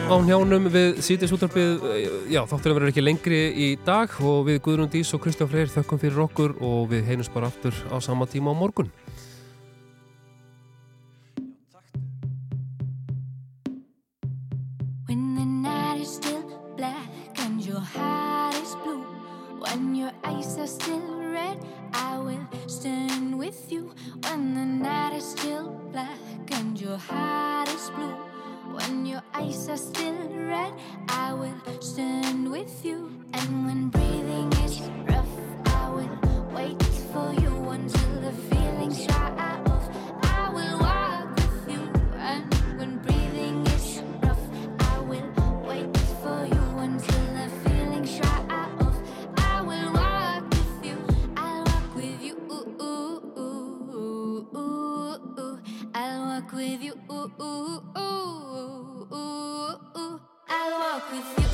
á 0.08 0.16
njánum 0.24 0.70
við 0.72 1.02
sítist 1.04 1.34
útarpið, 1.36 1.82
já 2.32 2.40
þátturinn 2.48 2.76
verður 2.78 2.90
ekki 2.92 3.02
lengri 3.04 3.40
í 3.52 3.66
dag 3.84 4.08
og 4.24 4.46
við 4.48 4.62
Guðrún 4.64 4.88
Dís 4.88 5.12
og 5.12 5.20
Kristján 5.20 5.50
Freyr 5.52 5.68
þökkum 5.68 6.00
fyrir 6.00 6.22
okkur 6.24 6.54
og 6.64 6.88
við 6.94 7.04
heynumst 7.10 7.32
bara 7.34 7.50
aftur 7.52 7.76
á 7.92 8.00
sama 8.00 8.24
tíma 8.24 8.50
á 8.50 8.56
morgun. 8.56 8.88
When 15.04 15.36
the 15.36 15.44
night 15.44 16.00
is 16.00 16.08
still 16.16 16.40
black 16.76 17.12
and 17.44 17.60
your 17.60 17.80
heart 17.80 18.56
is 18.56 18.72
blue, 18.80 19.04
when 19.60 19.94
your 19.94 20.12
eyes 20.24 20.56
are 20.56 20.66
still 20.66 21.04
red, 21.20 21.60
I 21.92 22.16
will 22.16 22.48
stand 22.66 23.36
with 23.36 23.70
you. 23.70 23.92
When 24.24 24.54
the 24.56 24.64
night 24.64 25.12
is 25.20 25.36
still 25.36 25.68
black 25.92 26.16
and 26.56 26.80
your 26.80 26.96
heart 26.96 27.68
is 27.68 27.90
blue, 27.92 28.16
when 28.78 29.06
your 29.06 29.22
eyes 29.34 29.68
are 29.68 29.76
still 29.76 30.16
red, 30.48 30.72
I 31.08 31.32
will 31.32 31.60
stand 31.80 32.50
with 32.50 32.84
you. 32.84 33.10
And 33.34 33.66
when 33.66 33.88
breathing 33.88 34.52
is 34.64 34.80
rough, 35.08 35.34
I 35.66 35.90
will 35.90 36.50
wait 36.54 36.82
for 37.12 37.32
you 37.42 37.52
until 37.70 38.20
the 38.20 38.32
feelings 38.48 39.06
dry 39.06 39.30
off. 39.66 39.84
I 40.22 40.50
will 40.56 40.78
walk 40.78 41.36
with 41.36 41.74
you, 41.74 41.82
and 42.18 42.54
when 42.78 42.98
breathing 42.98 43.66
is 43.66 44.02
rough, 44.22 44.44
I 44.80 44.98
will 45.00 45.30
wait 45.66 45.96
for 46.22 46.46
you 46.46 46.64
until 46.86 47.26
the 47.38 47.48
feelings 47.64 48.16
dry 48.18 48.40
off. 48.50 48.96
I 49.38 49.60
will 49.62 49.92
walk 49.92 50.50
with 50.50 50.86
you, 50.88 50.96
I'll 51.36 51.64
walk 51.64 51.94
with 51.94 52.22
you. 52.22 52.34
Ooh, 52.50 52.82
ooh, 52.82 53.22
ooh, 53.38 54.46
ooh, 54.56 55.40
ooh. 55.40 55.58
I'll 55.94 56.26
walk 56.26 56.52
with 56.52 56.82
you. 56.82 56.94
Ooh, 57.10 57.32
ooh, 57.40 57.82
ooh. 57.98 58.07
I 60.68 60.78
walk 60.78 61.10
with 61.10 61.38
you. 61.38 61.47